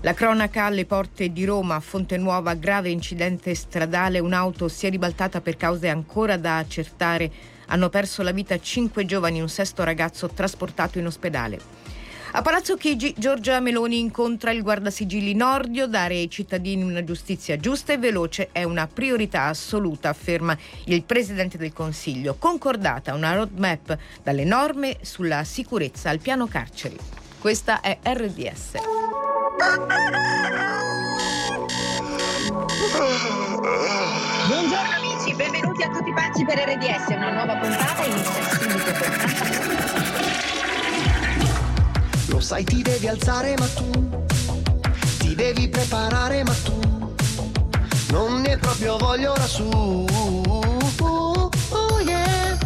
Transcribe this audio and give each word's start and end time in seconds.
La 0.00 0.12
cronaca 0.12 0.64
alle 0.64 0.84
porte 0.84 1.32
di 1.32 1.44
Roma, 1.44 1.80
Fonte 1.80 2.18
Nuova, 2.18 2.54
grave 2.54 2.90
incidente 2.90 3.54
stradale, 3.54 4.18
un'auto 4.18 4.68
si 4.68 4.86
è 4.86 4.90
ribaltata 4.90 5.40
per 5.40 5.56
cause 5.56 5.88
ancora 5.88 6.36
da 6.36 6.58
accertare. 6.58 7.30
Hanno 7.68 7.88
perso 7.88 8.22
la 8.22 8.32
vita 8.32 8.58
cinque 8.58 9.06
giovani 9.06 9.40
un 9.40 9.48
sesto 9.48 9.82
ragazzo 9.82 10.28
trasportato 10.28 10.98
in 10.98 11.06
ospedale. 11.06 11.58
A 12.36 12.42
Palazzo 12.42 12.76
Chigi, 12.76 13.14
Giorgia 13.16 13.60
Meloni 13.60 14.00
incontra 14.00 14.50
il 14.50 14.62
guardasigilli 14.62 15.34
Nordio. 15.34 15.86
Dare 15.86 16.16
ai 16.16 16.28
cittadini 16.28 16.82
una 16.82 17.04
giustizia 17.04 17.56
giusta 17.56 17.92
e 17.92 17.98
veloce 17.98 18.48
è 18.50 18.64
una 18.64 18.88
priorità 18.88 19.44
assoluta, 19.44 20.08
afferma 20.08 20.58
il 20.86 21.04
Presidente 21.04 21.56
del 21.56 21.72
Consiglio. 21.72 22.34
Concordata 22.36 23.14
una 23.14 23.34
roadmap 23.34 23.96
dalle 24.22 24.44
norme 24.44 24.96
sulla 25.02 25.44
sicurezza 25.44 26.10
al 26.10 26.18
piano 26.18 26.48
carceri. 26.48 26.96
Questa 27.44 27.82
è 27.82 27.98
RDS. 28.02 28.70
Buongiorno 34.46 34.94
amici, 34.96 35.34
benvenuti 35.34 35.82
a 35.82 35.90
tutti 35.90 36.10
pazzi 36.14 36.42
per 36.46 36.56
RDS, 36.56 37.08
una 37.08 37.32
nuova 37.32 37.56
puntata 37.58 38.02
inizia 38.02 38.42
subito 38.48 38.92
Lo 42.28 42.40
sai 42.40 42.64
ti 42.64 42.80
devi 42.80 43.08
alzare 43.08 43.54
ma 43.58 43.66
tu 43.66 43.90
ti 45.18 45.34
devi 45.34 45.68
preparare 45.68 46.44
ma 46.44 46.54
tu 46.64 46.80
non 48.08 48.40
ne 48.40 48.56
proprio 48.56 48.96
voglia 48.96 49.32
ora 49.32 49.46
su. 49.46 49.68
Oh, 49.68 51.50
oh, 51.68 52.00
yeah. 52.00 52.56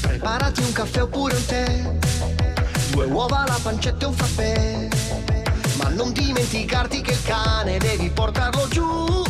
Preparati 0.00 0.62
un 0.62 0.72
caffè 0.72 1.02
oppure 1.02 1.34
un 1.34 1.44
tè, 1.44 1.98
due 2.90 3.06
uova, 3.06 3.44
la 3.46 3.58
pancetta 3.62 4.04
e 4.04 4.08
un 4.08 4.14
frappè. 4.14 4.88
Ma 5.76 5.88
non 5.88 6.12
dimenticarti 6.12 7.00
che 7.00 7.12
il 7.12 7.22
cane 7.22 7.78
devi 7.78 8.10
portarlo 8.10 8.68
giù. 8.68 9.29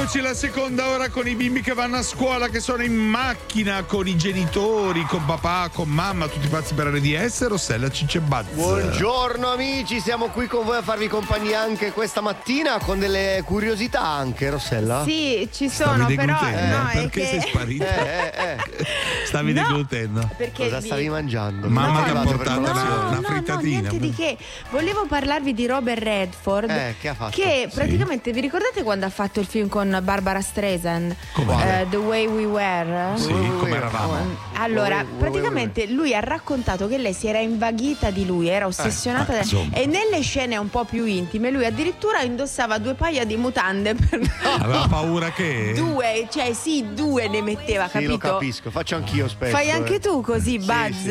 Eccoci 0.00 0.20
la 0.20 0.32
seconda 0.32 0.90
ora 0.90 1.08
con 1.08 1.26
i 1.26 1.34
bimbi 1.34 1.60
che 1.60 1.74
vanno 1.74 1.96
a 1.96 2.02
scuola, 2.02 2.46
che 2.48 2.60
sono 2.60 2.84
in 2.84 2.94
macchina 2.94 3.82
con 3.82 4.06
i 4.06 4.16
genitori, 4.16 5.02
con 5.02 5.24
papà, 5.24 5.70
con 5.72 5.88
mamma, 5.88 6.28
tutti 6.28 6.46
pazzi 6.46 6.72
per 6.74 6.86
RDS, 6.86 7.48
Rossella 7.48 7.90
Cicce 7.90 8.20
Bazz. 8.20 8.46
Buongiorno 8.52 9.50
amici, 9.50 9.98
siamo 9.98 10.28
qui 10.28 10.46
con 10.46 10.64
voi 10.64 10.76
a 10.76 10.82
farvi 10.82 11.08
compagnia 11.08 11.62
anche 11.62 11.90
questa 11.90 12.20
mattina 12.20 12.78
con 12.78 13.00
delle 13.00 13.42
curiosità 13.44 14.00
anche, 14.02 14.48
Rossella. 14.50 15.02
Sì, 15.04 15.48
ci 15.52 15.68
Stavi 15.68 15.90
sono, 16.02 16.06
però 16.06 16.38
deglutendo? 16.38 16.76
no, 16.76 16.90
Perché 16.92 17.20
che 17.20 17.26
sei 17.26 17.40
sparita? 17.40 17.86
Eh, 17.98 18.32
eh, 18.34 18.52
eh. 18.76 18.86
Stavi 19.26 19.52
No. 19.52 19.66
deglutendo. 19.66 20.30
perché 20.36 20.62
Cosa 20.64 20.78
vi- 20.78 20.86
stavi 20.86 21.08
mangiando? 21.08 21.68
Mamma 21.68 22.02
ti 22.04 22.10
ha 22.10 22.20
portato 22.20 22.60
una- 22.60 22.72
No, 22.72 23.08
una 23.08 23.16
no, 23.16 23.22
frittatina. 23.22 23.52
No, 23.54 23.60
niente 23.90 23.98
di 23.98 24.14
che. 24.14 24.36
Volevo 24.70 25.06
parlarvi 25.06 25.52
di 25.54 25.66
Robert 25.66 26.00
Redford. 26.02 26.70
Eh, 26.70 26.94
che 27.00 27.08
ha 27.08 27.14
fatto? 27.14 27.36
Che 27.36 27.68
praticamente 27.74 28.30
vi 28.32 28.40
ricordate 28.40 28.82
quando 28.84 29.04
ha 29.06 29.10
fatto 29.10 29.40
il 29.40 29.46
film 29.46 29.68
con 29.68 29.87
Barbara 30.02 30.40
Streisand? 30.40 31.14
Eh, 31.36 31.86
The 31.88 31.96
Way 31.96 32.26
We 32.26 32.44
Were? 32.44 33.12
Sì, 33.16 33.28
come 33.32 33.76
eravamo? 33.76 34.16
Allora, 34.54 35.04
praticamente 35.18 35.86
lui 35.86 36.14
ha 36.14 36.20
raccontato 36.20 36.88
che 36.88 36.98
lei 36.98 37.12
si 37.12 37.26
era 37.28 37.38
invaghita 37.38 38.10
di 38.10 38.26
lui, 38.26 38.48
era 38.48 38.66
ossessionata 38.66 39.38
eh, 39.38 39.44
da- 39.44 39.76
e 39.78 39.86
nelle 39.86 40.20
scene 40.20 40.56
un 40.56 40.68
po' 40.68 40.84
più 40.84 41.04
intime 41.04 41.50
lui 41.50 41.64
addirittura 41.64 42.22
indossava 42.22 42.78
due 42.78 42.94
paia 42.94 43.24
di 43.24 43.36
mutande 43.36 43.94
per 43.94 44.20
Aveva 44.60 44.86
paura 44.88 45.30
che... 45.30 45.72
due, 45.76 46.26
cioè 46.30 46.52
sì, 46.52 46.86
due 46.92 47.28
ne 47.28 47.40
metteva, 47.42 47.84
Sì, 47.86 47.90
capito? 47.92 48.10
lo 48.10 48.18
capisco, 48.18 48.70
faccio 48.70 48.96
anch'io 48.96 49.28
spesso. 49.28 49.54
Fai 49.56 49.70
anche 49.70 49.94
eh. 49.94 50.00
tu 50.00 50.20
così, 50.20 50.58
Sì, 50.60 50.66
Buzz? 50.66 51.02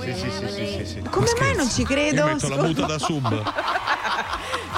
Sì, 0.00 0.12
sì, 0.12 0.14
sì, 0.14 0.30
sì, 0.30 0.30
sì, 0.30 0.48
sì, 0.48 0.66
sì, 0.78 0.84
sì. 0.86 1.02
Come 1.10 1.26
Ma 1.38 1.44
mai 1.44 1.56
non 1.56 1.68
ci 1.68 1.84
credo? 1.84 2.16
Io 2.16 2.26
metto 2.26 2.48
la 2.48 2.62
muta 2.62 2.86
da 2.86 2.98
sub. 2.98 3.42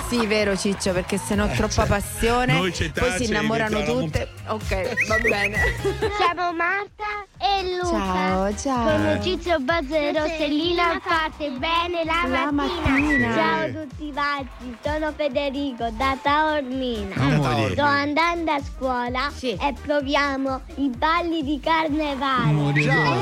Sì, 0.09 0.26
vero 0.26 0.56
Ciccio, 0.56 0.92
perché 0.92 1.19
se 1.19 1.34
no 1.34 1.47
troppa 1.48 1.84
passione. 1.84 2.54
noi 2.54 2.72
poi 2.94 3.10
si 3.19 3.30
innamorano 3.38 3.82
tutte. 3.82 4.28
Ok, 4.49 5.06
va 5.06 5.19
bene. 5.19 5.56
Siamo 6.16 6.53
Marta 6.53 7.25
e 7.38 7.76
Luca. 7.76 7.88
Ciao, 7.99 8.56
ciao. 8.56 8.91
Come 8.93 9.21
Ciccio 9.22 9.59
Bazzo 9.60 9.94
e 9.94 10.12
Rossellina 10.12 11.00
fate 11.03 11.50
bene 11.50 12.04
la, 12.04 12.25
La 12.27 12.50
mattina. 12.53 12.91
mattina. 12.91 13.34
Ciao 13.34 13.60
a 13.65 13.69
tutti 13.69 14.12
pazzi, 14.12 14.77
sono 14.82 15.12
Federico 15.16 15.88
da 15.93 16.16
Taormina. 16.21 17.15
Amore. 17.16 17.72
Sto 17.72 17.82
andando 17.82 18.50
a 18.53 18.60
scuola 18.62 19.31
Sì. 19.34 19.50
e 19.60 19.75
proviamo 19.81 20.62
i 20.77 20.88
balli 20.97 21.43
di 21.43 21.60
carnevale. 21.60 22.82
Ciao. 22.82 23.16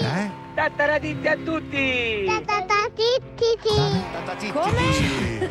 Eh? 0.00 0.42
Tattaraditti 0.54 1.26
a 1.26 1.36
tutti! 1.36 2.24
Tatatittiti. 2.46 3.74
Come? 4.52 5.50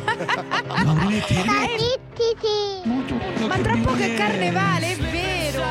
Tatatittiti. 1.44 2.56
Ma 3.46 3.58
tra 3.58 3.76
poco 3.82 3.96
è 3.96 4.14
carnevale, 4.14 4.92
è 4.92 4.96
vero. 4.96 5.62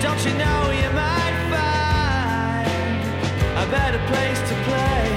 Don't 0.00 0.24
you 0.24 0.32
know 0.34 0.70
you 0.70 0.90
might 0.92 1.34
find 1.48 2.66
a 3.56 3.66
better 3.70 4.00
place 4.08 4.40
to 4.48 4.54
play? 4.64 5.09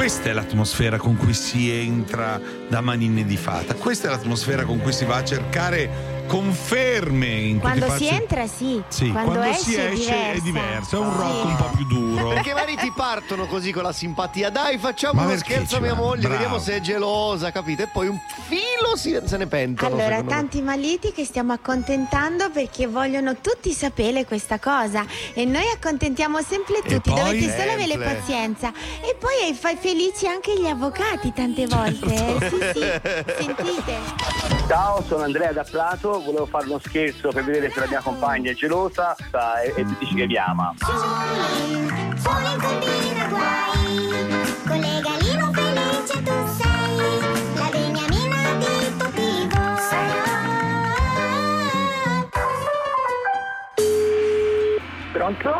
Questa 0.00 0.30
è 0.30 0.32
l'atmosfera 0.32 0.96
con 0.96 1.14
cui 1.18 1.34
si 1.34 1.70
entra 1.70 2.40
da 2.66 2.80
manine 2.80 3.26
di 3.26 3.36
fata. 3.36 3.74
Questa 3.74 4.08
è 4.08 4.10
l'atmosfera 4.10 4.64
con 4.64 4.80
cui 4.80 4.94
si 4.94 5.04
va 5.04 5.16
a 5.16 5.24
cercare 5.24 6.09
conferme 6.30 7.26
in 7.26 7.58
Quando 7.58 7.86
si 7.86 7.90
pazzi- 7.90 8.06
entra 8.08 8.46
sì, 8.46 8.80
Sì, 8.86 9.10
quando, 9.10 9.32
quando 9.32 9.48
esce, 9.50 9.64
si 9.64 9.78
esce 10.02 10.32
è 10.34 10.38
diverso, 10.40 10.96
è 10.96 10.98
un 11.00 11.16
rock 11.16 11.44
un 11.44 11.56
po' 11.56 11.70
più 11.74 11.86
duro. 11.86 12.28
Perché 12.28 12.54
magari 12.54 12.76
ti 12.76 12.92
partono 12.94 13.46
così 13.46 13.72
con 13.72 13.82
la 13.82 13.90
simpatia. 13.92 14.48
Dai, 14.48 14.78
facciamo 14.78 15.20
Ma 15.20 15.26
uno 15.26 15.36
scherzo 15.36 15.78
a 15.78 15.80
mia 15.80 15.94
moglie, 15.94 16.20
Bravo. 16.28 16.34
vediamo 16.34 16.58
se 16.60 16.76
è 16.76 16.80
gelosa, 16.80 17.50
capito? 17.50 17.82
E 17.82 17.88
poi 17.88 18.06
un 18.06 18.18
filo 18.46 18.94
si- 18.96 19.18
se 19.24 19.36
ne 19.38 19.48
pentono. 19.48 19.88
Allora, 19.94 20.08
secondo 20.18 20.30
me. 20.30 20.36
tanti 20.36 20.62
maliti 20.62 21.10
che 21.12 21.24
stiamo 21.24 21.52
accontentando 21.52 22.48
perché 22.50 22.86
vogliono 22.86 23.34
tutti 23.40 23.72
sapere 23.72 24.24
questa 24.24 24.60
cosa 24.60 25.04
e 25.34 25.44
noi 25.44 25.64
accontentiamo 25.74 26.40
sempre 26.42 26.76
tutti, 26.86 27.10
dovete 27.12 27.56
solo 27.58 27.72
avere 27.72 27.88
Sempre. 27.90 28.14
pazienza 28.14 28.72
e 29.00 29.16
poi 29.18 29.52
fai 29.54 29.76
felici 29.76 30.28
anche 30.28 30.56
gli 30.56 30.66
avvocati 30.66 31.32
tante 31.32 31.66
volte. 31.66 32.14
eh. 32.14 32.48
Sì, 32.50 32.80
sì, 32.80 33.44
sentite. 33.44 34.58
Ciao, 34.68 35.02
sono 35.08 35.24
Andrea 35.24 35.52
da 35.52 35.64
Prato, 35.68 36.19
volevo 36.22 36.46
fare 36.46 36.66
uno 36.66 36.78
scherzo 36.78 37.30
per 37.30 37.44
vedere 37.44 37.70
se 37.70 37.80
la 37.80 37.86
mia 37.86 38.00
compagna 38.00 38.50
è 38.50 38.54
gelosa 38.54 39.14
e, 39.16 39.72
e 39.76 39.84
dici 39.98 40.14
che 40.14 40.26
mi 40.26 40.36
ama. 40.36 40.74
Solo 40.78 42.48
in 42.48 42.60
combina 42.60 43.28
guai, 43.28 44.10
collegalino 44.66 45.52
felice 45.52 46.22
tu 46.22 46.32
sei, 46.58 47.20
la 47.54 47.68
beniamina 47.70 48.54
di 48.58 48.96
Topivo. 48.96 49.58
Pronto? 55.12 55.50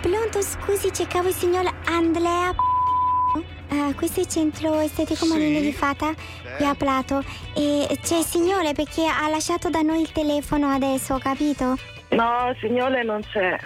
Pronto, 0.00 0.42
scusi, 0.42 0.92
cercavo 0.92 1.28
il 1.28 1.34
signor 1.34 1.72
Andrea. 1.86 2.73
Eh, 3.70 3.94
questo 3.94 4.20
è 4.20 4.22
il 4.22 4.28
centro 4.28 4.78
estetico 4.80 5.24
Sì. 5.24 5.32
Marino 5.32 5.60
di 5.60 5.72
Fata 5.72 6.12
qui 6.56 6.64
a 6.66 6.74
Prato 6.74 7.22
e 7.54 7.98
c'è 8.02 8.18
il 8.18 8.24
signore 8.24 8.72
perché 8.72 9.06
ha 9.06 9.26
lasciato 9.28 9.68
da 9.70 9.80
noi 9.82 10.02
il 10.02 10.12
telefono 10.12 10.68
adesso, 10.70 11.18
capito? 11.18 11.76
No, 12.10 12.54
signore, 12.60 13.02
non 13.02 13.20
c'è. 13.32 13.58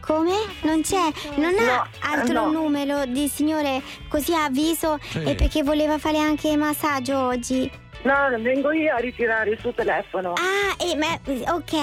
Come? 0.00 0.34
Non 0.62 0.82
c'è? 0.82 1.08
Non 1.36 1.54
ha 1.58 1.76
No, 1.76 1.86
altro 2.00 2.44
no. 2.46 2.50
numero 2.50 3.06
di 3.06 3.26
signore 3.28 3.82
così 4.08 4.32
a 4.34 4.44
avviso 4.44 4.98
Sì. 5.10 5.22
e 5.22 5.34
perché 5.34 5.62
voleva 5.62 5.98
fare 5.98 6.18
anche 6.18 6.48
il 6.48 6.58
massaggio 6.58 7.18
oggi? 7.18 7.68
No, 8.02 8.14
vengo 8.38 8.70
io 8.72 8.94
a 8.94 8.98
ritirare 8.98 9.50
il 9.50 9.58
suo 9.58 9.72
telefono. 9.72 10.34
Ah, 10.34 10.84
e 10.84 10.94
ma, 10.96 11.18
ok. 11.54 11.74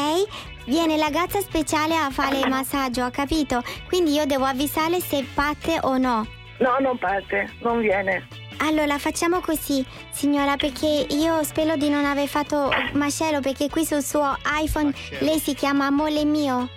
Viene 0.65 0.95
la 0.95 1.05
ragazza 1.07 1.41
speciale 1.41 1.95
a 1.97 2.09
fare 2.11 2.39
il 2.39 2.47
massaggio, 2.47 3.03
ha 3.03 3.09
capito? 3.09 3.61
Quindi 3.87 4.13
io 4.13 4.25
devo 4.25 4.45
avvisare 4.45 5.01
se 5.01 5.25
parte 5.33 5.79
o 5.81 5.97
no. 5.97 6.25
No, 6.59 6.77
non 6.79 6.97
parte, 6.97 7.49
non 7.61 7.79
viene. 7.79 8.27
Allora 8.59 8.97
facciamo 8.97 9.39
così, 9.39 9.85
signora, 10.11 10.55
perché 10.55 11.07
io 11.09 11.43
spero 11.43 11.75
di 11.75 11.89
non 11.89 12.05
aver 12.05 12.27
fatto 12.27 12.71
macello 12.93 13.39
perché 13.41 13.69
qui 13.69 13.83
sul 13.83 14.01
suo 14.01 14.37
iPhone 14.61 14.93
lei 15.19 15.39
si 15.39 15.53
chiama 15.53 15.87
Amore 15.87 16.23
mio. 16.23 16.69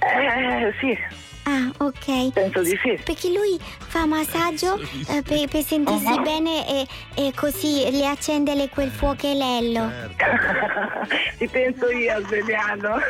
Eh, 0.00 0.72
sì, 0.80 0.96
Ah, 1.44 1.70
ok. 1.78 2.32
penso 2.32 2.62
di 2.62 2.78
sì. 2.82 3.00
Perché 3.02 3.28
lui 3.28 3.58
fa 3.78 4.04
massaggio 4.06 4.78
eh, 5.08 5.22
per, 5.22 5.48
per 5.48 5.64
sentirsi 5.64 6.20
bene 6.20 6.68
e, 6.68 6.86
e 7.14 7.32
così 7.34 7.88
le 7.90 8.06
accendere 8.06 8.68
quel 8.68 8.90
fuocherello. 8.90 9.90
Ci 11.38 11.48
penso 11.48 11.90
io 11.90 12.14
a 12.16 12.20
svegliarlo. 12.20 13.00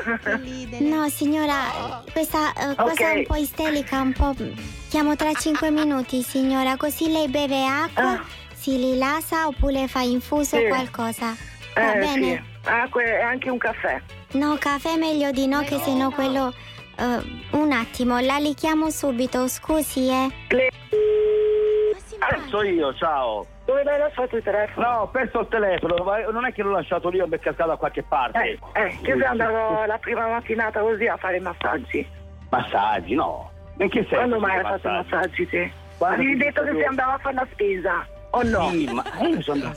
No, 0.79 1.09
signora, 1.09 2.03
questa 2.13 2.53
eh, 2.53 2.75
cosa 2.77 2.93
Ok. 3.11 3.13
un 3.17 3.25
po' 3.27 3.35
isterica, 3.37 4.01
un 4.01 4.13
po'. 4.13 4.35
Chiamo 4.89 5.17
tra 5.17 5.33
cinque 5.35 5.71
minuti, 5.73 6.23
signora, 6.23 6.77
così 6.77 7.11
lei 7.11 7.29
beve 7.29 7.65
acqua, 7.67 8.13
Ah. 8.13 8.25
si 8.55 8.77
rilassa 8.77 9.47
oppure 9.49 9.89
fa 9.89 10.01
infuso 10.01 10.57
Sì. 10.57 10.67
qualcosa. 10.69 11.37
Va 11.75 11.95
Eh, 11.95 11.99
bene? 11.99 12.23
sì. 12.37 12.49
Acqua 12.69 13.03
e 13.03 13.21
anche 13.21 13.49
un 13.51 13.59
caffè. 13.59 14.01
No, 14.33 14.57
caffè 14.59 14.97
meglio 14.97 15.31
di 15.33 15.47
no, 15.47 15.61
che 15.63 15.79
sennò 15.83 16.11
quello. 16.11 16.53
Eh, 17.01 17.57
un 17.57 17.73
attimo, 17.73 18.19
la 18.21 18.37
richiamo 18.37 18.91
subito, 18.91 19.49
scusi, 19.49 20.09
eh. 20.09 20.29
Le- 20.49 20.69
So 22.49 22.63
io, 22.63 22.93
ciao. 22.95 23.47
Dove 23.65 23.83
l'hai 23.85 23.99
lasciato 23.99 24.37
il 24.37 24.43
telefono? 24.43 24.87
No, 24.87 24.99
ho 25.03 25.07
perso 25.09 25.41
il 25.41 25.49
telefono, 25.49 26.05
ma 26.05 26.19
non 26.31 26.45
è 26.45 26.53
che 26.53 26.63
l'ho 26.63 26.73
lasciato 26.73 27.09
lì, 27.09 27.19
mi 27.21 27.29
è 27.37 27.39
cascato 27.39 27.71
da 27.71 27.77
qualche 27.77 28.03
parte. 28.03 28.39
Eh, 28.41 28.59
eh, 28.75 28.99
che 29.03 29.17
se 29.17 29.25
andavo 29.25 29.85
la 29.85 29.99
prima 29.99 30.27
mattinata 30.29 30.81
così 30.81 31.07
a 31.07 31.17
fare 31.17 31.41
massaggi. 31.41 32.07
Massaggi, 32.51 33.15
no. 33.15 33.51
In 33.79 33.89
che 33.89 34.01
senso? 34.01 34.17
Quando 34.17 34.39
mai 34.41 34.57
hai 34.59 34.63
fatto 34.63 34.89
i 34.89 34.91
massaggi 34.91 35.49
te? 35.49 35.73
Avevi 35.99 36.37
che 36.37 36.45
detto 36.45 36.63
che 36.65 36.71
io- 36.71 36.79
si 36.79 36.85
andava 36.85 37.15
a 37.15 37.19
fare 37.19 37.35
la 37.37 37.47
spesa, 37.53 38.07
o 38.31 38.43
no? 38.43 38.71
Sì, 38.71 38.85
ma 38.93 39.05
eh, 39.19 39.29
io 39.29 39.43
sono 39.43 39.73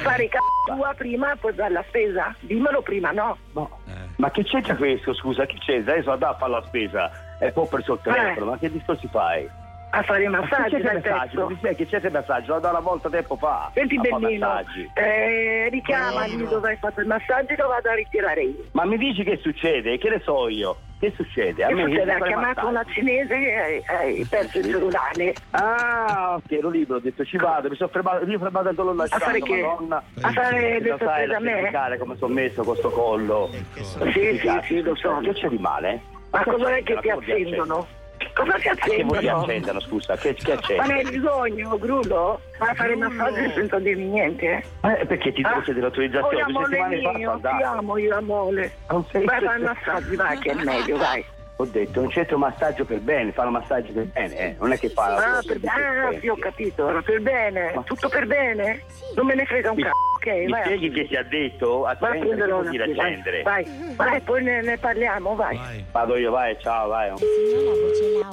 fare 0.00 0.28
c***o 0.28 0.74
tua 0.74 0.94
prima 0.96 1.32
e 1.32 1.36
poi 1.36 1.52
fare 1.52 1.72
la 1.72 1.84
spesa? 1.88 2.34
Dimmelo 2.40 2.82
prima, 2.82 3.10
no? 3.10 3.36
No. 3.52 3.78
Ma 4.16 4.30
che 4.30 4.44
c'entra 4.44 4.76
questo, 4.76 5.14
scusa? 5.14 5.46
Che 5.46 5.56
c'entra? 5.58 5.96
Io 5.96 6.02
sono 6.02 6.14
andato 6.14 6.34
a 6.34 6.38
fare 6.38 6.52
la 6.52 6.64
spesa 6.66 7.10
e 7.38 7.50
poi 7.52 7.64
ho 7.64 7.68
preso 7.68 7.92
il 7.94 8.00
telefono, 8.02 8.50
ma 8.50 8.58
che 8.58 8.70
discorsi 8.70 9.08
fai? 9.08 9.48
A 9.94 10.02
fare 10.04 10.24
i 10.24 10.28
Ma 10.28 10.40
massaggi 10.40 10.76
il. 10.76 11.46
Mi 11.48 11.56
spieghi 11.56 11.84
che 11.84 11.86
c'è 12.00 12.06
il 12.06 12.12
messaggio? 12.12 12.54
L'ho 12.54 12.60
dato 12.60 12.74
una 12.76 12.84
volta 12.84 13.10
tempo 13.10 13.36
fa. 13.36 13.70
Senti 13.74 13.96
a 13.98 14.00
bellino, 14.00 14.46
massaggi. 14.46 14.90
eh, 14.94 15.68
richiamali 15.70 16.48
dove 16.48 16.70
hai 16.70 16.76
fatto 16.76 17.00
il 17.00 17.06
massaggio 17.06 17.54
che 17.54 17.62
vado 17.62 17.90
a 17.90 17.94
ritirare 17.94 18.42
io. 18.42 18.64
Ma 18.72 18.86
mi 18.86 18.96
dici 18.96 19.22
che 19.22 19.36
succede? 19.42 19.98
Che 19.98 20.08
ne 20.08 20.20
so 20.24 20.48
io? 20.48 20.76
Che 20.98 21.12
succede? 21.14 21.64
A 21.64 21.66
Che 21.66 21.74
me 21.74 21.82
succede? 21.84 22.04
che 22.06 22.10
Ha 22.12 22.20
chiamato 22.22 22.66
una 22.68 22.84
cinese 22.84 23.34
e 23.34 23.54
hai, 23.58 23.82
hai 24.16 24.24
perso 24.24 24.58
il 24.60 24.64
cellulare. 24.64 25.34
Ah, 25.50 26.34
ok, 26.36 26.50
ero 26.52 26.70
libero, 26.70 26.96
ho 26.98 27.00
detto 27.02 27.22
ci 27.26 27.36
vado, 27.36 27.68
mi 27.68 27.76
sono 27.76 27.90
fermato, 27.90 28.24
mi 28.24 28.32
sono 28.32 28.44
fermato 28.44 28.68
anche 28.68 28.82
l'ho 28.82 28.94
lasciato, 28.94 29.24
fare 29.24 29.40
che? 29.40 29.60
madonna. 29.60 30.02
A 30.22 30.30
fare 30.32 30.80
Lo 30.80 30.96
le 30.96 30.96
sai 31.04 31.26
la 31.26 31.34
sorprese 31.34 31.34
a 31.34 31.40
me? 31.40 31.98
come 31.98 32.16
sono 32.16 32.32
messo 32.32 32.62
con 32.62 32.76
sto 32.76 32.88
collo. 32.90 33.50
Sì, 33.74 34.38
sì, 34.38 34.60
sì, 34.62 34.80
lo 34.80 34.94
so. 34.94 35.18
Che 35.18 35.32
c'è 35.34 35.48
di 35.48 35.58
male? 35.58 36.00
Ma 36.30 36.42
cos'è 36.44 36.82
che 36.82 36.98
ti 36.98 37.10
accendono? 37.10 37.86
Cosa 38.34 38.52
ti 38.58 38.68
accendere? 38.68 38.96
Che 38.96 39.02
vuoi 39.04 39.16
accendono? 39.18 39.42
accendano, 39.42 39.80
scusa? 39.80 40.16
Che, 40.16 40.34
che 40.34 40.58
Ma 40.76 40.84
ne 40.86 40.94
hai 40.94 41.04
bisogno, 41.10 41.78
Grullo? 41.78 42.40
Vai 42.58 42.68
a 42.70 42.74
fare 42.74 42.92
il 42.92 42.98
massaggio 42.98 43.50
senza 43.52 43.78
dirmi 43.78 44.04
niente? 44.04 44.62
Eh, 44.82 45.06
perché 45.06 45.32
ti 45.32 45.42
devo 45.42 45.60
chiedere 45.60 45.86
Oh, 45.86 45.88
l'autorizzazione? 45.88 46.36
io 46.36 46.44
Due 46.46 46.64
settimane 46.64 47.00
fa 47.02 47.12
mio, 47.12 47.30
sono 47.40 47.56
ti 47.56 47.62
amo 47.62 47.96
io 47.98 48.16
amore. 48.16 48.72
Non 48.88 49.04
sei- 49.10 49.24
Vai 49.24 49.36
a 49.36 49.40
fare 49.40 49.58
il 49.58 49.64
massaggio, 49.64 50.16
vai 50.16 50.38
che 50.38 50.50
è 50.50 50.54
meglio, 50.54 50.96
vai. 50.96 51.24
Ho 51.56 51.64
detto, 51.66 52.00
un 52.00 52.10
centro 52.10 52.38
massaggio 52.38 52.84
per 52.84 52.98
bene, 53.00 53.30
fanno 53.32 53.50
massaggio 53.50 53.92
per 53.92 54.04
bene, 54.06 54.36
eh. 54.36 54.56
Non 54.58 54.72
è 54.72 54.78
che 54.78 54.88
fa 54.88 55.08
la 55.10 55.16
Ah, 55.16 55.40
per 55.46 55.58
ah, 55.64 56.18
sì, 56.18 56.28
ho 56.28 56.36
capito, 56.36 57.02
per 57.04 57.20
bene. 57.20 57.80
Tutto 57.84 58.08
per 58.08 58.26
bene? 58.26 58.82
Non 59.14 59.26
me 59.26 59.34
ne 59.34 59.44
frega 59.44 59.70
un 59.70 59.76
Mi- 59.76 59.82
cazzo. 59.82 59.94
Ok, 60.24 60.26
Mi 60.32 60.46
vai 60.46 60.62
spieghi 60.62 60.90
che 60.92 61.06
ti 61.08 61.16
ha 61.16 61.24
detto? 61.24 61.80
Vai 61.80 61.92
a 62.20 62.24
vuol 62.24 62.60
una 62.60 62.70
dire 62.70 62.94
vai, 62.94 63.42
vai, 63.42 63.66
vai, 63.96 64.20
poi 64.20 64.42
ne, 64.44 64.62
ne 64.62 64.78
parliamo, 64.78 65.34
vai. 65.34 65.84
Vado 65.90 66.16
io, 66.16 66.30
vai, 66.30 66.56
ciao, 66.60 66.86
vai. 66.88 67.10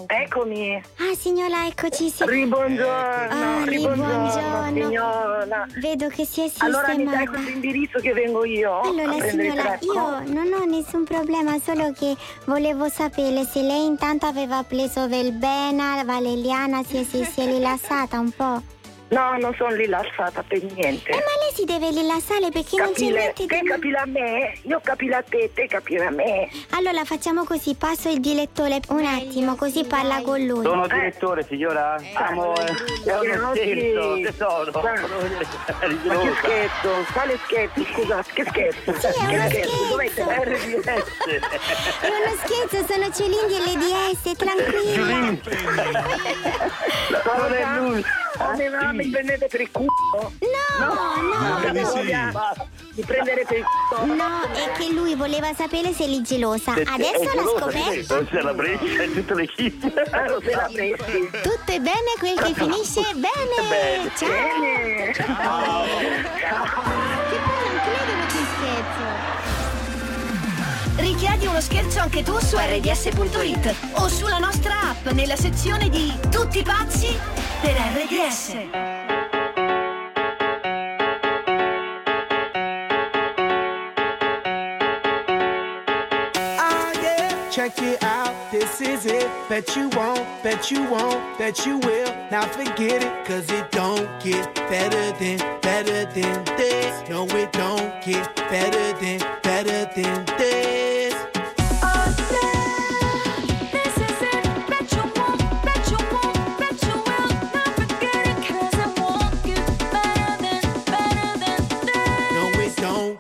Eccomi. 0.06 0.76
Ah, 0.98 1.16
signora, 1.16 1.66
eccoci, 1.66 2.10
sì. 2.10 2.24
Ribuongiorno, 2.28 2.88
Ah, 2.92 3.64
ribuongiorno, 3.66 4.72
signora. 4.72 5.66
Vedo 5.80 6.08
che 6.10 6.26
si 6.26 6.42
è 6.46 6.52
Allora 6.60 6.94
mi 6.94 7.06
dai 7.06 7.06
sistemata. 7.06 7.30
questo 7.32 7.50
indirizzo 7.50 8.00
che 8.00 8.14
vengo 8.14 8.46
io 8.46 8.82
Allora 8.82 9.12
a 9.12 9.18
prendere 9.18 9.48
il 9.48 9.80
signora, 9.82 10.24
io 10.26 10.34
non 10.34 10.54
ho 10.54 10.66
nessun 10.66 11.04
problema, 11.06 11.58
solo 11.58 11.92
che 11.98 12.16
volevo 12.46 12.88
sapere 12.88 13.44
se 13.46 13.62
lei 13.64 13.86
intanto 13.86 14.28
aveva 14.28 14.64
preso 14.64 15.08
Velbena, 15.08 15.96
la 15.96 16.04
valeriana, 16.04 16.84
si 16.84 16.98
è, 17.00 17.04
si, 17.04 17.24
si 17.24 17.42
è 17.42 17.46
rilassata 17.46 18.20
un 18.20 18.30
po'. 18.32 18.62
No, 19.10 19.36
non 19.40 19.56
sono 19.58 19.74
rilassata 19.74 20.44
per 20.48 20.62
niente. 20.62 21.10
Eh, 21.10 21.16
ma 21.16 21.34
lei 21.42 21.52
si 21.54 21.66
deve 21.66 21.90
rilassare 21.90 22.50
perché 22.52 22.78
non 22.78 22.94
c'è 22.94 23.06
niente 23.10 23.46
te 23.48 23.60
di... 23.60 23.68
capire 23.68 23.98
a 23.98 24.06
me, 24.06 24.54
io 24.62 24.80
capire 24.84 25.16
a 25.16 25.24
te, 25.28 25.50
te 25.54 25.66
capire 25.68 26.06
a 26.06 26.12
me. 26.12 26.48
Allora 26.72 27.04
facciamo 27.06 27.44
così, 27.44 27.74
passo 27.76 28.10
il 28.10 28.20
direttore 28.20 28.80
un 28.90 29.04
attimo, 29.06 29.56
così 29.56 29.84
parla 29.86 30.22
con 30.22 30.40
lui. 30.46 30.64
Sono 30.64 30.86
direttore, 30.88 31.44
signora? 31.48 31.96
Eh, 31.96 32.12
è 32.14 32.30
Eh, 32.30 32.34
uno 32.34 33.36
non 33.42 33.56
scherzo, 33.56 34.16
sì. 34.16 34.22
tesoro. 34.22 34.72
Ma 34.82 36.20
che 36.20 36.34
scherzo, 36.38 36.90
quale 37.12 37.40
scherzo, 37.46 37.86
scusa, 37.92 38.24
che 38.32 38.46
scherzo? 38.48 38.94
Sì, 38.94 39.08
è 39.08 39.12
che 39.12 39.36
uno 39.36 39.50
scherzo, 39.50 39.86
dov'è 39.90 40.08
scherzo. 40.08 40.30
che 40.30 40.44
RDS. 40.44 41.08
È 42.00 42.08
uno 42.08 42.36
scherzo, 42.44 42.86
sono 42.94 43.12
Cilindi 43.12 43.56
e 43.56 43.62
l'EDS, 43.66 44.22
tranquilla. 44.38 45.18
Non 47.36 47.54
è 47.54 47.66
lui. 47.80 48.04
Oh, 48.42 48.56
mi, 48.56 48.70
va- 48.70 48.92
mi 48.94 49.08
prendete 49.10 49.48
per 49.48 49.62
il 49.62 49.70
culo? 49.72 49.90
No, 50.14 50.32
no, 51.62 51.72
di 51.72 51.78
sì. 51.78 51.84
voglia 51.84 52.32
di 52.92 53.04
prendere 53.04 53.44
per 53.46 53.58
il 53.58 53.66
culo. 53.90 54.14
no, 54.16 54.42
è 54.54 54.72
che 54.78 54.92
lui 54.92 55.16
voleva 55.16 55.54
sapere 55.54 55.92
se 55.92 56.04
eri 56.04 56.22
gelosa. 56.22 56.74
È 56.74 56.84
Adesso 56.86 57.24
l'ha 57.24 57.32
gelosa, 57.32 57.60
scoperto. 57.60 58.16
Non 58.16 58.28
c'è 58.28 58.42
la 58.42 58.54
breccia 58.54 59.04
in 59.04 59.14
tutte 59.14 59.34
le. 59.36 59.48
Ah, 60.12 60.30
lo 60.30 60.42
sei 60.42 60.56
la 60.56 60.70
presi. 60.72 61.30
Tutto 61.42 61.72
è 61.72 61.80
bene 61.80 62.14
quel 62.18 62.40
che 62.40 62.54
finisce 62.54 63.02
bene. 63.16 63.68
Bene. 63.70 64.12
Ciao. 64.16 65.86
Bene. 65.98 66.38
Richiedi 71.00 71.46
uno 71.46 71.62
scherzo 71.62 72.00
anche 72.02 72.24
tu 72.24 72.38
su 72.40 72.58
rds.it 72.58 73.76
o 73.94 74.10
sulla 74.10 74.38
nostra 74.38 74.74
app 74.90 75.08
nella 75.12 75.38
sezione 75.38 75.88
di 75.88 76.14
Tutti 76.30 76.62
pazzi 76.62 77.18
per 77.62 77.74
RDS. 77.74 78.56
Ah, 86.58 86.92
check 87.50 87.82
it 87.82 88.04
out. 88.04 88.34
This 88.52 88.82
is 88.82 89.06
it. 89.06 89.30
Bet 89.48 89.76
you 89.78 89.90
won't, 89.96 90.26
bet 90.44 90.70
you 90.70 90.84
won't, 90.90 91.38
bet 91.38 91.66
you 91.66 91.78
will. 91.78 92.14
Now 92.30 92.46
forget 92.48 93.04
it, 93.04 93.26
cause 93.26 93.50
it 93.50 93.72
don't 93.72 94.08
get 94.22 94.54
better 94.70 95.14
than, 95.18 95.38
better 95.62 96.06
than 96.12 96.44
this. 96.58 97.10
No, 97.10 97.26
it 97.26 97.54
don't 97.54 98.04
get 98.04 98.36
better 98.50 98.94
than, 99.00 99.20
better 99.44 99.86
than 99.96 100.26
this. 100.38 100.89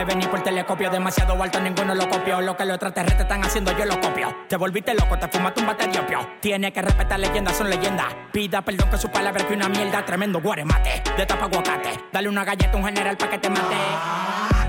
Me 0.00 0.06
vení 0.06 0.26
por 0.28 0.42
telescopio 0.42 0.88
demasiado 0.88 1.40
alto, 1.42 1.60
ninguno 1.60 1.94
lo 1.94 2.08
copió. 2.08 2.40
Lo 2.40 2.56
que 2.56 2.64
los 2.64 2.76
extraterrestres 2.76 3.20
están 3.20 3.44
haciendo, 3.44 3.76
yo 3.76 3.84
lo 3.84 4.00
copio. 4.00 4.34
Te 4.48 4.56
volviste 4.56 4.94
loco, 4.94 5.18
te 5.18 5.28
fumaste 5.28 5.60
un 5.60 5.66
bate 5.66 5.88
de 5.88 5.98
opio. 5.98 6.26
Tiene 6.40 6.72
que 6.72 6.80
respetar 6.80 7.20
leyendas, 7.20 7.58
son 7.58 7.68
leyendas. 7.68 8.06
Pida 8.32 8.62
perdón 8.62 8.88
que 8.88 8.96
su 8.96 9.10
palabra 9.10 9.46
que 9.46 9.52
una 9.52 9.68
mierda, 9.68 10.02
tremendo 10.02 10.40
guaremate. 10.40 11.02
De 11.18 11.26
tapa 11.26 11.44
aguacate, 11.44 12.04
dale 12.10 12.30
una 12.30 12.46
galleta 12.46 12.72
a 12.72 12.76
un 12.76 12.84
general 12.84 13.16
pa' 13.18 13.28
que 13.28 13.38
te 13.38 13.50
mate. 13.50 13.76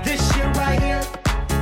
This 0.04 0.20
shit 0.32 0.44
right 0.54 0.78
here, 0.82 1.00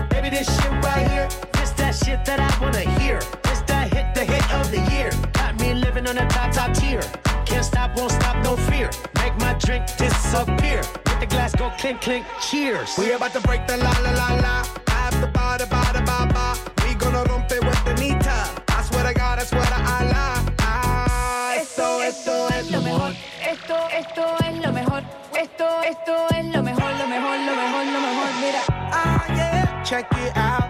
baby, 0.09 0.31
this 0.31 0.49
shit 0.49 0.73
right 0.83 1.09
here. 1.09 1.29
This 1.53 1.71
that 1.77 1.95
shit 1.95 2.25
that 2.25 2.41
I 2.41 2.51
wanna 2.61 2.81
hear. 2.99 3.21
This 3.45 3.63
that 3.69 3.93
hit, 3.93 4.13
the 4.15 4.25
hit 4.25 4.53
of 4.53 4.69
the 4.73 4.81
year. 4.93 5.30
Got 5.71 5.79
living 5.83 6.09
on 6.09 6.19
a 6.19 6.27
top, 6.27 6.51
top 6.51 6.75
tier. 6.75 7.01
Can't 7.47 7.65
stop, 7.65 7.97
won't 7.97 8.11
stop, 8.11 8.43
no 8.43 8.57
fear. 8.57 8.91
Make 9.23 9.37
my 9.39 9.55
drink 9.55 9.87
disappear. 9.97 10.83
Let 11.07 11.21
the 11.21 11.27
glass 11.27 11.55
go 11.55 11.71
clink, 11.79 12.01
clink, 12.01 12.27
cheers. 12.41 12.99
We 12.99 13.13
about 13.13 13.33
to 13.35 13.41
break 13.43 13.69
the 13.69 13.77
la 13.77 13.93
la 14.03 14.11
la 14.11 14.29
la. 14.43 14.57
After 14.89 15.29
ba 15.29 15.59
da 15.61 15.67
ba 15.67 15.83
da 15.95 16.01
ba 16.01 16.27
ba. 16.35 16.59
We 16.83 16.95
gonna 16.95 17.23
rompe 17.31 17.57
with 17.65 17.85
the 17.85 17.95
nita. 18.03 18.39
I 18.69 18.83
swear 18.83 19.05
to 19.05 19.15
God, 19.15 19.39
I 19.39 19.45
swear 19.45 19.63
to 19.63 19.81
Allah. 19.95 20.45
Ah, 20.59 21.55
esto, 21.57 22.01
esto 22.01 22.49
es 22.49 22.71
lo 22.73 22.81
mejor. 22.81 23.15
Esto, 23.41 23.77
esto 23.93 24.25
es 24.45 24.57
lo 24.65 24.73
mejor. 24.73 25.03
Esto, 25.39 25.69
esto 25.83 26.15
es 26.35 26.47
lo 26.53 26.63
mejor, 26.65 26.91
lo 26.99 27.07
mejor, 27.07 27.37
lo 27.47 27.55
mejor, 27.63 27.85
lo 27.95 28.01
mejor. 28.09 28.29
Mira. 28.43 28.63
Ah, 28.91 29.25
yeah, 29.37 29.83
check 29.85 30.07
it 30.19 30.37
out. 30.37 30.70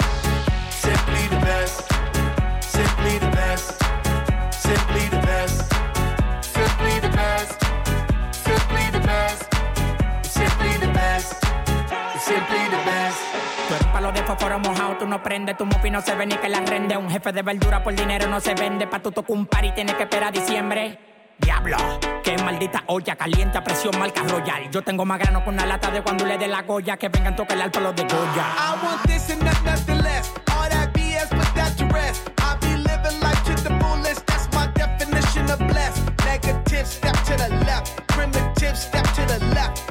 The 12.71 12.77
best. 12.77 13.19
Tú 13.67 13.75
eres 13.75 13.87
palo 13.87 14.11
de 14.11 14.23
fósforo 14.23 14.59
mojado, 14.59 14.97
tú 14.97 15.07
no 15.07 15.21
prendes, 15.21 15.57
tu 15.57 15.65
mufi 15.65 15.89
no 15.91 16.01
se 16.01 16.15
ve 16.15 16.25
ni 16.25 16.35
que 16.35 16.49
la 16.49 16.61
rende. 16.61 16.97
Un 16.97 17.09
jefe 17.09 17.31
de 17.31 17.41
verdura 17.41 17.83
por 17.83 17.93
dinero 17.93 18.27
no 18.27 18.39
se 18.39 18.55
vende, 18.55 18.87
pa' 18.87 18.99
tu 18.99 19.11
tocar 19.11 19.35
un 19.35 19.45
par 19.45 19.63
y 19.65 19.71
tienes 19.71 19.95
que 19.95 20.03
esperar 20.03 20.29
a 20.29 20.31
diciembre. 20.31 20.97
Diablo, 21.37 21.77
qué 22.23 22.37
maldita 22.37 22.83
olla 22.87 23.15
caliente 23.15 23.57
a 23.57 23.63
presión 23.63 23.97
marca 23.97 24.23
royal. 24.23 24.69
Yo 24.71 24.81
tengo 24.83 25.05
más 25.05 25.19
grano 25.19 25.43
con 25.43 25.55
una 25.55 25.65
lata 25.65 25.89
de 25.89 26.01
cuando 26.01 26.25
le 26.25 26.37
dé 26.37 26.47
la 26.47 26.61
goya 26.61 26.97
que 26.97 27.09
vengan 27.09 27.35
tocar 27.35 27.57
el 27.57 27.71
palo 27.71 27.91
de 27.93 28.03
Goya. 28.03 28.45
I 28.57 28.85
want 28.85 29.01
this 29.07 29.29
and 29.31 29.43
not 29.43 29.63
nothing 29.63 30.01
less. 30.03 30.31
All 30.55 30.69
that 30.69 30.93
BS, 30.93 31.29
put 31.29 31.55
that 31.55 31.75
to 31.77 31.85
rest. 31.87 32.29
I 32.37 32.55
be 32.61 32.77
living 32.77 33.19
life 33.21 33.43
to 33.45 33.55
the 33.63 33.73
fullest. 33.79 34.25
That's 34.27 34.47
my 34.53 34.67
definition 34.73 35.49
of 35.49 35.59
blessed. 35.67 36.03
Negative, 36.25 36.87
step 36.87 37.15
to 37.25 37.35
the 37.37 37.49
left. 37.65 38.07
Primitive, 38.07 38.77
step 38.77 39.05
to 39.15 39.25
the 39.25 39.39
left. 39.55 39.90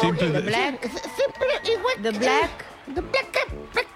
Sempre 0.00 0.30
The 0.30 0.40
Black. 0.42 0.78
Black. 0.80 2.00
The 2.00 2.10
Black. 2.12 2.64
The 2.86 3.00
Black. 3.02 3.46
Black 3.72 3.88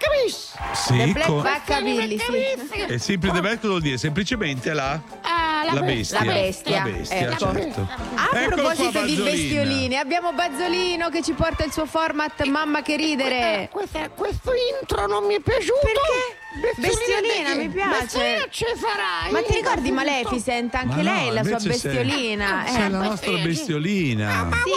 Sì, 0.73 1.13
co- 1.25 1.41
Vaccavilli, 1.41 2.17
sì. 2.17 2.83
E 2.87 2.97
sempre 2.97 3.31
the 3.31 3.39
cosa 3.39 3.67
vuol 3.67 3.81
dire? 3.81 3.97
Semplicemente 3.97 4.73
la, 4.73 4.99
Ah, 5.21 5.63
la 5.71 5.81
bestia. 5.81 6.23
La 6.23 6.31
bestia, 6.33 6.83
La 6.83 6.89
bestia, 6.89 7.17
ecco. 7.31 7.37
certo. 7.53 7.87
A 8.15 8.29
Eccolo 8.39 8.55
proposito 8.55 8.91
qua, 8.91 9.01
di 9.03 9.15
bestiolini, 9.15 9.95
abbiamo 9.97 10.33
Bazzolino 10.33 11.09
che 11.09 11.21
ci 11.21 11.33
porta 11.33 11.63
il 11.63 11.71
suo 11.71 11.85
format 11.85 12.41
Mamma 12.49 12.81
che 12.81 12.95
ridere. 12.97 13.69
Questa- 13.71 14.09
questo 14.09 14.51
intro 14.81 15.05
non 15.07 15.25
mi 15.25 15.35
è 15.35 15.39
piaciuto. 15.39 15.79
Perché? 15.81 16.48
Bestiolina, 16.51 17.53
mi 17.55 17.69
piace. 17.69 17.99
Bestiolina 18.01 18.45
ci 18.49 18.65
farai. 18.75 19.31
Ma 19.31 19.41
ti 19.43 19.53
ricordi 19.53 19.91
Maleficent? 19.91 20.73
Anche 20.73 20.87
Ma 20.87 20.95
no, 20.95 21.01
lei, 21.03 21.31
la 21.31 21.43
sua 21.43 21.57
invece 21.57 21.77
sei- 21.77 21.93
bestiolina. 21.93 22.63
Sei 22.65 22.75
Eh, 22.75 22.89
la 22.89 22.97
nostra 22.97 23.31
bestiolina. 23.37 24.49
Sì. 24.63 24.71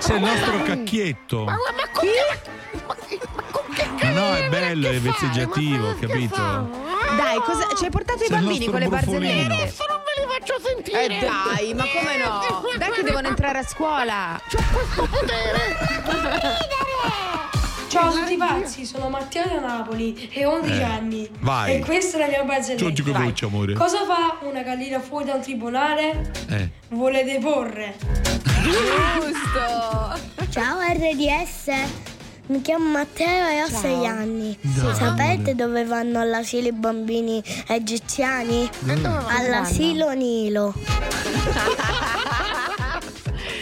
Sei 0.00 0.16
il 0.16 0.22
nostro 0.22 0.62
cacchietto. 0.64 1.44
Ma 1.44 1.56
con 1.92 2.08
Ma 4.00 4.10
no, 4.10 4.34
è 4.34 4.48
bello, 4.48 4.88
è 4.88 4.98
vezzeggiativo, 5.00 5.94
capito? 6.00 6.86
Dai, 7.16 7.38
cosa, 7.44 7.68
ci 7.76 7.84
hai 7.84 7.90
portato 7.90 8.22
i 8.22 8.26
il 8.26 8.30
bambini 8.30 8.66
nostro 8.66 8.72
con 8.72 8.80
le 8.80 8.88
brufolino. 8.88 9.20
barzellette? 9.20 9.54
Adesso 9.62 9.84
non 9.88 10.00
ve 10.04 10.20
li 10.20 10.26
faccio 10.32 10.60
sentire. 10.60 11.04
Eh 11.04 11.08
dai, 11.20 11.74
ma 11.74 11.84
come 11.88 12.16
no? 12.16 12.40
Dai 12.76 12.90
che 12.90 13.02
devono 13.02 13.28
entrare 13.28 13.58
a 13.58 13.64
scuola. 13.66 14.40
C'ho 14.48 14.58
questo 14.72 15.06
potere. 15.06 15.76
Ciao 17.88 18.08
a 18.08 18.12
tutti 18.12 18.36
pazzi, 18.36 18.84
sono 18.84 19.08
Matteo 19.08 19.44
da 19.46 19.60
Napoli 19.60 20.28
e 20.32 20.44
ho 20.44 20.56
11 20.60 20.78
Eh, 20.78 20.82
anni. 20.82 21.28
vai. 21.40 21.76
E 21.76 21.78
questa 21.80 22.18
è 22.18 22.20
la 22.20 22.26
mia 22.26 22.44
barzelletta. 22.44 23.02
Con 23.12 23.24
voce, 23.24 23.44
amore. 23.46 23.72
Cosa 23.74 24.04
fa 24.04 24.38
una 24.46 24.62
gallina 24.62 25.00
fuori 25.00 25.24
da 25.24 25.34
un 25.34 25.40
tribunale? 25.40 26.30
Eh. 26.50 26.68
Vuole 26.90 27.24
deporre. 27.24 27.96
Giusto! 28.62 30.18
Ciao 30.50 30.78
RDS! 30.80 31.70
Mi 32.48 32.60
chiamo 32.62 32.90
Matteo 32.90 33.46
e 33.48 33.62
ho 33.62 33.68
Ciao. 33.68 33.80
6 33.80 34.06
anni. 34.06 34.58
Dai. 34.60 34.94
Sapete 34.94 35.54
dove 35.54 35.84
vanno 35.84 36.20
all'asilo 36.20 36.68
i 36.68 36.72
bambini 36.72 37.42
egiziani? 37.66 38.68
Mm. 38.84 39.04
All'asilo 39.04 40.12
Nilo. 40.12 40.74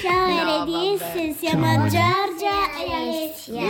Ciao 0.07 0.29
No, 0.29 0.63
RDS, 0.63 1.37
siamo 1.37 1.67
Giorgia 1.89 2.71
e 2.79 2.93
Alessia. 2.93 3.61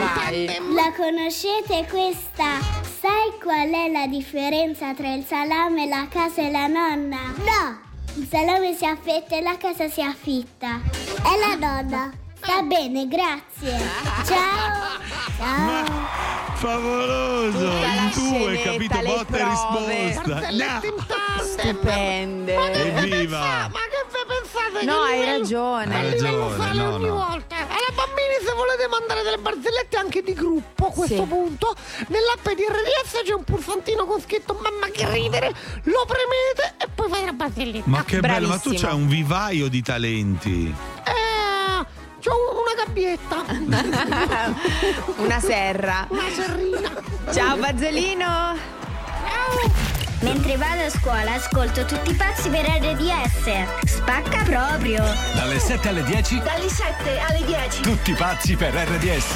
La 0.74 0.92
conoscete 0.94 1.86
questa? 1.88 2.60
Sai 2.82 3.32
qual 3.42 3.70
è 3.70 3.88
la 3.90 4.06
differenza 4.06 4.92
tra 4.92 5.14
il 5.14 5.24
salame, 5.24 5.86
la 5.86 6.06
casa 6.10 6.42
e 6.42 6.50
la 6.50 6.66
nonna? 6.66 7.32
No! 7.38 7.80
Il 8.16 8.28
salame 8.28 8.74
si 8.74 8.84
affetta 8.84 9.36
e 9.36 9.40
la 9.40 9.56
casa 9.56 9.88
si 9.88 10.02
affitta. 10.02 10.78
È 10.82 11.38
la 11.38 11.54
nonna. 11.54 12.25
Va 12.46 12.62
bene, 12.62 13.06
grazie. 13.08 13.78
Ciao. 14.24 14.98
Ciao. 15.38 15.84
Favoloso! 16.54 17.58
Tutta 17.58 17.80
la 17.80 18.02
In 18.02 18.10
due, 18.14 18.62
capito? 18.62 19.00
le 19.00 19.08
Botta 19.08 19.36
e 19.36 19.44
risposta. 19.44 20.22
Barzellette 20.24 20.94
No. 20.96 21.44
Stupende. 21.44 22.54
Evviva! 22.72 23.68
Ma 23.70 23.80
che 23.90 24.06
vi 24.08 24.24
pensate? 24.26 24.84
No, 24.84 25.02
che 25.04 25.10
hai 25.12 25.18
livello- 25.18 25.38
ragione. 25.38 25.86
Che 25.86 25.94
Hai 25.96 26.10
ragione, 26.12 26.56
sale 26.56 26.82
no, 26.82 26.94
ogni 26.94 27.06
no. 27.06 27.14
volta. 27.14 27.56
Allora 27.56 27.92
bambini, 27.94 28.34
se 28.46 28.52
volete 28.54 28.88
mandare 28.88 29.22
delle 29.22 29.38
barzellette 29.38 29.96
anche 29.96 30.22
di 30.22 30.32
gruppo 30.34 30.86
a 30.86 30.90
questo 30.90 31.14
Sì. 31.22 31.28
punto, 31.28 31.74
nell'app 32.08 32.48
di 32.56 32.62
RDS 32.62 33.22
c'è 33.24 33.32
un 33.32 33.44
pulsantino 33.44 34.06
con 34.06 34.20
scritto 34.20 34.54
mamma 34.54 34.86
che 34.92 35.08
ridere, 35.10 35.52
lo 35.84 36.06
premete 36.06 36.74
e 36.78 36.88
poi 36.94 37.08
fate 37.10 37.24
la 37.24 37.32
barzelletta. 37.32 37.88
Ma 37.88 38.04
che 38.04 38.20
bello, 38.20 38.48
ma 38.48 38.54
tu 38.58 38.70
Bravissimo. 38.70 38.88
c'hai 38.90 38.98
un 39.00 39.08
vivaio 39.08 39.68
di 39.68 39.82
talenti. 39.82 40.74
Eh, 41.04 41.12
c'ho 42.26 42.60
una 42.60 42.74
gabbietta. 42.84 43.44
Una 45.22 45.40
serra. 45.40 46.06
Una 46.08 46.28
serrina. 46.34 46.90
Ciao 47.32 47.56
Bazzolino. 47.56 48.56
Mentre 50.20 50.56
vado 50.56 50.86
a 50.86 50.90
scuola 50.90 51.34
ascolto 51.34 51.84
tutti 51.84 52.10
i 52.10 52.14
pazzi 52.14 52.48
per 52.48 52.64
RDS. 52.64 53.84
Spacca 53.84 54.42
proprio. 54.42 55.04
Dalle 55.34 55.60
7 55.60 55.88
alle 55.88 56.02
10, 56.02 56.42
Dalle 56.42 56.68
7 56.68 57.20
alle 57.20 57.44
10. 57.44 57.82
tutti 57.82 58.12
pazzi 58.14 58.56
per 58.56 58.74
RDS. 58.74 59.34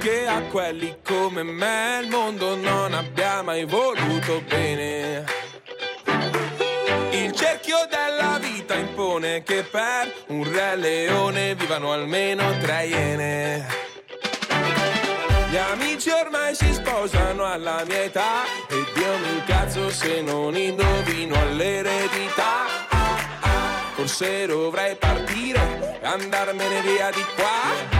Che 0.00 0.26
a 0.26 0.40
quelli 0.44 0.96
come 1.04 1.42
me 1.42 2.00
il 2.02 2.08
mondo 2.08 2.56
non 2.56 2.94
abbia 2.94 3.42
mai 3.42 3.66
voluto 3.66 4.40
bene. 4.48 5.24
Il 7.10 7.32
cerchio 7.32 7.76
della 7.90 8.38
vita 8.40 8.74
impone 8.76 9.42
che 9.42 9.62
per 9.62 10.10
un 10.28 10.50
re 10.50 10.76
leone 10.76 11.54
vivano 11.54 11.92
almeno 11.92 12.56
tre 12.60 12.86
iene. 12.86 13.66
Gli 15.50 15.56
amici 15.56 16.08
ormai 16.08 16.54
si 16.54 16.72
sposano 16.72 17.44
alla 17.44 17.84
mia 17.86 18.04
età 18.04 18.44
e 18.68 18.84
Dio 18.94 19.18
mi 19.18 19.36
incazzo 19.36 19.90
se 19.90 20.22
non 20.22 20.56
indovino 20.56 21.34
all'eredità. 21.38 22.64
Ah, 22.88 23.16
ah, 23.40 23.82
Forse 23.96 24.46
dovrei 24.46 24.96
partire 24.96 25.98
e 26.00 26.06
andarmene 26.06 26.80
via 26.80 27.10
di 27.10 27.24
qua 27.34 27.99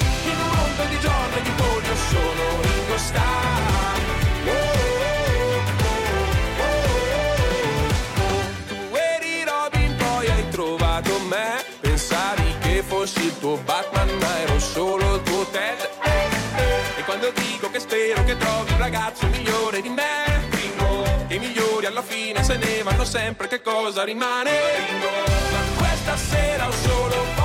Fossi 13.01 13.35
tuo 13.39 13.57
Batman, 13.57 14.09
ma 14.19 14.39
ero 14.41 14.59
solo 14.59 15.15
il 15.15 15.23
tuo 15.23 15.43
Ted. 15.45 15.89
E 16.97 17.03
quando 17.03 17.31
dico 17.31 17.71
che 17.71 17.79
spero 17.79 18.23
che 18.23 18.37
trovi 18.37 18.73
un 18.73 18.77
ragazzo 18.77 19.25
migliore 19.27 19.81
di 19.81 19.89
me, 19.89 20.47
Ringo, 20.51 21.03
che 21.27 21.35
i 21.35 21.39
migliori 21.39 21.87
alla 21.87 22.03
fine 22.03 22.43
se 22.43 22.57
ne 22.57 22.83
vanno 22.83 23.03
sempre, 23.03 23.47
che 23.47 23.61
cosa 23.61 24.03
rimane? 24.03 24.51
Ringo, 24.87 25.07
ma 25.51 25.77
questa 25.77 26.15
sera 26.15 26.67
ho 26.67 26.71
solo 26.71 27.40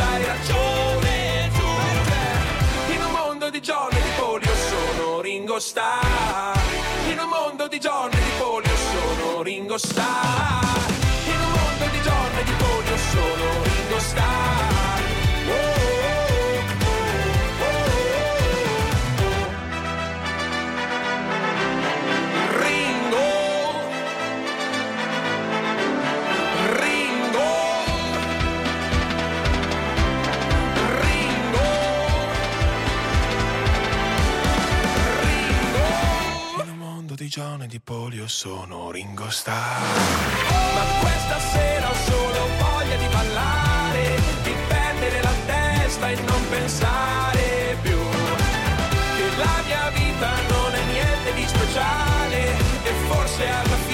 c'hai 0.00 0.24
ragione 0.24 1.50
tu. 1.56 1.68
In 2.94 3.02
un 3.04 3.12
mondo 3.12 3.50
di 3.50 3.58
e 3.58 4.02
di 4.06 4.12
polio 4.16 4.54
sono 4.54 5.20
Ringo 5.20 5.58
Starr. 5.58 6.58
In 7.10 7.18
un 7.18 7.28
mondo 7.28 7.68
di 7.68 7.76
e 7.76 8.22
di 8.26 8.32
polio 8.38 8.76
sono 8.92 9.42
Ringo 9.42 9.76
Starr. 9.76 10.88
In 11.26 11.40
un 11.46 11.52
mondo 11.58 11.84
di 11.92 12.00
e 12.38 12.44
di 12.44 12.54
polio 12.62 12.96
sono 13.12 13.62
Ringo 13.62 13.98
Starr. 13.98 14.69
Un 37.30 37.46
mondo 37.46 37.60
di 37.60 37.60
John 37.60 37.62
e 37.62 37.66
di 37.66 37.80
polio 37.80 38.26
sono 38.26 38.90
Ringo 38.90 39.30
Starr. 39.30 39.80
Ma 40.74 40.84
questa 41.00 41.38
sera 41.38 41.88
ho 41.88 41.94
solo 41.94 42.48
voglia 42.58 42.96
di 42.96 43.06
ballare, 43.06 44.16
di 44.42 44.54
perdere 44.66 45.22
la 45.22 45.34
testa 45.46 46.10
e 46.10 46.14
non 46.22 46.48
pensare 46.48 47.76
più 47.82 47.98
che 49.16 49.36
la 49.36 49.62
mia 49.64 49.90
vita 49.90 50.30
non 50.48 50.74
è 50.74 50.84
niente 50.92 51.34
di 51.34 51.46
speciale 51.46 52.58
e 52.82 52.92
forse 53.08 53.48
alla 53.48 53.76
fine 53.76 53.89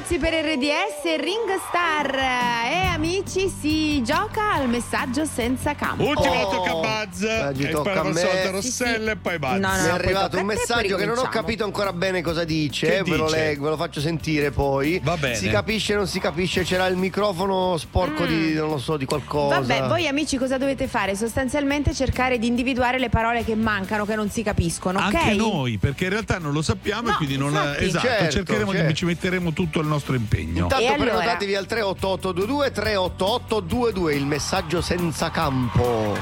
Pazzi 0.00 0.16
per 0.16 0.32
RDS 0.32 1.20
Ring 1.20 1.60
Star 1.68 2.14
e 2.14 2.86
amici 2.86 3.50
si 3.50 4.02
gioca 4.02 4.54
al 4.54 4.66
messaggio 4.66 5.26
senza 5.26 5.74
campo. 5.74 6.04
Ultimo 6.04 6.48
tocca 6.48 6.70
a 6.70 7.04
Buzz. 7.04 7.22
Oggi 7.22 7.62
e 7.64 7.68
tocca 7.68 7.90
poi 7.90 7.98
a 7.98 8.02
la 8.04 8.08
me. 8.08 8.18
solita 8.20 8.50
rossella 8.50 9.10
e 9.10 9.16
poi 9.16 9.38
Buzz. 9.38 9.58
Mi 9.58 9.60
è 9.60 9.90
arrivato 9.90 10.38
un 10.38 10.46
messaggio 10.46 10.96
che 10.96 11.04
non 11.04 11.18
ho 11.18 11.28
capito 11.28 11.64
ancora 11.64 11.92
bene 11.92 12.22
cosa 12.22 12.44
dice. 12.44 12.86
Che 12.88 13.02
Ve, 13.02 13.16
lo 13.16 13.24
dice? 13.26 13.36
leggo, 13.36 13.64
ve 13.64 13.70
lo 13.70 13.76
faccio 13.76 14.00
sentire 14.00 14.50
poi. 14.50 15.00
Va 15.04 15.18
bene. 15.18 15.34
Si 15.34 15.50
capisce, 15.50 15.94
non 15.94 16.06
si 16.06 16.18
capisce. 16.18 16.62
C'era 16.62 16.86
il 16.86 16.96
microfono 16.96 17.76
sporco 17.76 18.24
di 18.24 18.54
non 18.54 18.70
lo 18.70 18.78
so, 18.78 18.96
di 18.96 19.04
qualcosa. 19.04 19.58
Mm. 19.60 19.66
Vabbè, 19.66 19.86
voi 19.86 20.06
amici 20.08 20.38
cosa 20.38 20.56
dovete 20.56 20.86
fare? 20.88 21.14
Sostanzialmente 21.14 21.92
cercare 21.92 22.38
di 22.38 22.46
individuare 22.46 22.98
le 22.98 23.10
parole 23.10 23.44
che 23.44 23.54
mancano, 23.54 24.06
che 24.06 24.14
non 24.16 24.30
si 24.30 24.42
capiscono? 24.42 24.98
Anche 24.98 25.34
noi, 25.34 25.76
perché 25.76 26.04
in 26.04 26.10
realtà 26.10 26.38
non 26.38 26.52
lo 26.52 26.62
sappiamo 26.62 27.08
e 27.08 27.10
No, 27.10 27.16
quindi 27.18 27.36
non 27.36 27.50
infatti. 27.50 27.84
esatto, 27.84 28.06
Certo, 28.06 28.30
cercheremo 28.32 28.70
certo. 28.72 28.86
di 28.86 28.94
ci 28.94 29.04
metteremo 29.04 29.52
tutto 29.52 29.80
il 29.80 29.88
nostro 29.90 30.14
impegno. 30.14 30.62
Intanto 30.62 30.94
prenotatevi 30.94 31.54
al 31.54 31.66
38822 31.66 32.70
38822 32.70 34.14
il 34.14 34.26
messaggio 34.26 34.80
senza 34.80 35.30
campo. 35.30 36.16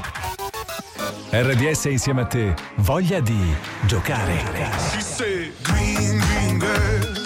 RDS 1.31 1.85
insieme 1.85 2.23
a 2.23 2.27
te, 2.27 2.55
voglia 2.77 3.21
di 3.21 3.55
giocare. 3.87 4.43
She 4.93 5.01
said, 5.01 5.53
Green, 5.63 6.19
green 6.19 6.59
grass, 6.59 7.18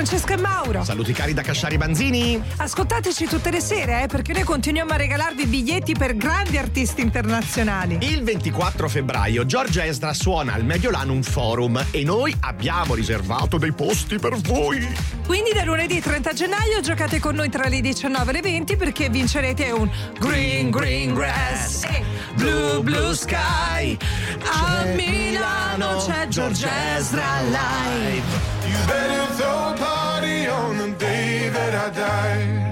Francesco 0.00 0.32
e 0.32 0.36
Mauro. 0.38 0.82
Saluti 0.82 1.12
cari 1.12 1.34
da 1.34 1.42
Casciari 1.42 1.76
Banzini. 1.76 2.42
Ascoltateci 2.56 3.26
tutte 3.26 3.50
le 3.50 3.60
sere, 3.60 4.04
eh, 4.04 4.06
perché 4.06 4.32
noi 4.32 4.44
continuiamo 4.44 4.92
a 4.92 4.96
regalarvi 4.96 5.44
biglietti 5.44 5.92
per 5.92 6.16
grandi 6.16 6.56
artisti 6.56 7.02
internazionali. 7.02 7.98
Il 8.00 8.22
24 8.22 8.88
febbraio 8.88 9.44
Giorgia 9.44 9.84
Esdra 9.84 10.14
suona 10.14 10.54
al 10.54 10.64
Mediolanum 10.64 11.20
Forum 11.20 11.84
e 11.90 12.02
noi 12.02 12.34
abbiamo 12.40 12.94
riservato 12.94 13.58
dei 13.58 13.72
posti 13.72 14.18
per 14.18 14.36
voi. 14.36 14.88
Quindi 15.26 15.52
da 15.52 15.64
lunedì 15.64 16.00
30 16.00 16.32
gennaio 16.32 16.80
giocate 16.80 17.20
con 17.20 17.34
noi 17.34 17.50
tra 17.50 17.68
le 17.68 17.82
19 17.82 18.30
e 18.30 18.32
le 18.32 18.40
20 18.40 18.76
perché 18.76 19.10
vincerete 19.10 19.70
un 19.70 19.90
Green 20.18 20.70
Green 20.70 21.12
Grass 21.12 21.84
e 21.84 22.02
Blue 22.36 22.80
Blue 22.82 23.14
Sky. 23.14 23.98
A 24.44 24.82
Milano 24.94 25.96
c'è 25.98 26.26
Giorgia 26.28 26.96
Ezra 26.96 27.42
live. 27.42 29.29
Throw 29.40 29.68
a 29.68 29.74
party 29.74 30.48
on 30.48 30.76
the 30.76 30.94
day 30.98 31.48
that 31.48 31.72
I 31.72 31.90
die. 31.94 32.68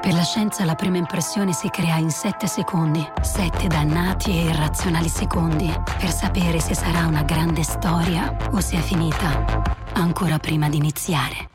Per 0.00 0.14
la 0.14 0.22
scienza 0.22 0.64
la 0.64 0.76
prima 0.76 0.96
impressione 0.96 1.52
si 1.52 1.68
crea 1.70 1.96
in 1.96 2.10
7 2.10 2.46
secondi. 2.46 3.04
7 3.20 3.66
dannati 3.66 4.30
e 4.30 4.44
irrazionali 4.44 5.08
secondi 5.08 5.74
per 5.98 6.12
sapere 6.12 6.60
se 6.60 6.74
sarà 6.74 7.06
una 7.06 7.22
grande 7.22 7.64
storia 7.64 8.32
o 8.52 8.60
se 8.60 8.76
è 8.76 8.80
finita 8.80 9.64
ancora 9.94 10.38
prima 10.38 10.68
di 10.68 10.76
iniziare. 10.76 11.48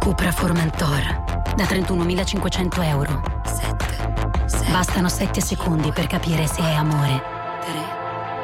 Cupra 0.00 0.32
Formentor 0.32 1.22
da 1.56 1.64
31.500 1.64 2.84
euro. 2.84 3.22
7. 3.46 4.70
Bastano 4.70 5.08
7 5.08 5.40
secondi 5.40 5.92
per 5.92 6.08
capire 6.08 6.46
se 6.46 6.60
è 6.60 6.74
amore. 6.74 7.22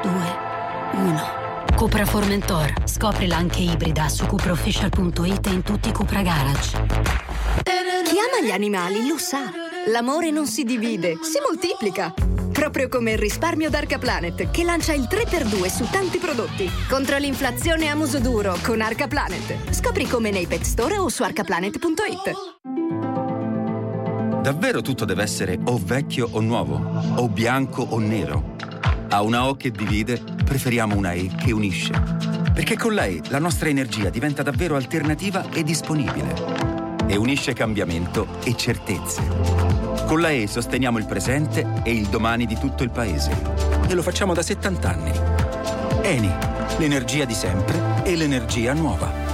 3, 0.01 0.11
2, 0.11 1.03
1. 1.03 1.38
Cupra 1.79 2.05
Formentor. 2.05 2.75
Scoprila 2.87 3.37
anche 3.37 3.61
ibrida 3.61 4.09
su 4.09 4.27
cupraofficial.it 4.27 5.47
e 5.47 5.51
in 5.51 5.63
tutti 5.63 5.91
i 5.91 5.93
Cupra 5.93 6.23
Garage. 6.23 6.77
Chi 7.63 8.17
ama 8.19 8.45
gli 8.45 8.51
animali 8.51 9.07
lo 9.07 9.17
sa. 9.17 9.53
L'amore 9.87 10.33
non 10.33 10.49
si 10.49 10.65
divide, 10.65 11.19
si 11.23 11.39
moltiplica. 11.41 12.13
Proprio 12.51 12.89
come 12.89 13.13
il 13.13 13.19
risparmio 13.19 13.71
d'Arca 13.71 13.97
Planet, 13.99 14.51
che 14.51 14.65
lancia 14.65 14.93
il 14.93 15.07
3x2 15.09 15.67
su 15.67 15.89
tanti 15.89 16.19
prodotti. 16.19 16.69
Contro 16.89 17.17
l'inflazione 17.17 17.89
a 17.89 17.95
muso 17.95 18.19
duro 18.19 18.59
con 18.65 18.81
Arca 18.81 19.07
Planet. 19.07 19.73
Scopri 19.73 20.09
come 20.09 20.33
nei 20.33 20.49
pet 20.49 20.63
store 20.63 20.99
o 20.99 21.09
su 21.09 21.23
arcaplanet.it. 21.23 22.33
Davvero 24.43 24.83
tutto 24.83 25.05
deve 25.05 25.23
essere 25.23 25.57
o 25.63 25.79
vecchio 25.81 26.29
o 26.33 26.41
nuovo, 26.41 26.75
o 27.15 27.29
bianco 27.29 27.87
o 27.89 28.01
nero. 28.01 28.57
A 29.11 29.23
una 29.23 29.49
O 29.49 29.57
che 29.57 29.71
divide, 29.71 30.23
preferiamo 30.45 30.95
una 30.95 31.13
E 31.13 31.31
che 31.35 31.51
unisce. 31.51 31.93
Perché 32.53 32.77
con 32.77 32.95
la 32.95 33.07
E 33.07 33.23
la 33.29 33.39
nostra 33.39 33.71
energia 33.71 34.11
diventa 34.11 34.43
davvero 34.43 34.77
alternativa 34.77 35.49
e 35.51 35.63
disponibile. 35.63 37.07
E 37.07 37.17
unisce 37.17 37.55
cambiamento 37.55 38.27
e 38.45 38.55
certezze. 38.55 39.23
Con 40.07 40.21
la 40.21 40.31
E 40.31 40.47
sosteniamo 40.47 40.99
il 40.99 41.07
presente 41.07 41.81
e 41.85 41.93
il 41.93 42.07
domani 42.09 42.45
di 42.45 42.59
tutto 42.59 42.83
il 42.83 42.91
paese. 42.91 43.31
E 43.89 43.95
lo 43.95 44.03
facciamo 44.03 44.35
da 44.35 44.43
70 44.43 44.89
anni. 44.89 45.13
Eni, 46.03 46.31
l'energia 46.77 47.25
di 47.25 47.35
sempre 47.35 48.03
e 48.05 48.15
l'energia 48.15 48.75
nuova. 48.75 49.28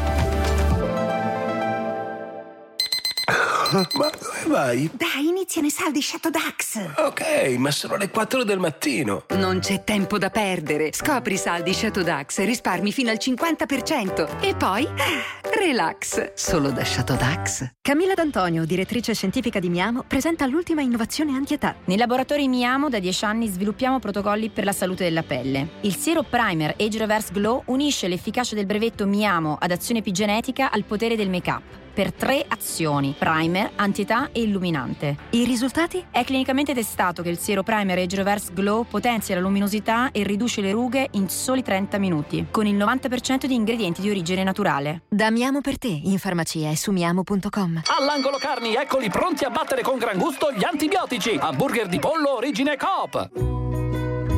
Ma 3.74 3.82
dove 3.90 4.44
vai? 4.46 4.88
Dai, 4.92 5.26
iniziano 5.26 5.66
i 5.66 5.70
saldi 5.70 6.00
Shadow 6.00 6.30
Dax. 6.30 6.92
Ok, 6.96 7.56
ma 7.58 7.72
sono 7.72 7.96
le 7.96 8.08
4 8.08 8.44
del 8.44 8.60
mattino. 8.60 9.24
Non 9.30 9.58
c'è 9.58 9.82
tempo 9.82 10.16
da 10.16 10.30
perdere. 10.30 10.92
Scopri 10.92 11.34
i 11.34 11.36
saldi 11.36 11.74
Shadow 11.74 12.04
Dax 12.04 12.38
e 12.38 12.44
risparmi 12.44 12.92
fino 12.92 13.10
al 13.10 13.18
50%. 13.20 14.42
E 14.42 14.54
poi, 14.54 14.86
relax. 15.58 16.34
Solo 16.34 16.70
da 16.70 16.84
Shadow 16.84 17.16
Dax. 17.16 17.72
Camilla 17.80 18.14
D'Antonio, 18.14 18.64
direttrice 18.64 19.12
scientifica 19.12 19.58
di 19.58 19.68
Miamo, 19.68 20.04
presenta 20.06 20.46
l'ultima 20.46 20.80
innovazione 20.80 21.32
anti-età. 21.32 21.74
Nei 21.86 21.96
laboratori 21.96 22.46
Miamo 22.46 22.88
da 22.88 23.00
10 23.00 23.24
anni 23.24 23.48
sviluppiamo 23.48 23.98
protocolli 23.98 24.50
per 24.50 24.62
la 24.62 24.72
salute 24.72 25.02
della 25.02 25.24
pelle. 25.24 25.80
Il 25.80 25.96
Zero 25.96 26.22
Primer 26.22 26.76
Age 26.78 26.98
Reverse 26.98 27.32
Glow 27.32 27.64
unisce 27.66 28.06
l'efficacia 28.06 28.54
del 28.54 28.66
brevetto 28.66 29.04
Miamo 29.04 29.56
ad 29.58 29.72
azione 29.72 29.98
epigenetica 29.98 30.70
al 30.70 30.84
potere 30.84 31.16
del 31.16 31.28
make-up 31.28 31.82
per 31.94 32.12
tre 32.12 32.44
azioni: 32.46 33.14
primer, 33.16 33.70
antietà 33.76 34.30
e 34.32 34.42
illuminante. 34.42 35.16
I 35.30 35.44
risultati? 35.44 36.04
È 36.10 36.24
clinicamente 36.24 36.74
testato 36.74 37.22
che 37.22 37.30
il 37.30 37.38
Zero 37.38 37.62
Primer 37.62 37.98
Age 37.98 38.16
Reverse 38.16 38.52
Glow 38.52 38.84
potenzia 38.84 39.36
la 39.36 39.40
luminosità 39.40 40.10
e 40.10 40.22
riduce 40.24 40.60
le 40.60 40.72
rughe 40.72 41.08
in 41.12 41.28
soli 41.28 41.62
30 41.62 41.98
minuti, 41.98 42.46
con 42.50 42.66
il 42.66 42.76
90% 42.76 43.46
di 43.46 43.54
ingredienti 43.54 44.00
di 44.00 44.10
origine 44.10 44.42
naturale. 44.42 45.02
Da 45.08 45.30
Miamo 45.30 45.60
per 45.60 45.78
te, 45.78 45.88
in 45.88 46.18
farmacia 46.18 46.70
e 46.70 46.76
su 46.76 46.90
miamo.com. 46.90 47.82
All'angolo 47.98 48.36
carni, 48.38 48.74
eccoli 48.74 49.08
pronti 49.08 49.44
a 49.44 49.50
battere 49.50 49.82
con 49.82 49.98
gran 49.98 50.18
gusto 50.18 50.52
gli 50.52 50.64
antibiotici. 50.64 51.38
Hamburger 51.40 51.86
di 51.86 51.98
pollo 51.98 52.36
origine 52.36 52.76
Coop. 52.76 53.73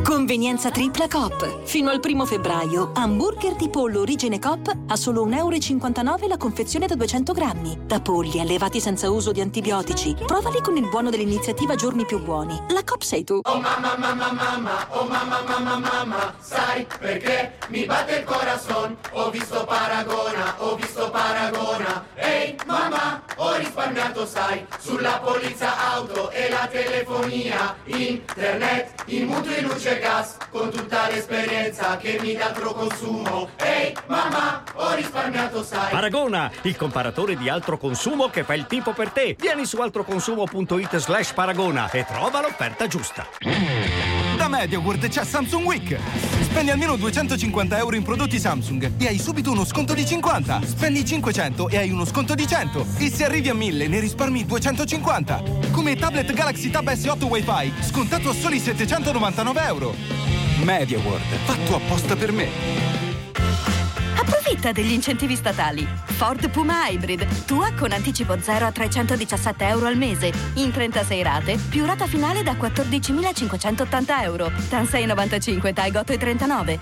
Convenienza 0.07 0.71
tripla 0.71 1.09
Coop. 1.09 1.65
Fino 1.65 1.91
al 1.91 1.99
primo 1.99 2.27
febbraio, 2.27 2.93
hamburger 2.95 3.57
di 3.57 3.69
pollo 3.69 4.03
origine 4.03 4.39
Coop 4.39 4.73
a 4.87 4.95
solo 4.95 5.27
1,59 5.27 6.07
euro 6.07 6.27
la 6.29 6.37
confezione 6.37 6.87
da 6.87 6.95
200 6.95 7.33
grammi. 7.33 7.77
Da 7.87 8.01
polli 8.01 8.39
allevati 8.39 8.79
senza 8.79 9.11
uso 9.11 9.33
di 9.33 9.41
antibiotici. 9.41 10.15
Provali 10.25 10.61
con 10.61 10.77
il 10.77 10.89
buono 10.89 11.11
dell'iniziativa 11.11 11.75
Giorni 11.75 12.07
più 12.07 12.23
buoni. 12.23 12.57
La 12.69 12.85
Coop 12.85 13.03
sei 13.03 13.25
tu. 13.25 13.41
Oh 13.43 13.59
mamma 13.59 13.97
mamma 13.99 14.31
mamma, 14.31 14.87
oh 14.91 15.09
mamma 15.09 15.43
mamma 15.45 15.77
mamma, 15.77 16.35
sai 16.39 16.87
perché 17.01 17.55
mi 17.71 17.85
batte 17.85 18.19
il 18.19 18.25
corazon? 18.25 18.97
Ho 19.11 19.29
visto 19.31 19.65
Paragona, 19.65 20.55
ho 20.59 20.77
visto 20.77 21.11
Paragona. 21.11 22.07
Ehi 22.15 22.55
mamma, 22.65 23.23
ho 23.39 23.57
risparmiato 23.57 24.25
sai, 24.25 24.65
sulla 24.79 25.19
polizza 25.19 25.95
auto 25.95 26.31
e 26.31 26.49
la 26.49 26.69
telefonia, 26.71 27.75
internet, 27.87 29.03
i 29.07 29.25
mutui 29.25 29.61
luce 29.63 29.96
gas, 29.99 30.37
con 30.51 30.71
tutta 30.71 31.09
l'esperienza 31.09 31.97
che 31.97 32.19
mi 32.21 32.35
dà 32.35 32.47
altro 32.47 32.73
consumo. 32.73 33.51
Ehi 33.57 33.95
mamma, 34.07 34.63
ho 34.75 34.95
risparmiato 34.95 35.63
sai. 35.63 35.91
Paragona, 35.91 36.51
il 36.63 36.77
comparatore 36.77 37.37
di 37.37 37.49
altro 37.49 37.77
consumo 37.79 38.29
che 38.29 38.45
fa 38.45 38.55
il 38.55 38.67
tipo 38.67 38.93
per 38.93 39.11
te. 39.11 39.37
Vieni 39.39 39.67
su 39.67 39.81
altroconsumo.it 39.81 40.97
slash 40.97 41.33
paragona 41.33 41.91
e 41.91 42.05
trova 42.05 42.41
l'offerta 42.41 42.87
giusta. 42.87 44.36
Da 44.47 44.59
MediaWorld 44.59 45.09
c'è 45.09 45.25
Samsung 45.25 45.67
Week. 45.67 45.99
Spendi 46.43 46.71
almeno 46.71 46.95
250 46.95 47.79
euro 47.79 47.97
in 47.97 48.05
prodotti 48.05 48.39
Samsung 48.39 48.93
e 48.97 49.09
hai 49.09 49.19
subito 49.19 49.51
uno 49.51 49.65
sconto 49.65 49.93
di 49.93 50.07
50. 50.07 50.61
Spendi 50.65 51.05
500 51.05 51.69
e 51.69 51.79
hai 51.79 51.91
uno 51.91 52.05
sconto 52.05 52.37
di 52.37 52.47
100. 52.47 52.87
E 52.99 53.11
se 53.11 53.25
arrivi 53.25 53.49
a 53.49 53.55
1000 53.55 53.89
ne 53.89 53.99
risparmi 53.99 54.47
250. 54.47 55.43
Come 55.73 55.97
tablet 55.97 56.33
Galaxy 56.33 56.71
Tab 56.71 56.89
S8 56.89 57.25
Wi-Fi, 57.25 57.73
scontato 57.81 58.31
a 58.31 58.35
soli 58.35 58.61
799 58.61 59.61
euro. 59.65 59.95
MediaWorld, 60.63 61.35
fatto 61.45 61.75
apposta 61.75 62.15
per 62.15 62.31
me. 62.31 62.96
Approfitta 64.47 64.71
degli 64.71 64.93
incentivi 64.93 65.35
statali. 65.35 65.85
Ford 66.05 66.49
Puma 66.51 66.89
Hybrid, 66.89 67.47
tua 67.47 67.73
con 67.77 67.91
anticipo 67.91 68.41
0 68.41 68.67
a 68.67 68.71
317 68.71 69.67
euro 69.67 69.87
al 69.87 69.97
mese, 69.97 70.33
in 70.55 70.71
36 70.71 71.23
rate, 71.25 71.59
più 71.69 71.85
rata 71.85 72.07
finale 72.07 72.45
da 72.45 72.53
14.580 72.53 74.23
euro. 74.23 74.53
TAN 74.69 74.87
695, 74.87 75.73
TAI 75.73 75.91
8,39. 75.91 76.79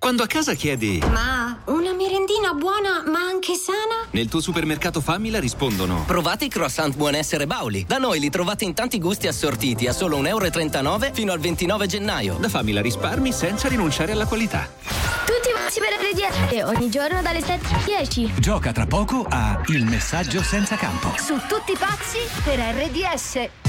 Quando 0.00 0.22
a 0.22 0.26
casa 0.26 0.54
chiedi 0.54 1.02
Ma 1.10 1.58
una 1.66 1.92
merendina 1.92 2.52
buona 2.54 3.02
ma 3.04 3.18
anche 3.18 3.54
sana? 3.54 4.06
nel 4.12 4.28
tuo 4.28 4.40
supermercato 4.40 5.00
Famila 5.00 5.40
rispondono 5.40 6.04
Provate 6.06 6.44
i 6.44 6.48
croissant 6.48 6.96
buonessere 6.96 7.46
Bauli. 7.46 7.84
Da 7.86 7.98
noi 7.98 8.20
li 8.20 8.30
trovate 8.30 8.64
in 8.64 8.74
tanti 8.74 8.98
gusti 8.98 9.26
assortiti 9.26 9.86
a 9.86 9.92
solo 9.92 10.20
1,39 10.20 10.84
euro 10.84 11.10
fino 11.12 11.32
al 11.32 11.38
29 11.38 11.86
gennaio. 11.86 12.36
Da 12.40 12.48
Famila 12.48 12.80
risparmi 12.80 13.32
senza 13.32 13.68
rinunciare 13.68 14.12
alla 14.12 14.26
qualità. 14.26 14.68
Pazzi 15.68 15.80
per 15.80 15.98
RDS 16.00 16.50
e 16.50 16.64
ogni 16.64 16.88
giorno 16.88 17.20
dalle 17.20 17.42
7 17.42 17.74
alle 17.74 17.84
10. 17.84 18.32
Gioca 18.38 18.72
tra 18.72 18.86
poco 18.86 19.26
a 19.28 19.60
Il 19.66 19.84
messaggio 19.84 20.42
senza 20.42 20.76
campo. 20.76 21.12
Su 21.18 21.34
tutti 21.46 21.76
pazzi 21.78 22.20
per 22.42 22.58
RDS. 22.58 23.67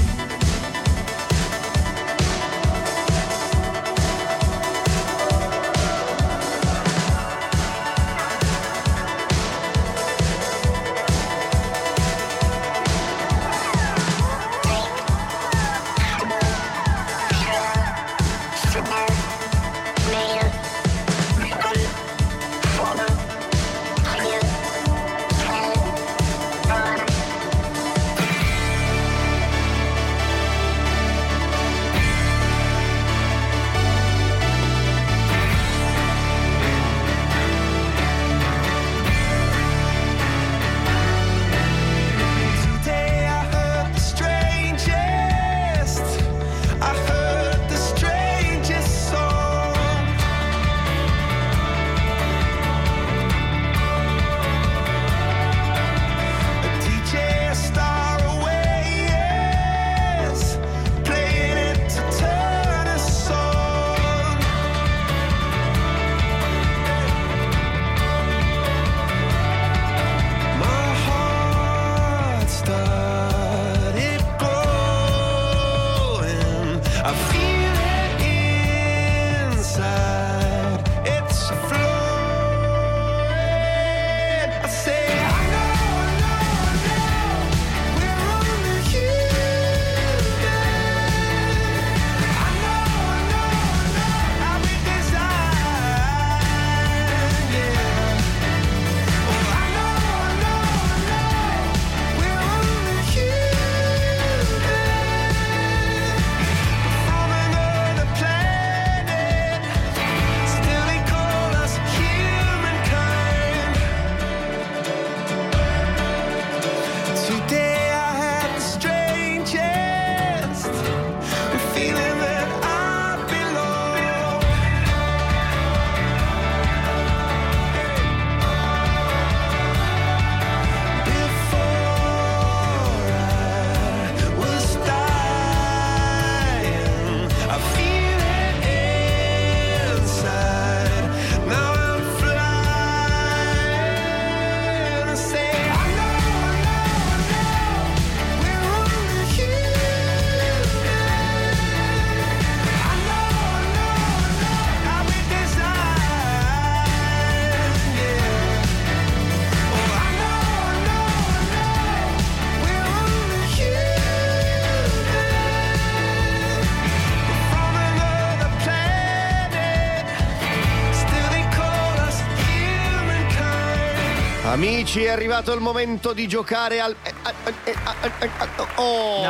Amici, 174.92 175.04
è 175.06 175.10
arrivato 175.12 175.52
il 175.54 175.60
momento 175.60 176.12
di 176.12 176.26
giocare 176.26 176.80
al. 176.80 176.96
eh, 177.04 177.12
eh, 177.44 177.54
eh, 177.62 177.70
eh, 177.70 178.10
eh, 178.18 178.24
eh, 178.24 178.48
Oh! 178.74 179.22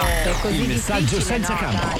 Il 0.49 0.66
messaggio 0.68 1.20
senza 1.20 1.55
campo. 1.55 1.99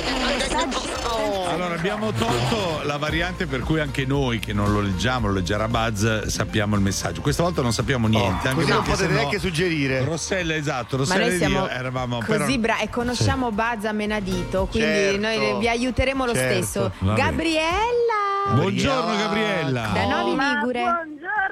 Allora, 1.47 1.75
abbiamo 1.75 2.11
tolto 2.13 2.81
la 2.85 2.97
variante 2.97 3.45
per 3.45 3.61
cui 3.61 3.79
anche 3.79 4.07
noi 4.07 4.39
che 4.39 4.55
non 4.55 4.73
lo 4.73 4.81
leggiamo, 4.81 5.27
lo 5.27 5.35
leggerà 5.35 5.69
Buzz, 5.69 6.25
sappiamo 6.29 6.75
il 6.75 6.81
messaggio. 6.81 7.21
Questa 7.21 7.43
volta 7.43 7.61
non 7.61 7.75
sappiamo 7.75 8.07
niente. 8.09 8.49
anche 8.49 8.61
Oh, 8.61 8.65
così 8.65 8.71
non 8.73 8.79
potete 8.83 8.97
sennò- 9.03 9.13
neanche 9.19 9.39
suggerire. 9.39 10.05
Rossella, 10.05 10.55
esatto, 10.55 10.97
Ma 10.97 11.03
Rossella 11.03 11.27
noi 11.27 11.35
ed 11.35 11.51
io 11.51 11.69
eravamo 11.69 12.19
però- 12.25 12.45
così 12.47 12.57
bravi 12.59 12.83
e 12.85 12.89
conosciamo 12.89 13.51
Buzz 13.53 13.85
a 13.85 13.93
menadito, 13.93 14.69
quindi 14.71 14.89
Certo. 14.89 15.21
noi 15.21 15.59
vi 15.59 15.69
aiuteremo 15.69 16.25
lo 16.25 16.33
Certo. 16.35 16.65
stesso. 16.65 16.93
Gabriella! 17.15 18.55
Buongiorno 18.55 19.17
Gabriella. 19.19 19.91
Da 19.93 20.05
Novi 20.07 20.31
Ligure. 20.41 20.85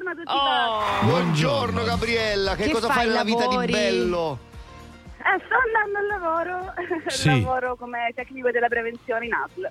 Buongiorno 0.08 0.12
a 0.12 0.14
tutti 0.14 1.02
Oh. 1.04 1.06
Buongiorno 1.06 1.84
Gabriella, 1.84 2.54
che, 2.54 2.64
Che 2.64 2.70
cosa 2.72 2.88
fai, 2.88 3.06
nella 3.08 3.24
vita 3.24 3.46
di 3.46 3.56
bello? 3.70 4.38
Eh, 5.18 5.42
sto 5.44 5.54
andando 5.66 5.98
al 5.98 6.06
lavoro, 6.06 6.72
Sì. 7.08 7.28
lavoro 7.42 7.76
come 7.76 8.10
tecnico 8.14 8.50
della 8.50 8.68
prevenzione 8.68 9.26
in 9.26 9.32
ASL. 9.34 9.70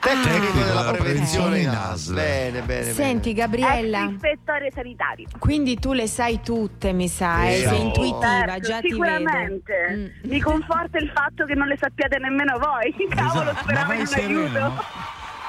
Tecnico 0.00 0.52
della 0.58 0.64
della 0.82 0.90
prevenzione 0.92 1.58
in 1.60 1.68
ASL. 1.68 2.14
Bene, 2.14 2.60
bene, 2.62 2.92
Senti 2.92 3.32
Gabriella, 3.34 4.04
ispettore 4.10 4.70
sanitario. 4.74 5.26
quindi 5.38 5.78
tu 5.78 5.92
le 5.92 6.06
sai 6.06 6.40
tutte, 6.42 6.92
mi 6.92 7.08
sa, 7.08 7.46
eh, 7.48 7.56
Sì. 7.56 7.62
sei 7.68 7.80
intuitiva, 7.82 8.20
Certo, 8.46 8.60
già 8.60 8.80
ti 8.80 8.88
vedo. 8.88 9.04
sicuramente. 9.04 10.12
Mi 10.24 10.40
conforta 10.40 10.96
il 10.98 11.10
fatto 11.14 11.44
che 11.44 11.54
non 11.54 11.66
le 11.68 11.76
sappiate 11.78 12.18
nemmeno 12.18 12.58
voi. 12.58 12.94
Cavolo, 13.14 13.50
Esatto. 13.50 13.62
speravo 13.64 13.86
Ma 13.88 13.94
in 13.94 14.06
un 14.06 14.14
aiuto. 14.14 14.84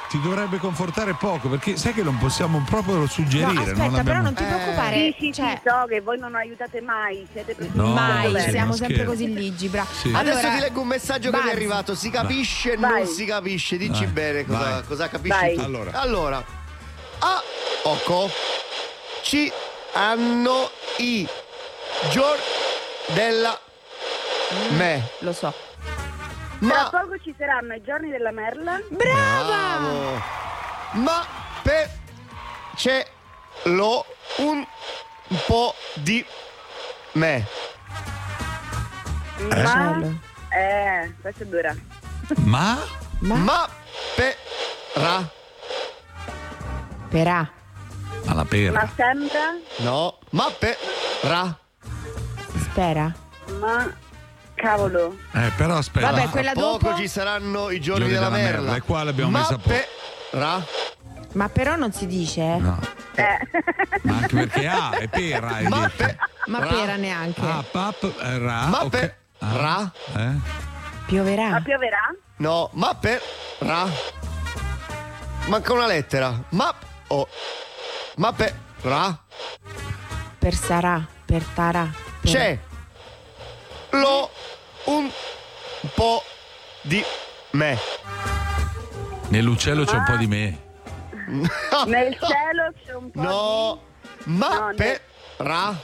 Ti 0.07 0.21
dovrebbe 0.21 0.57
confortare 0.59 1.13
poco 1.15 1.49
perché 1.49 1.75
sai 1.77 1.93
che 1.93 2.03
non 2.03 2.17
possiamo 2.17 2.63
proprio 2.65 3.05
suggerire. 3.07 3.51
No, 3.53 3.59
aspetta, 3.61 3.77
non 3.81 3.89
però 3.91 3.99
abbiamo... 3.99 4.21
non 4.21 4.33
ti 4.35 4.43
preoccupare. 4.43 4.95
Sì, 4.95 5.15
sì, 5.19 5.33
cioè- 5.33 5.59
sì, 5.63 5.69
so 5.69 5.85
che 5.87 6.01
voi 6.01 6.17
non 6.19 6.35
aiutate 6.35 6.79
mai, 6.81 7.27
siete 7.31 7.55
No, 7.73 7.87
Mai, 7.93 8.39
sì, 8.39 8.49
siamo 8.51 8.73
sempre 8.73 8.95
scherzo. 8.95 9.11
così 9.11 9.33
ligi, 9.33 9.67
bra. 9.67 9.85
Sì. 9.91 10.07
Allora, 10.13 10.37
Adesso 10.37 10.53
ti 10.55 10.59
leggo 10.59 10.81
un 10.81 10.87
messaggio 10.87 11.31
che 11.31 11.41
mi 11.41 11.49
è 11.49 11.51
arrivato. 11.51 11.95
Si 11.95 12.09
capisce 12.09 12.77
Vai. 12.77 13.03
non 13.03 13.07
si 13.07 13.25
capisce. 13.25 13.77
Dici 13.77 14.03
Vai. 14.03 14.13
bene 14.13 14.45
cosa, 14.45 14.59
Vai. 14.59 14.83
cosa 14.83 15.09
capisci 15.09 15.37
Vai. 15.39 15.55
tu. 15.55 15.61
Allora. 15.61 15.91
allora, 15.93 16.45
a 17.19 17.43
Oco 17.83 18.29
ci 19.23 19.51
hanno 19.93 20.69
i 20.97 21.27
giorni 22.11 22.41
della 23.07 23.59
me. 24.77 25.09
Lo 25.19 25.33
so. 25.33 25.53
Tra 26.59 26.67
Ma 26.67 26.89
poco 26.89 27.17
ci 27.21 27.35
saranno 27.37 27.73
i 27.73 27.81
giorni 27.81 28.09
della 28.09 28.31
merla. 28.31 28.79
Bravo! 28.89 30.21
Ma 30.93 31.25
per 31.61 31.89
c'è 32.75 33.05
lo 33.63 34.05
un 34.37 34.65
po' 35.47 35.73
di 35.95 36.25
me. 37.13 37.45
Ma... 39.49 39.99
Eh, 40.49 41.13
questo 41.21 41.43
è 41.43 41.45
dura. 41.45 41.75
Ma? 42.37 42.77
Ma, 43.19 43.67
per 44.15 44.35
ra 44.95 45.29
Perà. 47.09 47.49
Alla 48.27 48.45
pera. 48.45 48.71
Ma 48.71 48.89
sembra... 48.95 49.57
no, 49.77 50.17
ma 50.31 50.49
per 50.57 50.77
ra 51.23 51.57
Spera. 52.57 53.13
Ma... 53.59 54.03
Cavolo. 54.55 55.17
Eh, 55.33 55.51
però 55.55 55.75
aspetta. 55.77 56.11
Vabbè, 56.11 56.29
quella 56.29 56.51
Tra 56.53 56.61
poco 56.61 56.87
dopo. 56.87 56.97
ci 56.97 57.07
saranno 57.07 57.69
i 57.69 57.79
giorni, 57.79 58.05
Giorni 58.05 58.07
della, 58.07 58.29
della 58.29 58.29
merla. 58.29 58.61
merla, 58.61 58.75
e 58.75 58.81
qua 58.81 59.03
l'abbiamo 59.03 59.31
ma 59.31 59.39
messa 59.39 59.57
per 59.57 59.87
ra 60.31 60.65
Ma 61.33 61.49
però 61.49 61.75
non 61.75 61.91
si 61.91 62.07
dice, 62.07 62.41
eh. 62.41 62.57
No, 62.57 62.79
Eh. 63.15 63.37
ma 64.03 64.15
anche 64.17 64.35
perché 64.35 64.67
A 64.67 64.89
è 64.91 65.07
pera. 65.09 65.47
Hai 65.47 65.67
ma 65.67 65.91
per 65.95 66.17
Ma 66.45 66.59
ra 66.59 66.65
pera 66.67 66.95
neanche. 66.95 67.41
Ah, 67.41 67.63
pap, 67.69 68.03
eh, 68.03 68.37
ra. 68.37 68.65
Ma 68.67 68.83
ok. 68.83 68.89
per 68.89 69.17
Ah, 69.39 69.57
ra 69.57 69.91
eh? 70.21 70.31
Pioverà. 71.05 71.49
Ma 71.49 71.61
pioverà? 71.61 72.15
no, 72.37 72.69
ma 72.73 72.95
per 72.95 73.21
ra 73.59 73.85
manca 75.47 75.73
una 75.73 75.85
lettera. 75.85 76.41
Ma 76.49 76.73
oh. 77.07 77.27
ma 78.15 78.31
per 78.33 78.53
ra 78.81 79.17
Per 80.39 80.53
sarà. 80.55 81.05
Per 81.25 81.43
tarà. 81.53 81.89
per- 82.21 82.31
c'è 82.31 82.57
lo 83.91 84.29
un 84.85 85.09
po' 85.93 86.23
di 86.81 87.03
me. 87.51 87.77
Nell'uccello 89.29 89.83
c'è 89.85 89.95
un 89.95 90.03
po' 90.05 90.15
di 90.17 90.27
me. 90.27 90.59
Nel 91.87 92.13
cielo 92.19 92.71
c'è 92.85 92.93
un 92.93 93.09
po' 93.09 93.19
No, 93.21 93.81
ma 94.25 94.59
No, 94.69 94.73
per 94.75 95.01
ra 95.37 95.75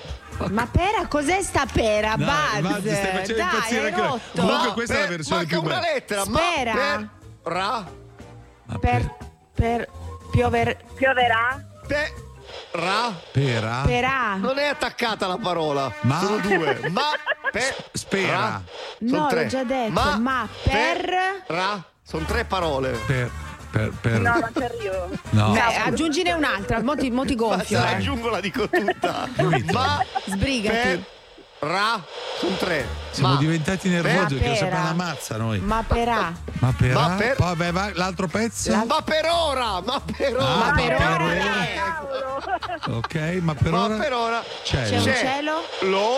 Ma 0.50 0.68
pera, 0.68 1.08
cos'è 1.08 1.42
sta 1.42 1.66
pera? 1.66 2.14
No, 2.16 2.26
Buzz. 2.26 2.60
Buzz, 2.62 2.94
stai 2.94 3.12
facendo 3.12 3.34
Dai, 3.42 3.44
impazzire 3.54 3.80
hai 3.80 3.86
anche 3.88 4.00
noi. 4.02 4.08
rotto. 4.10 4.42
Comunque 4.42 4.68
ma 4.68 4.74
questa 4.74 4.94
è 4.94 5.00
la 5.00 5.06
per- 5.08 5.16
versione 5.16 5.40
manca 5.42 5.58
più 5.60 5.66
una 5.68 5.80
bella. 5.80 5.94
lettera. 5.94 6.22
Spera. 6.24 6.74
Ma 6.74 6.80
per 6.82 7.10
ra 7.54 7.86
Ma 8.66 8.78
Per, 8.80 9.16
per 9.56 9.90
piover, 10.32 10.78
Pioverà? 10.96 11.66
per 11.88 12.14
ra 12.72 13.14
Pera? 13.32 13.82
perà. 13.86 14.36
non 14.36 14.58
è 14.58 14.66
attaccata 14.66 15.28
la 15.28 15.38
parola. 15.38 15.92
Ma? 16.02 16.20
Sono 16.20 16.38
due. 16.38 16.80
Ma 16.90 17.02
per 17.52 17.76
Spera. 17.94 18.38
ra. 18.40 18.62
Sono 19.00 19.22
No, 19.22 19.28
tre. 19.28 19.44
l'ho 19.44 19.50
già 19.50 19.64
detto. 19.64 19.92
Ma, 19.92 20.18
Ma, 20.18 20.48
per... 20.64 21.44
ra 21.48 21.84
sono 22.04 22.26
tre 22.26 22.46
parole. 22.46 22.92
Per, 23.06 23.32
per, 23.72 23.92
per... 24.02 24.20
No, 24.20 24.34
non 24.40 24.50
ci 24.56 24.64
arrivo. 24.64 25.10
No. 25.32 25.52
Beh, 25.52 25.76
aggiungine 25.86 26.34
un'altra, 26.34 26.82
mo 26.84 26.96
ti, 26.96 27.10
mo 27.10 27.24
ti 27.26 27.36
Ma 27.36 27.42
se 27.64 27.76
gonfio. 27.76 27.80
la 27.80 27.92
eh. 27.92 27.96
aggiungo 27.96 28.30
la 28.30 28.40
dico 28.42 28.68
tutta. 28.70 29.28
ma 29.72 30.04
Sbrigati. 30.26 30.76
per 30.78 31.04
ra 31.62 32.02
sono 32.40 32.56
tre. 32.58 32.88
Siamo 33.12 33.34
ma 33.34 33.40
diventati 33.40 33.88
nervosi 33.90 34.36
perché 34.36 34.40
pera. 34.44 34.56
sappiamo 34.56 34.84
una 34.84 34.94
mazza 34.94 35.38
noi. 35.38 35.60
Ma 35.60 35.84
perà. 35.88 36.34
Ma 36.60 36.74
per, 36.78 36.94
Ma 36.94 37.16
per- 37.18 37.36
Poi 37.36 37.48
vabbè, 37.48 37.72
va, 37.72 37.92
l'altro 37.94 38.28
pezzo? 38.28 38.76
ma 38.86 39.02
per 39.02 39.26
ora, 39.32 39.82
ma 39.82 40.02
per 40.18 40.36
ora. 40.38 40.48
Ah, 40.48 40.56
Ma 40.58 40.72
per 40.74 40.96
per 40.96 41.22
ora. 41.22 41.66
Cavolo. 41.76 42.98
Ok, 42.98 43.16
ma 43.42 43.54
per 43.54 43.72
ma 43.72 43.84
ora 43.86 43.96
per 43.96 44.14
ora 44.14 44.44
c'è. 44.64 44.84
C'è 44.90 44.98
un 44.98 45.04
cielo? 45.04 45.62
lo 45.82 46.10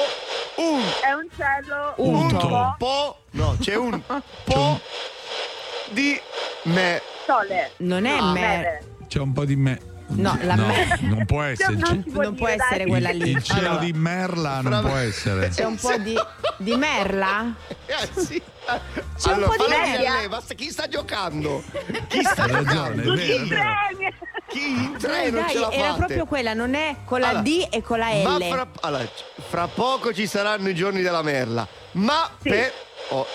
un 0.55 0.81
È 1.01 1.11
un 1.11 1.27
cielo 1.35 1.93
Unto. 1.97 2.35
un 2.35 2.51
po' 2.51 2.75
po' 2.77 3.17
no, 3.31 3.57
c'è 3.59 3.75
un 3.75 4.01
po' 4.45 4.79
di 5.89 6.19
me. 6.63 7.01
sole. 7.25 7.71
Non 7.77 8.05
è 8.05 8.17
No, 8.19 8.31
me. 8.31 8.39
neve. 8.39 8.85
C'è 9.07 9.19
un 9.19 9.33
po' 9.33 9.43
di 9.45 9.55
me. 9.55 9.79
No, 10.15 10.37
la 10.41 10.55
me- 10.55 10.97
non 11.01 11.25
può 11.27 11.41
essere. 11.41 11.75
Non 11.75 12.03
può 12.03 12.21
Non 12.23 12.35
può 12.35 12.47
essere 12.47 12.77
dai. 12.79 12.87
quella 12.87 13.09
lì. 13.11 13.29
il 13.31 13.43
cielo 13.43 13.67
Allora, 13.69 13.83
di 13.83 13.93
Merla 13.93 14.61
non 14.61 14.81
può 14.81 14.95
essere. 14.95 15.49
C'è 15.49 15.63
un 15.65 15.75
po' 15.75 15.97
di, 15.97 16.15
di 16.57 16.75
merla? 16.75 17.53
Eh, 17.85 18.09
sì. 18.21 18.41
C'è 18.65 19.27
un 19.29 19.33
allora, 19.33 19.47
po' 19.47 19.63
di 19.65 19.71
falla 19.71 19.77
media. 19.83 19.97
dire 19.97 20.07
a 20.07 20.13
lei, 20.19 20.27
ma 20.29 20.41
chi 20.55 20.69
sta 20.71 20.87
giocando? 20.87 21.63
Chi 22.07 22.23
sta 22.23 22.47
giocando? 22.47 23.13
vero, 23.13 23.13
è 23.13 23.39
vero. 23.45 23.45
Premi. 23.47 24.13
Chi 24.47 24.59
in 24.69 24.97
tre 24.99 25.25
Eh, 25.25 25.31
non 25.31 25.45
ce 25.49 25.59
la 25.59 25.67
dai, 25.67 25.77
era 25.77 25.87
fate? 25.89 25.97
proprio 25.99 26.25
quella, 26.25 26.53
non 26.53 26.73
è 26.75 26.97
con 27.05 27.19
la 27.19 27.27
Allora, 27.29 27.43
D 27.43 27.67
e 27.71 27.81
con 27.81 27.97
la 27.97 28.05
Ma 28.23 28.37
L. 28.37 28.43
fra, 28.43 28.67
allora, 28.81 29.09
fra 29.49 29.67
poco 29.67 30.13
ci 30.13 30.27
saranno 30.27 30.69
i 30.69 30.75
giorni 30.75 31.01
della 31.01 31.21
merla. 31.23 31.67
Ma 31.93 32.29
per 32.41 32.71
oh, 33.09 33.25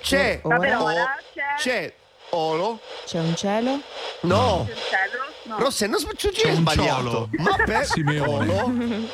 c'è 0.00 0.40
Ma 0.44 0.58
per 0.58 0.76
o- 0.76 0.82
ora 0.84 1.16
c'è- 1.34 1.54
c'è 1.56 1.94
olo 2.30 2.80
C'è 3.06 3.18
un 3.18 3.34
cielo? 3.34 3.80
No, 4.22 4.66
C'è? 4.68 4.96
No. 5.44 5.58
Rosse 5.58 5.86
non 5.86 5.98
C'è 6.16 6.30
c'è 6.30 6.48
un 6.50 6.56
sbagliato. 6.56 7.28
Ma 7.38 7.56
per 7.64 7.84
Simeone. 7.86 9.08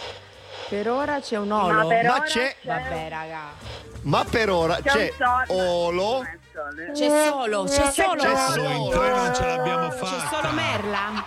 Per 0.68 0.88
ora 0.90 1.20
c'è 1.20 1.36
un 1.36 1.48
Ma 1.48 1.64
olo. 1.64 1.86
per 1.88 2.04
Ma 2.06 2.14
ora 2.14 2.22
c'è- 2.22 2.56
Vabbè, 2.62 3.08
raga. 3.10 3.40
ma 4.02 4.24
per 4.24 4.50
ora 4.50 4.76
C'è 4.82 5.12
c'è 5.12 5.12
olo. 5.48 6.22
C'è 6.94 7.28
solo, 7.30 7.64
c'è 7.64 7.90
solo. 7.92 8.22
C'è 8.22 8.36
Solo 8.36 8.68
in 8.68 8.90
tre 8.90 9.08
non 9.10 9.34
ce 9.34 9.44
l'abbiamo 9.46 9.88
C'è 9.88 9.96
fatta. 9.96 10.36
solo 10.36 10.52
merla. 10.54 11.24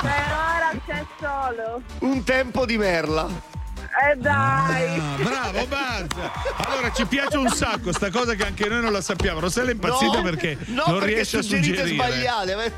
Per 0.00 0.10
ora 0.10 0.70
c'è 0.86 1.04
solo. 1.18 1.82
un 2.00 2.24
tempo 2.24 2.64
di 2.66 2.76
merla. 2.78 3.54
Eh 3.98 4.14
dai. 4.16 4.98
Ah, 4.98 5.16
bravo 5.22 5.66
Buzz! 5.66 6.18
Allora 6.66 6.92
ci 6.92 7.06
piace 7.06 7.38
un 7.38 7.48
sacco 7.48 7.92
sta 7.92 8.10
cosa 8.10 8.34
che 8.34 8.44
anche 8.44 8.68
noi 8.68 8.82
non 8.82 8.92
la 8.92 9.00
sappiamo. 9.00 9.40
Rossella 9.40 9.70
è 9.70 9.72
impazzita 9.72 10.16
No, 10.18 10.22
perché 10.22 10.58
no, 10.66 10.82
non 10.86 10.98
perché 10.98 11.14
riesce 11.14 11.38
a 11.38 11.42
suggerire. 11.42 11.86
sbagliate. 11.86 12.72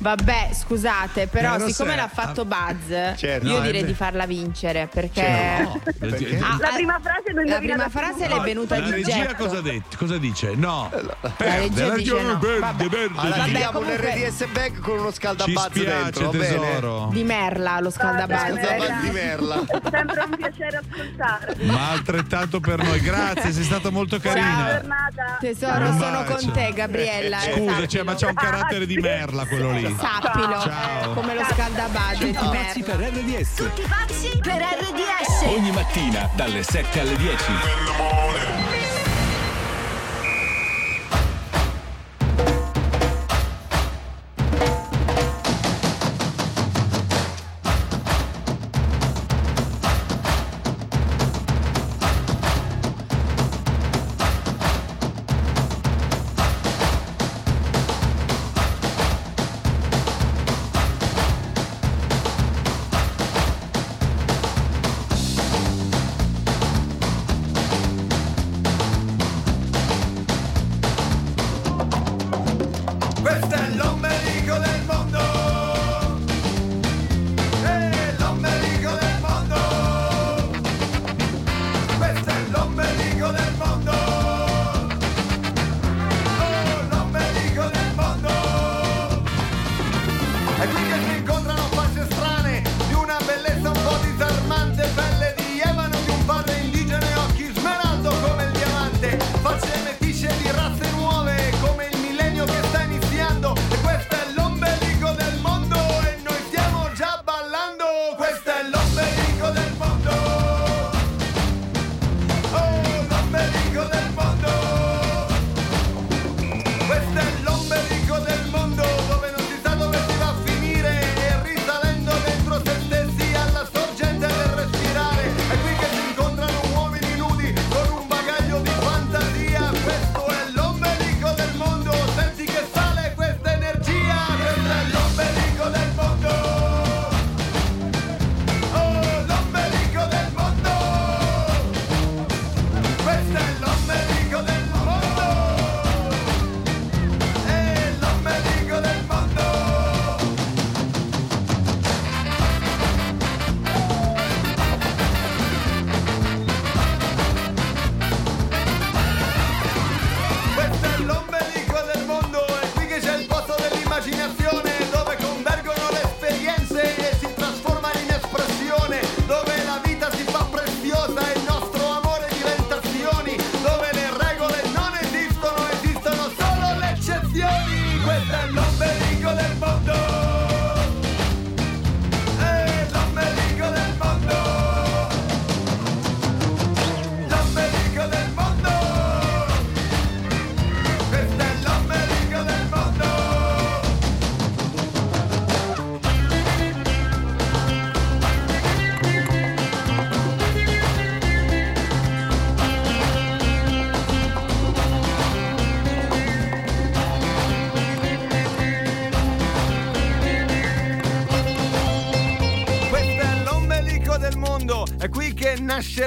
Vabbè, 0.00 0.50
scusate, 0.54 1.26
però 1.26 1.54
Eh, 1.54 1.58
lo 1.58 1.66
siccome 1.66 1.90
sai, 1.90 1.98
l'ha 1.98 2.08
fatto 2.08 2.44
Buzz, 2.44 2.86
Certo. 3.18 3.46
io 3.46 3.54
No, 3.56 3.60
direi 3.60 3.80
vero. 3.80 3.86
di 3.86 3.94
farla 3.94 4.26
vincere 4.26 4.88
perché 4.92 5.58
No, 5.60 5.80
perché- 5.98 6.38
Ah, 6.40 6.56
La 6.60 6.70
prima 6.74 7.00
frase 7.02 7.32
l'ho 7.32 7.42
la 7.42 7.58
prima 7.58 7.88
frase 7.88 8.28
le 8.28 8.36
è 8.36 8.40
venuta 8.40 8.78
La 8.78 8.84
di 8.84 8.90
regia 8.92 9.16
getto. 9.16 9.34
cosa, 9.34 9.58
ha 9.58 9.60
detto? 9.60 9.96
cosa 9.96 10.16
dice? 10.18 10.54
No. 10.54 10.88
La 11.20 11.28
Perde, 11.30 11.58
regia 11.58 11.94
dice 11.94 12.12
ragione, 12.14 12.32
no. 12.34 12.38
perde, 12.38 12.58
Vabbè. 12.60 12.88
perde. 12.88 13.18
Allora 13.18 13.36
Vabbè, 13.38 13.64
comunque- 13.72 13.94
un 13.96 14.00
RDS 14.28 14.46
back 14.52 14.78
con 14.80 14.98
uno 14.98 15.08
Ci 15.08 15.14
scaldabazz 15.16 15.66
spiace 15.66 15.84
dentro, 16.02 16.28
tesoro. 16.30 17.08
Di 17.12 17.24
merla 17.24 17.80
lo 17.80 17.90
scaldabazz. 17.90 18.52
bene. 18.52 18.62
Scaldabazz 18.64 19.02
di 19.02 19.10
merla. 19.10 19.54
È 19.66 19.80
sempre 19.90 20.22
un 20.22 20.36
piacere 20.36 20.76
ascoltarvi. 20.76 21.66
Ma 21.66 21.90
altrettanto 21.90 22.60
per 22.60 22.82
noi. 22.84 23.00
Grazie, 23.00 23.50
sei 23.52 23.64
stata 23.64 23.90
molto 23.90 24.18
Buona 24.18 24.40
carina. 24.40 24.70
giornata. 24.74 25.36
Tesoro, 25.40 25.92
sono 25.98 26.24
con 26.24 26.52
te, 26.52 26.72
Gabriella. 26.72 27.38
Scusa, 27.40 27.70
sappilo. 27.70 27.86
cioè, 27.88 28.02
ma 28.04 28.14
c'è 28.14 28.26
un 28.28 28.34
carattere 28.34 28.86
di 28.86 28.96
merla 28.98 29.44
quello 29.46 29.72
lì. 29.72 29.87
Sappilo. 29.96 30.60
Ciao. 30.60 31.14
Come 31.14 31.34
lo 31.34 31.44
scaldabagno. 31.44 32.18
Tutti 32.18 32.32
pazzi 32.32 32.82
per 32.82 32.96
RDS. 32.96 33.54
Tutti 33.54 33.82
pazzi 33.82 34.38
per 34.42 34.60
RDS. 34.60 35.42
Ogni 35.46 35.70
mattina 35.70 36.28
dalle 36.34 36.62
7 36.62 37.00
alle 37.00 37.16
10. 37.16 38.57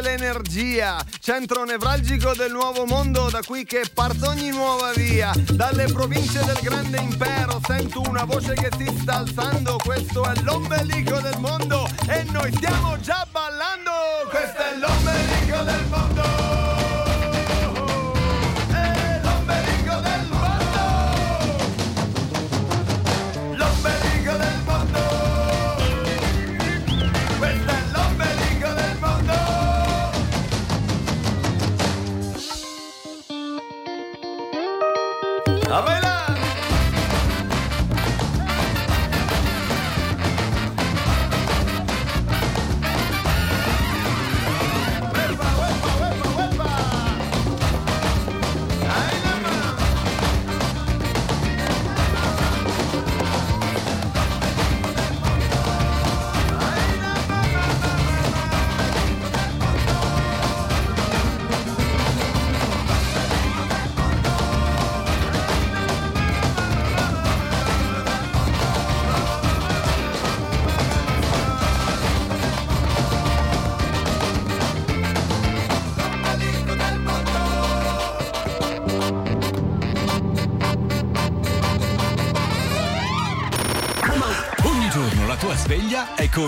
dell'energia, 0.01 0.97
centro 1.19 1.63
nevralgico 1.63 2.33
del 2.33 2.51
nuovo 2.51 2.85
mondo 2.85 3.29
da 3.29 3.41
qui 3.45 3.63
che 3.63 3.83
parto 3.93 4.29
ogni 4.29 4.49
nuova 4.49 4.91
via. 4.93 5.31
Dalle 5.51 5.85
province 5.85 6.43
del 6.43 6.57
grande 6.61 6.97
impero 6.97 7.61
sento 7.65 8.01
una 8.07 8.23
voce 8.23 8.53
che 8.53 8.69
si 8.77 8.87
sta 8.99 9.17
alzando, 9.17 9.77
questo 9.77 10.23
è 10.23 10.33
l'ombelico 10.41 11.19
del 11.19 11.37
mondo 11.37 11.87
e 12.07 12.23
noi 12.31 12.51
stiamo 12.53 12.99
già 12.99 13.27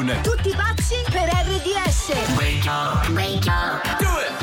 Tutti 0.03 0.53
pazzi 0.53 0.95
per 1.09 1.29
RDS. 1.29 2.35
Wake 2.35 2.67
up, 2.67 3.07
wake 3.15 3.47
up. 3.47 3.97
Do 3.99 4.05
it. 4.19 4.42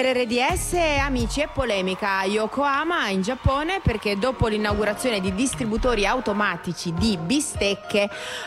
per 0.00 0.16
RDS, 0.16 0.74
amici 1.00 1.40
e 1.40 1.48
polemica 1.52 2.18
a 2.18 2.24
Yokohama 2.24 3.08
in 3.08 3.20
Giappone 3.20 3.80
perché 3.82 4.16
dopo 4.16 4.46
l'inaugurazione 4.46 5.18
di 5.20 5.34
distributori 5.34 6.06
automatici 6.06 6.94
di 6.94 7.16
bistecche, 7.16 8.02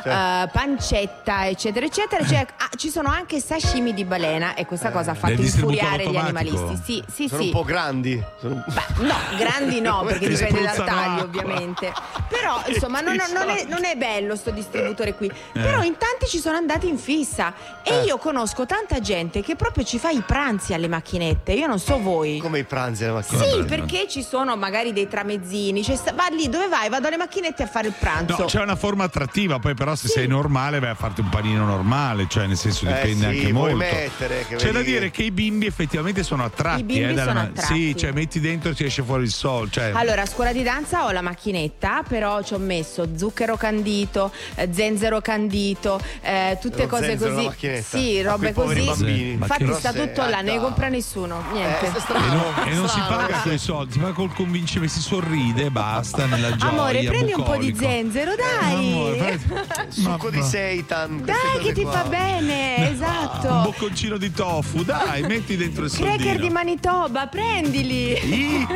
eh, 0.05 0.49
pancetta 0.49 1.47
eccetera 1.49 1.85
eccetera, 1.85 2.25
cioè, 2.25 2.47
ah, 2.57 2.69
ci 2.77 2.89
sono 2.89 3.09
anche 3.09 3.41
sashimi 3.41 3.93
di 3.93 4.05
balena 4.05 4.53
e 4.53 4.65
questa 4.65 4.91
cosa 4.91 5.11
ha 5.11 5.13
fatto 5.13 5.41
infuriare 5.41 6.07
gli 6.07 6.15
animalisti. 6.15 6.79
Sì, 6.85 7.03
sì, 7.11 7.27
Sono 7.27 7.41
sì. 7.41 7.47
un 7.47 7.53
po' 7.53 7.63
grandi. 7.65 8.23
Sono- 8.39 8.63
No, 8.99 9.15
grandi 9.37 9.81
no, 9.81 10.03
perché 10.07 10.29
dipende 10.29 10.61
dal 10.61 10.75
taglio, 10.77 11.23
acqua. 11.23 11.41
ovviamente. 11.41 11.91
Però, 12.29 12.61
insomma, 12.67 13.01
non, 13.01 13.17
non 13.33 13.49
è, 13.49 13.65
non 13.67 13.83
è 13.83 13.97
bello 13.97 14.37
sto 14.37 14.51
distributore 14.51 15.15
qui. 15.15 15.27
Eh. 15.27 15.59
Però 15.59 15.81
in 15.83 15.97
tanti 15.97 16.27
ci 16.27 16.37
sono 16.39 16.55
andati 16.55 16.87
in 16.87 16.97
fissa. 16.97 17.53
E 17.83 17.91
Eh. 17.93 18.03
io 18.05 18.17
conosco 18.19 18.65
tanta 18.65 19.01
gente 19.01 19.41
che 19.41 19.57
proprio 19.57 19.83
ci 19.83 19.99
fa 19.99 20.11
i 20.11 20.21
pranzi 20.25 20.73
alle 20.73 20.87
macchinette. 20.87 21.39
Io 21.45 21.67
non 21.67 21.79
so 21.79 21.99
voi. 21.99 22.37
Come 22.39 22.59
i 22.59 22.63
pranzi 22.63 23.03
alla 23.03 23.13
macchina. 23.13 23.43
Sì, 23.43 23.63
perché 23.65 24.07
ci 24.07 24.23
sono 24.23 24.55
magari 24.55 24.93
dei 24.93 25.07
tramezzini. 25.07 25.83
Cioè, 25.83 25.97
va 26.13 26.27
lì 26.31 26.47
dove 26.49 26.67
vai? 26.67 26.89
Vado 26.89 27.07
alle 27.07 27.17
macchinette 27.17 27.63
a 27.63 27.67
fare 27.67 27.87
il 27.87 27.93
pranzo. 27.97 28.35
No, 28.37 28.45
c'è 28.45 28.61
una 28.61 28.75
forma 28.75 29.03
attrattiva, 29.03 29.59
poi 29.59 29.73
però 29.73 29.95
se 29.95 30.07
sei 30.07 30.27
normale 30.27 30.79
vai 30.79 30.89
a 30.91 30.95
farti 30.95 31.21
un 31.21 31.29
panino 31.29 31.65
normale, 31.65 32.25
cioè 32.29 32.45
nel 32.47 32.57
senso 32.57 32.85
Eh 32.85 32.93
dipende 32.93 33.19
sì, 33.19 33.25
anche 33.25 33.41
puoi 33.53 33.53
molto. 33.73 33.75
mettere, 33.77 34.45
che 34.47 34.55
C'è 34.55 34.71
da 34.71 34.81
dire 34.81 35.11
che 35.11 35.23
i 35.23 35.31
bimbi 35.31 35.65
effettivamente 35.65 36.23
sono 36.23 36.43
attratti. 36.43 36.81
I 36.81 36.83
bimbi 36.83 37.13
eh, 37.13 37.17
sono 37.17 37.33
ma- 37.33 37.41
attratti. 37.41 37.73
Sì, 37.73 37.95
cioè 37.97 38.11
metti 38.11 38.39
dentro 38.39 38.71
e 38.71 38.75
ti 38.75 38.85
esce 38.85 39.01
fuori 39.03 39.23
il 39.23 39.31
sol. 39.31 39.69
Cioè, 39.71 39.91
Allora, 39.93 40.21
a 40.21 40.25
scuola 40.25 40.51
di 40.53 40.63
danza 40.63 41.05
ho 41.05 41.11
la 41.11 41.21
macchinetta, 41.21 42.03
però 42.07 42.41
ci 42.43 42.53
ho 42.53 42.59
messo 42.59 43.07
zucchero 43.17 43.55
candito, 43.57 44.31
eh, 44.55 44.69
zenzero 44.71 45.21
candito, 45.21 45.99
eh, 46.21 46.57
tutte 46.61 46.83
Lo 46.83 46.87
cose 46.87 47.17
così. 47.17 47.49
Sì, 47.81 48.19
A 48.19 48.31
robe 48.31 48.53
così. 48.53 48.83
bambini. 48.85 49.31
Infatti 49.31 49.73
sta 49.73 49.91
tutto 49.93 50.25
là, 50.27 50.39
eh, 50.39 50.43
ne 50.43 50.59
compra 50.59 50.87
nessuno. 50.87 51.30
Niente. 51.51 51.85
Eh, 51.85 51.99
strano. 51.99 52.25
e 52.25 52.35
non, 52.35 52.67
e 52.67 52.73
non 52.75 52.87
si 52.89 52.99
paga 52.99 53.39
eh. 53.39 53.41
con 53.43 53.51
i 53.53 53.57
soldi, 53.57 53.91
si 53.93 53.99
paga 53.99 54.13
col 54.13 54.33
convincimento, 54.33 54.93
si 54.93 55.01
sorride 55.01 55.65
e 55.65 55.71
basta 55.71 56.25
nella 56.25 56.55
gioia. 56.55 56.71
Amore, 56.71 57.03
prendi 57.03 57.33
un 57.33 57.43
po' 57.43 57.57
di 57.57 57.75
zenzero, 57.75 58.31
dai. 58.35 58.73
Amore, 58.73 59.39
Succo 59.89 60.29
di 60.29 60.41
seitan. 60.41 61.23
dai, 61.23 61.63
che 61.63 61.73
ti 61.73 61.81
qua. 61.83 61.91
fa 61.91 62.03
bene, 62.03 62.75
Un 62.77 62.83
esatto. 62.83 63.47
bocconcino 63.63 64.17
di 64.17 64.31
tofu, 64.31 64.83
dai, 64.83 65.21
metti 65.23 65.55
dentro 65.57 65.85
il 65.85 65.91
Cracker 65.91 66.19
soldino. 66.19 66.39
di 66.45 66.49
Manitoba, 66.49 67.27
prendili. 67.27 68.17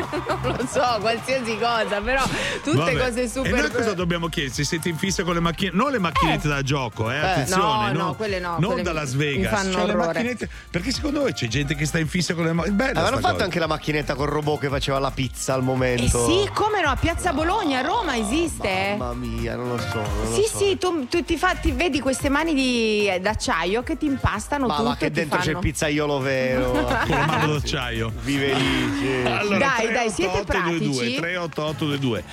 non 0.41 0.55
lo 0.57 0.67
so, 0.71 0.97
qualsiasi 0.99 1.57
cosa, 1.57 2.01
però 2.01 2.23
tutte 2.63 2.77
Vabbè. 2.77 2.97
cose 2.97 3.27
super. 3.27 3.53
E 3.53 3.61
noi 3.61 3.71
cosa 3.71 3.93
dobbiamo 3.93 4.27
chiederci? 4.27 4.63
Siete 4.63 4.89
in 4.89 4.97
fissa 4.97 5.23
con 5.23 5.33
le 5.33 5.39
macchine? 5.39 5.71
Non 5.73 5.91
le 5.91 5.99
macchinette 5.99 6.47
da 6.47 6.61
gioco, 6.61 7.09
eh, 7.11 7.17
attenzione. 7.17 7.61
no, 7.63 7.81
non, 7.99 8.07
no, 8.07 8.13
quelle 8.15 8.39
no, 8.39 8.55
Non 8.59 8.67
quelle 8.71 8.81
da 8.83 8.91
mi- 8.91 8.95
Las 8.97 9.13
mi 9.13 9.25
Vegas. 9.25 9.51
fanno 9.53 9.71
Cioè, 9.73 9.85
le 9.85 9.95
macchinette. 9.95 10.49
Perché 10.69 10.91
secondo 10.91 11.19
voi 11.21 11.33
c'è 11.33 11.47
gente 11.47 11.75
che 11.75 11.85
sta 11.85 11.99
in 11.99 12.07
fissa 12.07 12.33
con 12.33 12.44
le 12.45 12.53
macchine? 12.53 12.83
Avevano 12.89 13.17
fatto 13.17 13.33
cosa. 13.33 13.43
anche 13.43 13.59
la 13.59 13.67
macchinetta 13.67 14.15
col 14.15 14.27
robot 14.27 14.59
che 14.61 14.69
faceva 14.69 14.99
la 14.99 15.11
pizza 15.11 15.53
al 15.53 15.61
Eh 15.61 15.63
momento. 15.63 16.25
sì, 16.25 16.49
come 16.53 16.81
no, 16.81 16.89
a 16.89 16.95
Piazza 16.95 17.33
Bologna, 17.33 17.79
a 17.79 17.81
Roma 17.81 18.15
esiste. 18.17 18.67
eh? 18.91 18.95
Mamma 18.97 19.13
mia, 19.13 19.55
non 19.55 19.69
lo 19.69 19.77
so. 19.79 19.95
Non 19.97 20.33
Sì, 20.33 20.41
lo 20.41 20.47
so. 20.47 20.57
sì, 20.57 20.77
tu, 20.77 21.07
tu 21.07 21.23
ti, 21.23 21.37
fa- 21.37 21.55
ti 21.55 21.71
vedi 21.71 21.99
queste 21.99 22.29
mani 22.29 22.53
di, 22.53 23.07
eh, 23.09 23.19
d'acciaio 23.19 23.83
che 23.83 23.97
ti 23.97 24.05
impastano 24.05 24.67
Ma 24.67 24.75
tutto. 24.75 24.87
va 24.89 24.95
che 24.95 25.07
ti 25.07 25.13
dentro 25.13 25.37
c'è 25.39 25.45
il 25.45 25.49
fanno- 25.51 25.59
pizzaiolo 25.61 26.19
vero. 26.19 26.71
Con 27.05 27.07
la 27.09 27.25
mano 27.25 27.53
d'acciaio. 27.53 28.11
Vive 28.21 28.53
lì. 28.53 28.91
sì. 28.99 29.27
Allora, 29.27 29.57
Dai, 29.57 29.91
dai, 29.91 30.09
siete 30.09 30.43
38822, 30.45 31.15
38822. 31.15 32.23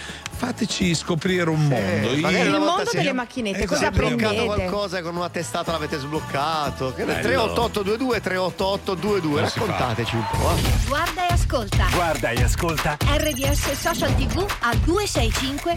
Fateci 0.47 0.93
scoprire 0.97 1.49
un 1.49 1.68
mondo. 1.68 1.76
Eh, 2.11 2.14
Io- 2.14 2.28
Il 2.30 2.51
mondo 2.59 2.90
delle 2.93 3.12
macchinette, 3.12 3.61
Eh, 3.62 3.66
cosa 3.66 3.93
bloccato 3.93 4.16
prendete? 4.16 4.45
qualcosa 4.45 4.99
e 4.99 5.03
con 5.03 5.14
una 5.14 5.28
testata 5.28 5.70
l'avete 5.70 5.99
sbloccato. 5.99 6.93
Che 6.95 7.05
ne- 7.05 7.20
Bello. 7.20 7.45
38822 7.45 8.20
38822 8.20 9.40
Non 9.40 9.49
si 9.51 9.59
fa. 9.61 9.66
raccontateci 9.66 10.16
un 10.16 10.24
po'. 10.32 10.51
eh. 10.57 10.86
Guarda 10.88 11.28
e 11.28 11.32
ascolta. 11.32 11.86
Guarda 11.93 12.30
e 12.30 12.43
ascolta 12.43 12.97
RDS 13.07 13.70
Social 13.80 14.12
TV 14.16 14.45
al 14.62 14.76
265 14.78 15.76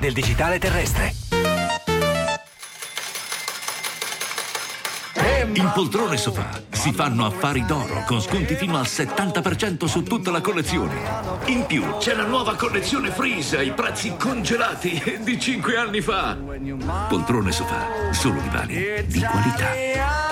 del 0.00 0.12
digitale 0.12 0.58
terrestre. 0.58 1.14
In 5.54 5.70
poltrone 5.74 6.16
sofà 6.16 6.60
si 6.70 6.92
fanno 6.92 7.24
affari 7.24 7.64
d'oro 7.64 8.02
con 8.06 8.20
sconti 8.20 8.54
fino 8.54 8.76
al 8.76 8.84
70% 8.84 9.86
su 9.86 10.02
tutta 10.02 10.30
la 10.30 10.40
collezione. 10.40 10.94
In 11.46 11.64
più 11.66 11.96
c'è 11.98 12.14
la 12.14 12.24
nuova 12.24 12.54
collezione 12.54 13.10
Freeze 13.10 13.56
ai 13.58 13.72
prezzi 13.72 14.14
congelati 14.16 15.20
di 15.22 15.40
5 15.40 15.76
anni 15.76 16.00
fa. 16.00 16.36
Poltrone 17.08 17.52
sofà, 17.52 18.12
solo 18.12 18.40
divani 18.40 18.74
di 19.06 19.20
qualità. 19.20 19.70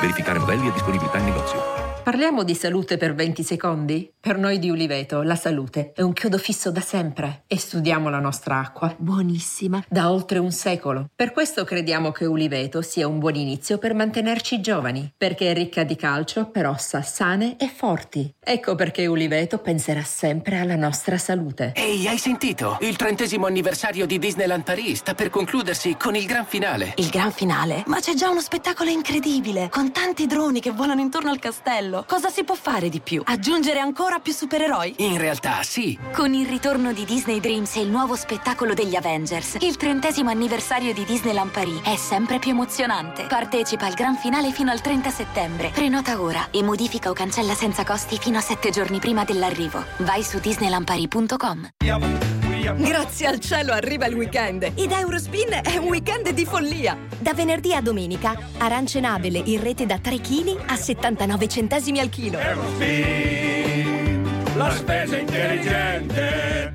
Verificare 0.01 0.39
modelli 0.39 0.69
e 0.69 0.73
disponibilità 0.73 1.19
in 1.19 1.25
negozio. 1.25 1.86
Parliamo 2.07 2.45
di 2.45 2.55
salute 2.55 2.99
per 2.99 3.17
20 3.17 3.43
secondi? 3.43 4.13
Per 4.21 4.39
noi 4.39 4.61
di 4.61 4.71
Uliveto 4.71 5.23
la 5.23 5.35
salute 5.35 5.91
è 5.93 6.03
un 6.03 6.13
chiodo 6.13 6.39
fisso 6.39 6.71
da 6.71 6.81
sempre 6.81 7.43
e 7.49 7.59
studiamo 7.59 8.09
la 8.09 8.21
nostra 8.21 8.61
acqua. 8.61 8.95
Buonissima. 8.97 9.83
Da 9.89 10.13
oltre 10.13 10.39
un 10.39 10.53
secolo. 10.53 11.11
Per 11.13 11.33
questo 11.33 11.65
crediamo 11.65 12.13
che 12.13 12.25
Uliveto 12.25 12.81
sia 12.81 13.09
un 13.09 13.19
buon 13.19 13.35
inizio 13.35 13.79
per 13.79 13.93
mantenerci 13.95 14.61
giovani, 14.61 15.13
perché 15.17 15.51
è 15.51 15.55
ricca 15.55 15.83
di 15.83 15.97
calcio 15.97 16.47
per 16.47 16.67
ossa 16.67 17.03
sane 17.03 17.57
e 17.59 17.69
forti. 17.69 18.33
Ecco 18.39 18.77
perché 18.77 19.07
Uliveto 19.07 19.59
penserà 19.59 20.03
sempre 20.03 20.59
alla 20.59 20.77
nostra 20.77 21.19
salute. 21.19 21.73
Ehi, 21.75 22.07
hai 22.07 22.19
sentito? 22.19 22.79
Il 22.83 22.95
trentesimo 22.95 23.47
anniversario 23.47 24.07
di 24.07 24.21
Disneyland 24.21 24.63
Paris 24.63 24.99
sta 24.99 25.15
per 25.15 25.29
concludersi 25.29 25.97
con 25.97 26.15
il 26.15 26.27
gran 26.27 26.47
finale. 26.47 26.95
Il 26.99 27.09
gran 27.09 27.33
finale? 27.33 27.83
Ma 27.87 27.99
c'è 27.99 28.15
già 28.15 28.31
uno 28.31 28.41
spettacolo 28.41 28.91
incredibile, 28.91 29.69
con 29.71 29.91
tanti 29.91 30.27
droni 30.27 30.61
che 30.61 30.71
volano 30.71 31.01
intorno 31.01 31.31
al 31.31 31.41
castello. 31.41 31.95
Cosa 32.05 32.29
si 32.29 32.45
può 32.45 32.55
fare 32.55 32.89
di 32.89 33.01
più? 33.01 33.23
Aggiungere 33.25 33.79
ancora 33.79 34.19
più 34.19 34.33
supereroi? 34.33 34.95
In 34.99 35.19
realtà, 35.19 35.63
sì. 35.63 35.99
Con 36.13 36.35
il 36.35 36.47
ritorno 36.47 36.93
di 36.93 37.05
Disney 37.05 37.41
Dreams 37.41 37.77
e 37.77 37.81
il 37.81 37.89
nuovo 37.89 38.15
spettacolo 38.17 38.75
degli 38.75 38.97
Avengers, 38.97 39.57
il 39.61 39.77
trentesimo 39.77 40.31
anniversario 40.31 40.93
di 40.93 41.05
Disneyland 41.05 41.51
Paris 41.51 41.81
è 41.83 41.97
sempre 41.97 42.39
più 42.39 42.51
emozionante. 42.51 43.25
Partecipa 43.27 43.87
al 43.87 43.95
gran 43.95 44.17
finale 44.17 44.51
fino 44.51 44.71
al 44.71 44.81
30 44.81 45.11
settembre. 45.11 45.71
Prenota 45.71 46.21
ora 46.21 46.49
e 46.51 46.63
modifica 46.63 47.11
o 47.11 47.13
cancella 47.13 47.55
senza 47.55 47.85
costi 47.85 48.19
fino 48.19 48.39
a 48.39 48.43
7 48.43 48.71
giorni 48.71 48.99
prima 48.99 49.25
dell'arrivo. 49.25 49.85
Vai 49.99 50.23
su 50.23 50.39
disneylandparis.com. 50.39 52.36
Grazie 52.75 53.27
al 53.27 53.39
cielo 53.39 53.73
arriva 53.73 54.07
il 54.07 54.15
weekend 54.15 54.63
ed 54.75 54.91
Eurospin 54.91 55.61
è 55.63 55.77
un 55.77 55.87
weekend 55.87 56.31
di 56.31 56.45
follia. 56.45 56.97
Da 57.19 57.33
venerdì 57.33 57.73
a 57.73 57.81
domenica, 57.81 58.37
arance 58.59 58.99
nabele 58.99 59.39
in 59.45 59.63
rete 59.63 59.87
da 59.87 59.99
3 59.99 60.21
kg 60.21 60.57
a 60.67 60.77
79 60.77 61.49
centesimi 61.49 62.01
al 62.01 62.09
chilo. 62.09 62.39
La 64.55 64.71
spesa 64.71 65.17
intelligente. 65.17 66.75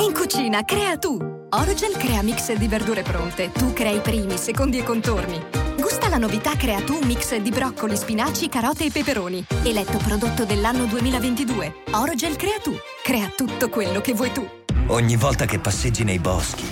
In 0.00 0.12
cucina, 0.14 0.64
crea 0.64 0.96
tu! 0.96 1.16
Orogel 1.50 1.96
crea 1.96 2.22
mix 2.22 2.52
di 2.52 2.68
verdure 2.68 3.02
pronte. 3.02 3.50
Tu 3.50 3.72
crei 3.72 3.98
primi, 4.00 4.36
secondi 4.36 4.78
e 4.78 4.84
contorni. 4.84 5.40
Gusta 5.76 6.08
la 6.08 6.18
novità 6.18 6.54
Crea 6.56 6.80
tu 6.82 6.98
mix 7.04 7.34
di 7.36 7.50
broccoli, 7.50 7.96
spinaci, 7.96 8.48
carote 8.48 8.84
e 8.84 8.90
peperoni. 8.90 9.44
Eletto 9.64 9.98
prodotto 9.98 10.44
dell'anno 10.44 10.84
2022. 10.84 11.74
Orogel 11.92 12.36
crea 12.36 12.58
tu. 12.62 12.72
Crea 13.02 13.32
tutto 13.36 13.68
quello 13.68 14.00
che 14.00 14.12
vuoi 14.12 14.30
tu. 14.32 14.46
Ogni 14.88 15.16
volta 15.16 15.46
che 15.46 15.58
passeggi 15.58 16.04
nei 16.04 16.18
boschi, 16.18 16.64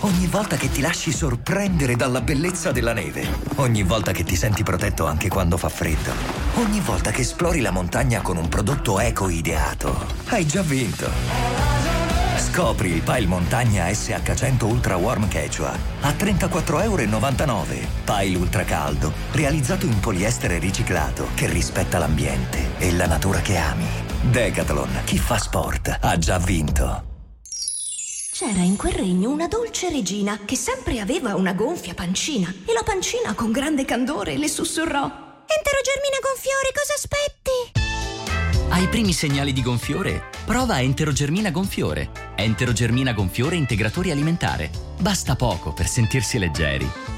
ogni 0.00 0.26
volta 0.26 0.56
che 0.56 0.70
ti 0.70 0.80
lasci 0.80 1.12
sorprendere 1.12 1.96
dalla 1.96 2.22
bellezza 2.22 2.72
della 2.72 2.94
neve, 2.94 3.28
ogni 3.56 3.82
volta 3.82 4.12
che 4.12 4.24
ti 4.24 4.36
senti 4.36 4.62
protetto 4.62 5.04
anche 5.04 5.28
quando 5.28 5.58
fa 5.58 5.68
freddo, 5.68 6.12
ogni 6.54 6.80
volta 6.80 7.10
che 7.10 7.20
esplori 7.20 7.60
la 7.60 7.70
montagna 7.70 8.22
con 8.22 8.38
un 8.38 8.48
prodotto 8.48 8.98
eco 9.00 9.28
ideato, 9.28 10.06
hai 10.28 10.46
già 10.46 10.62
vinto. 10.62 11.87
Scopri 12.38 12.90
il 12.92 13.02
Pile 13.02 13.26
Montagna 13.26 13.86
SH100 13.86 14.64
Ultra 14.64 14.96
Warm 14.96 15.28
Quechua 15.30 15.76
a 16.00 16.10
34,99 16.10 16.82
euro. 16.82 17.88
Pile 18.04 18.36
Ultra 18.36 18.64
Caldo, 18.64 19.12
realizzato 19.32 19.86
in 19.86 19.98
poliestere 20.00 20.58
riciclato 20.58 21.28
che 21.34 21.46
rispetta 21.46 21.98
l'ambiente 21.98 22.78
e 22.78 22.92
la 22.92 23.06
natura 23.06 23.40
che 23.40 23.56
ami. 23.56 23.86
Decathlon, 24.22 25.02
chi 25.04 25.18
fa 25.18 25.38
sport 25.38 25.98
ha 26.00 26.16
già 26.16 26.38
vinto. 26.38 27.04
C'era 28.32 28.60
in 28.60 28.76
quel 28.76 28.92
regno 28.92 29.30
una 29.30 29.48
dolce 29.48 29.90
regina 29.90 30.38
che 30.44 30.54
sempre 30.54 31.00
aveva 31.00 31.34
una 31.34 31.54
gonfia 31.54 31.94
pancina 31.94 32.48
e 32.64 32.72
la 32.72 32.84
pancina 32.84 33.34
con 33.34 33.50
grande 33.50 33.84
candore 33.84 34.36
le 34.36 34.46
sussurrò 34.48 35.26
Entero 35.50 35.80
Germina 35.82 36.18
Gonfiore, 36.20 36.72
cosa 36.74 36.92
aspetti? 36.92 37.87
Ai 38.78 38.86
primi 38.86 39.12
segnali 39.12 39.52
di 39.52 39.60
gonfiore, 39.60 40.30
prova 40.44 40.80
Enterogermina 40.80 41.50
Gonfiore. 41.50 42.10
Enterogermina 42.36 43.12
Gonfiore 43.12 43.56
integratori 43.56 44.12
alimentare. 44.12 44.70
Basta 45.00 45.34
poco 45.34 45.72
per 45.72 45.88
sentirsi 45.88 46.38
leggeri. 46.38 47.17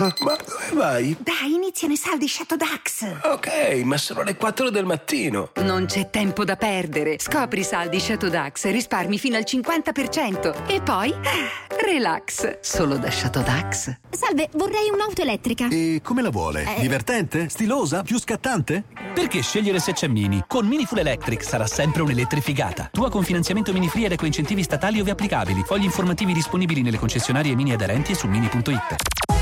Ma 0.00 0.08
dove 0.16 0.70
vai? 0.72 1.14
Dai, 1.18 1.52
iniziano 1.52 1.92
i 1.92 1.96
saldi 1.98 2.26
Shadow 2.26 2.56
Dax. 2.56 3.18
Ok, 3.22 3.82
ma 3.84 3.98
sono 3.98 4.22
le 4.22 4.34
4 4.34 4.70
del 4.70 4.86
mattino. 4.86 5.50
Non 5.56 5.84
c'è 5.84 6.08
tempo 6.08 6.42
da 6.42 6.56
perdere. 6.56 7.18
Scopri 7.18 7.60
i 7.60 7.64
saldi 7.64 8.00
Shadow 8.00 8.30
Dax 8.30 8.64
e 8.64 8.70
risparmi 8.70 9.18
fino 9.18 9.36
al 9.36 9.44
50%. 9.46 10.66
E 10.68 10.80
poi, 10.80 11.12
relax. 11.84 12.60
Solo 12.60 12.96
da 12.96 13.10
Shadow 13.10 13.42
Dax. 13.42 13.94
Salve, 14.08 14.48
vorrei 14.54 14.88
un'auto 14.90 15.20
elettrica. 15.20 15.68
E 15.68 16.00
come 16.02 16.22
la 16.22 16.30
vuole? 16.30 16.64
Eh. 16.76 16.80
Divertente? 16.80 17.50
Stilosa? 17.50 18.02
Più 18.02 18.18
scattante? 18.18 18.84
Perché 19.12 19.42
scegliere 19.42 19.80
se 19.80 19.92
c'è 19.92 20.06
Mini? 20.06 20.44
Con 20.46 20.66
Mini 20.66 20.86
Full 20.86 20.98
Electric 21.00 21.44
sarà 21.44 21.66
sempre 21.66 22.00
un'elettrificata. 22.00 22.88
Tua 22.90 23.10
con 23.10 23.22
finanziamento 23.22 23.70
Mini 23.74 23.90
Free 23.90 24.06
ed 24.06 24.12
ecoincentivi 24.12 24.62
statali 24.62 24.98
ove 24.98 25.10
applicabili. 25.10 25.62
Fogli 25.66 25.84
informativi 25.84 26.32
disponibili 26.32 26.80
nelle 26.80 26.98
concessionarie 26.98 27.54
Mini 27.54 27.74
aderenti 27.74 28.12
e 28.12 28.14
su 28.14 28.26
mini.it. 28.28 29.39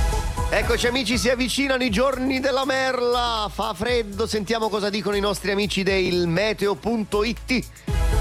Eccoci 0.51 0.87
amici, 0.87 1.19
si 1.19 1.29
avvicinano 1.29 1.85
i 1.85 1.91
giorni 1.91 2.41
della 2.41 2.65
merla, 2.65 3.51
fa 3.53 3.75
freddo, 3.75 4.27
sentiamo 4.27 4.71
cosa 4.71 4.89
dicono 4.89 5.15
i 5.15 5.21
nostri 5.21 5.51
amici 5.51 5.83
del 5.83 6.27
meteo.it. 6.27 8.18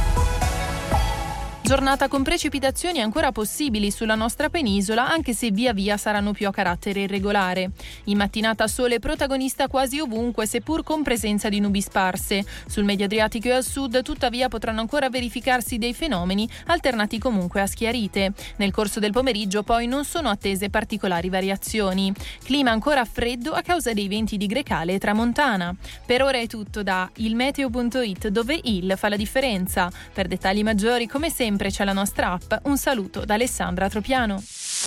Giornata 1.67 2.07
con 2.07 2.23
precipitazioni 2.23 3.01
ancora 3.01 3.33
possibili 3.33 3.91
sulla 3.91 4.15
nostra 4.15 4.47
penisola, 4.47 5.09
anche 5.09 5.33
se 5.33 5.51
via 5.51 5.73
via 5.73 5.97
saranno 5.97 6.31
più 6.31 6.47
a 6.47 6.51
carattere 6.51 7.01
irregolare. 7.01 7.71
In 8.05 8.15
mattinata 8.15 8.69
sole 8.69 8.99
protagonista 8.99 9.67
quasi 9.67 9.99
ovunque, 9.99 10.47
seppur 10.47 10.81
con 10.83 11.03
presenza 11.03 11.49
di 11.49 11.59
nubi 11.59 11.81
sparse. 11.81 12.45
Sul 12.67 12.85
medio 12.85 13.03
Adriatico 13.03 13.49
e 13.49 13.51
al 13.51 13.65
sud, 13.65 14.01
tuttavia, 14.01 14.47
potranno 14.47 14.79
ancora 14.79 15.09
verificarsi 15.09 15.77
dei 15.77 15.93
fenomeni, 15.93 16.49
alternati 16.67 17.19
comunque 17.19 17.59
a 17.59 17.67
schiarite. 17.67 18.31
Nel 18.55 18.71
corso 18.71 19.01
del 19.01 19.11
pomeriggio, 19.11 19.63
poi, 19.63 19.87
non 19.87 20.05
sono 20.05 20.29
attese 20.29 20.69
particolari 20.69 21.27
variazioni. 21.27 22.13
Clima 22.45 22.71
ancora 22.71 23.03
freddo 23.03 23.51
a 23.51 23.61
causa 23.61 23.91
dei 23.91 24.07
venti 24.07 24.37
di 24.37 24.45
Grecale 24.45 24.93
e 24.93 24.99
Tramontana. 24.99 25.75
Per 26.05 26.21
ora 26.23 26.37
è 26.37 26.47
tutto 26.47 26.81
da 26.81 27.11
ilmeteo.it, 27.17 28.29
dove 28.29 28.57
il 28.63 28.93
fa 28.95 29.09
la 29.09 29.17
differenza. 29.17 29.91
Per 30.13 30.27
dettagli 30.27 30.63
maggiori, 30.63 31.07
come 31.07 31.29
sempre, 31.29 31.55
c'è 31.65 31.83
la 31.83 31.93
nostra 31.93 32.31
app. 32.31 32.65
Un 32.65 32.77
saluto 32.77 33.25
da 33.25 33.33
Alessandra 33.33 33.89
Tropiano. 33.89 34.41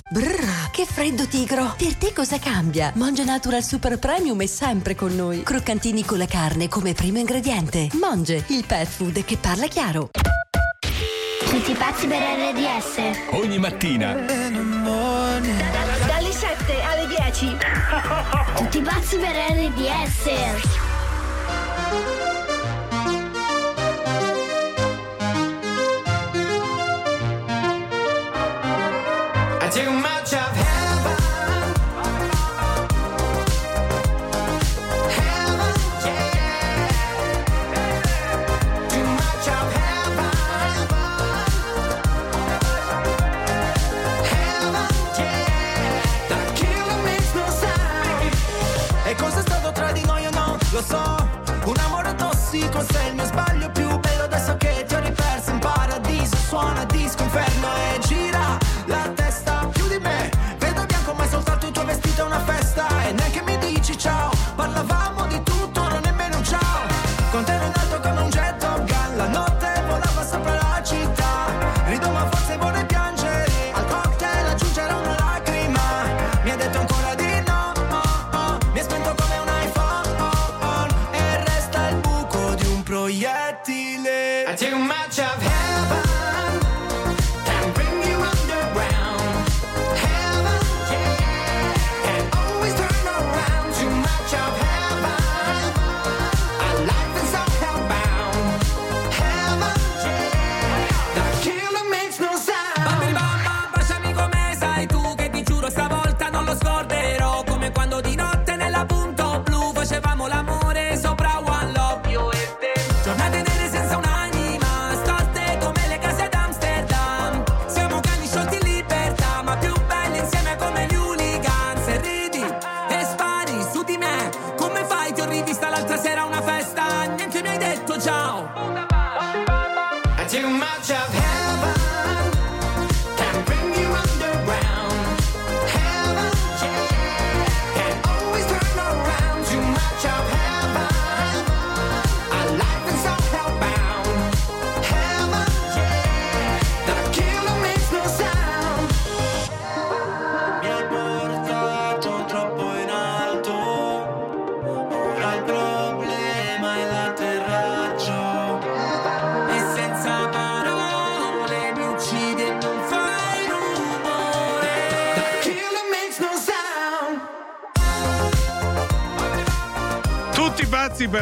Brrr, 0.09 0.71
che 0.71 0.85
freddo 0.85 1.27
tigro! 1.27 1.75
Per 1.77 1.95
te 1.95 2.13
cosa 2.13 2.39
cambia? 2.39 2.91
Monge 2.95 3.23
Natural 3.23 3.63
Super 3.63 3.99
Premium 3.99 4.41
è 4.41 4.45
sempre 4.45 4.95
con 4.95 5.13
noi. 5.15 5.43
Croccantini 5.43 6.05
con 6.05 6.17
la 6.17 6.25
carne 6.25 6.69
come 6.69 6.93
primo 6.93 7.19
ingrediente. 7.19 7.89
Monge, 7.99 8.45
il 8.47 8.65
pet 8.65 8.87
food 8.87 9.23
che 9.25 9.37
parla 9.37 9.67
chiaro. 9.67 10.09
Tutti 11.51 11.73
pazzi 11.73 12.07
per 12.07 12.21
RDS. 12.21 12.99
Ogni 13.31 13.59
mattina. 13.59 14.13
Dalle 14.13 15.41
7 16.31 16.81
alle 16.81 17.07
10. 17.07 17.57
Tutti 18.55 18.81
pazzi 18.81 19.17
per 19.17 19.35
RDS. 19.51 20.29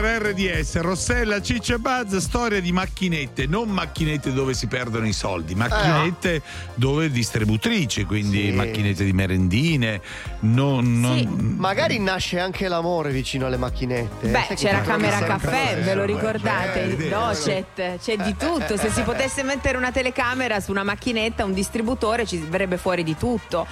Per 0.01 0.21
RDS, 0.21 0.79
Rossella, 0.79 1.41
Ciccia 1.41 1.75
e 1.75 1.77
Buzz, 1.79 2.15
storia 2.17 2.61
di 2.61 2.71
macchinette, 2.71 3.45
non 3.47 3.69
macchinette 3.69 4.31
dove 4.33 4.53
si 4.53 4.67
perdono 4.67 5.07
i 5.07 5.13
soldi, 5.13 5.55
macchinette 5.55 6.41
dove 6.75 7.09
distributrici, 7.11 8.05
quindi 8.05 8.45
Sì. 8.47 8.51
macchinette 8.51 9.03
di 9.03 9.13
merendine, 9.13 10.01
non, 10.41 10.99
non- 10.99 11.55
Magari 11.57 11.99
nasce 11.99 12.39
anche 12.39 12.67
l'amore 12.67 13.11
vicino 13.11 13.45
alle 13.45 13.57
macchinette. 13.57 14.27
Beh, 14.27 14.31
Sai 14.31 14.47
che 14.47 14.55
c'era 14.55 14.81
camera 14.81 15.19
caffè, 15.19 15.79
ve 15.81 15.93
lo 15.93 16.05
ricordate? 16.05 16.81
Eh, 16.83 16.87
Il 16.87 17.09
docet, 17.09 17.97
c'è 18.01 18.15
di 18.17 18.35
tutto. 18.37 18.77
Se 18.77 18.89
si 18.89 19.01
potesse 19.01 19.43
mettere 19.43 19.77
una 19.77 19.91
telecamera 19.91 20.59
su 20.59 20.71
una 20.71 20.83
macchinetta, 20.83 21.43
un 21.45 21.53
distributore, 21.53 22.25
ci 22.25 22.37
verrebbe 22.37 22.77
fuori 22.77 23.03
di 23.03 23.15
tutto. 23.17 23.67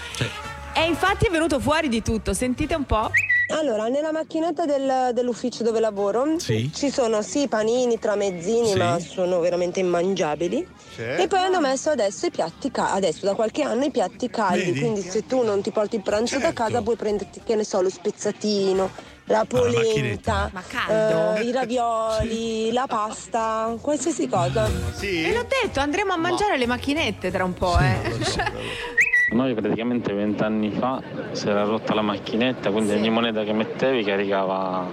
E 0.74 0.86
infatti 0.86 1.26
è 1.26 1.30
venuto 1.32 1.60
fuori 1.60 1.88
di 1.90 2.02
tutto, 2.04 2.34
sentite 2.34 2.76
un 2.76 2.86
po'. 2.86 3.10
Allora, 3.50 3.88
nella 3.88 4.12
macchinetta 4.12 4.66
del- 4.66 5.12
dell'ufficio 5.14 5.64
dove 5.64 5.80
lavoro 5.80 6.38
Sì. 6.38 6.70
ci 6.74 6.89
sono 6.91 7.22
sì 7.22 7.48
panini, 7.48 7.98
tramezzini, 7.98 8.72
Sì. 8.72 8.78
ma 8.78 9.00
sono 9.00 9.39
veramente 9.39 9.80
immangiabili. 9.80 10.68
E 10.98 11.28
poi 11.30 11.39
hanno 11.39 11.62
messo 11.62 11.89
adesso 11.89 12.26
i 12.26 12.32
piatti 12.32 12.72
ca- 12.72 12.91
adesso 12.91 13.26
da 13.26 13.36
qualche 13.36 13.62
anno 13.62 13.86
i 13.86 13.91
piatti 13.91 14.30
caldi, 14.30 14.66
Vedi? 14.66 14.80
quindi 14.80 15.02
se 15.02 15.26
tu 15.26 15.43
non 15.43 15.62
ti 15.62 15.72
porti 15.72 15.95
il 15.95 16.02
pranzo 16.04 16.39
da 16.39 16.52
casa 16.52 16.82
puoi 16.82 16.98
prenderti, 16.98 17.41
che 17.45 17.56
ne 17.56 17.64
so, 17.64 17.82
lo 17.82 17.89
spezzatino, 17.89 18.89
la 19.28 19.45
polenta, 19.48 20.50
Ma 20.52 20.62
caldo? 20.68 21.36
eh, 21.39 21.43
i 21.45 21.52
ravioli, 21.54 22.74
la 22.74 22.86
pasta, 22.86 23.78
qualsiasi 23.80 24.28
cosa. 24.28 24.66
E 25.00 25.32
l'ho 25.32 25.45
detto, 25.64 25.80
andremo 25.80 26.12
a 26.12 26.18
mangiare 26.18 26.58
le 26.58 26.66
macchinette 26.66 27.32
tra 27.32 27.45
un 27.45 27.54
po', 27.54 27.78
eh. 27.80 27.95
Noi 29.30 29.54
praticamente 29.54 30.14
vent'anni 30.14 30.72
fa 30.72 31.02
si 31.32 31.50
era 31.50 31.64
rotta 31.64 31.94
la 31.94 32.02
macchinetta, 32.02 32.72
quindi 32.72 32.94
ogni 32.94 33.10
moneta 33.10 33.44
che 33.44 33.52
mettevi 33.52 34.04
caricava, 34.04 34.88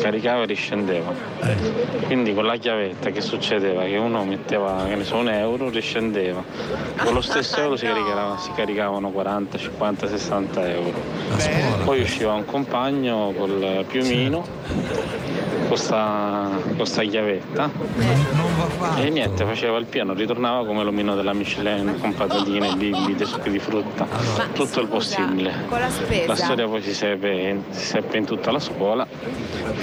caricava 0.00 0.42
e 0.42 0.46
riscendeva. 0.46 1.12
Quindi 2.06 2.34
con 2.34 2.46
la 2.46 2.56
chiavetta 2.56 3.10
che 3.10 3.20
succedeva? 3.20 3.84
Che 3.84 3.96
uno 3.96 4.24
metteva 4.24 4.84
che 4.88 4.96
ne 4.96 5.04
so, 5.04 5.16
un 5.16 5.28
euro, 5.28 5.68
riscendeva. 5.68 6.42
Con 6.96 7.14
lo 7.14 7.20
stesso 7.20 7.60
euro 7.60 7.76
si, 7.76 7.86
caricava- 7.86 8.36
si 8.38 8.50
caricavano 8.54 9.10
40, 9.10 9.58
50, 9.58 10.08
60 10.08 10.68
euro. 10.70 11.00
Poi 11.84 12.00
usciva 12.00 12.32
un 12.32 12.44
compagno 12.44 13.32
col 13.36 13.84
piumino, 13.86 14.44
con 15.68 15.76
sta, 15.76 16.48
con 16.76 16.86
sta 16.86 17.02
chiavetta. 17.02 17.70
E 18.96 19.08
niente, 19.10 19.44
faceva 19.44 19.78
il 19.78 19.86
piano, 19.86 20.14
ritornava 20.14 20.66
come 20.66 20.82
l'omino 20.82 21.14
della 21.14 21.32
Michelin 21.32 21.98
con 22.00 22.14
patatine, 22.14 22.74
bibite, 22.74 23.24
succhi 23.24 23.50
di 23.50 23.58
frutta, 23.58 24.06
tutto 24.52 24.80
il 24.80 24.88
possibile. 24.88 25.52
Con 25.68 25.78
la 25.78 25.90
spesa. 25.90 26.26
La 26.26 26.34
storia 26.34 26.66
poi 26.66 26.82
si 26.82 26.94
seppe, 26.94 27.62
si 27.70 27.84
seppe 27.86 28.16
in 28.18 28.24
tutta 28.24 28.50
la 28.50 28.58
scuola 28.58 29.06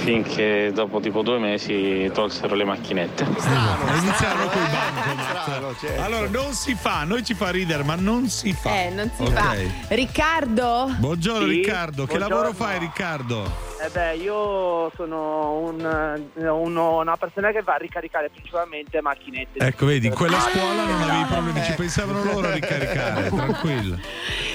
finché 0.08 0.70
dopo 0.72 1.00
tipo 1.00 1.20
due 1.20 1.38
mesi 1.38 2.10
tolsero 2.14 2.54
le 2.54 2.64
macchinette. 2.64 3.24
Iniziarono 3.24 4.46
con 4.48 4.62
i 4.62 4.66
bancomat. 4.70 5.98
Allora, 5.98 6.28
non 6.30 6.52
si 6.54 6.74
fa, 6.74 7.04
noi 7.04 7.22
ci 7.22 7.34
fa 7.34 7.50
ridere, 7.50 7.82
ma 7.82 7.94
non 7.94 8.26
si 8.30 8.54
fa. 8.54 8.70
Eh, 8.84 8.88
non 8.90 9.10
si 9.14 9.22
Ok. 9.22 9.32
fa. 9.32 9.54
Riccardo? 9.88 10.94
Buongiorno 10.98 11.46
Sì, 11.46 11.56
Riccardo, 11.56 12.06
che 12.06 12.16
buongiorno. 12.16 12.34
lavoro 12.36 12.52
fai 12.54 12.78
Riccardo? 12.78 13.67
Eh 13.80 13.90
beh, 13.90 14.14
io 14.16 14.90
sono 14.96 15.58
un- 15.60 16.28
uno- 16.34 16.98
una 16.98 17.16
persona 17.16 17.52
che 17.52 17.62
va 17.62 17.74
a 17.74 17.76
ricaricare 17.76 18.28
principalmente 18.28 19.00
macchinette. 19.00 19.58
Ecco, 19.64 19.86
vedi, 19.86 20.08
in 20.08 20.14
quella 20.14 20.40
scuola 20.40 20.84
non 20.84 21.00
avevi 21.02 21.22
Ah, 21.22 21.26
problemi, 21.26 21.62
ci 21.62 21.72
pensavano 21.74 22.24
loro 22.24 22.48
a 22.48 22.54
ricaricare, 22.54 23.28
tranquillo. 23.28 23.98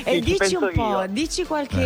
E 0.04 0.12
Sì, 0.16 0.24
ci 0.24 0.38
dici 0.38 0.56
un 0.56 0.72
po', 0.74 0.90
io. 1.00 1.06
dici 1.08 1.46
qualche. 1.46 1.82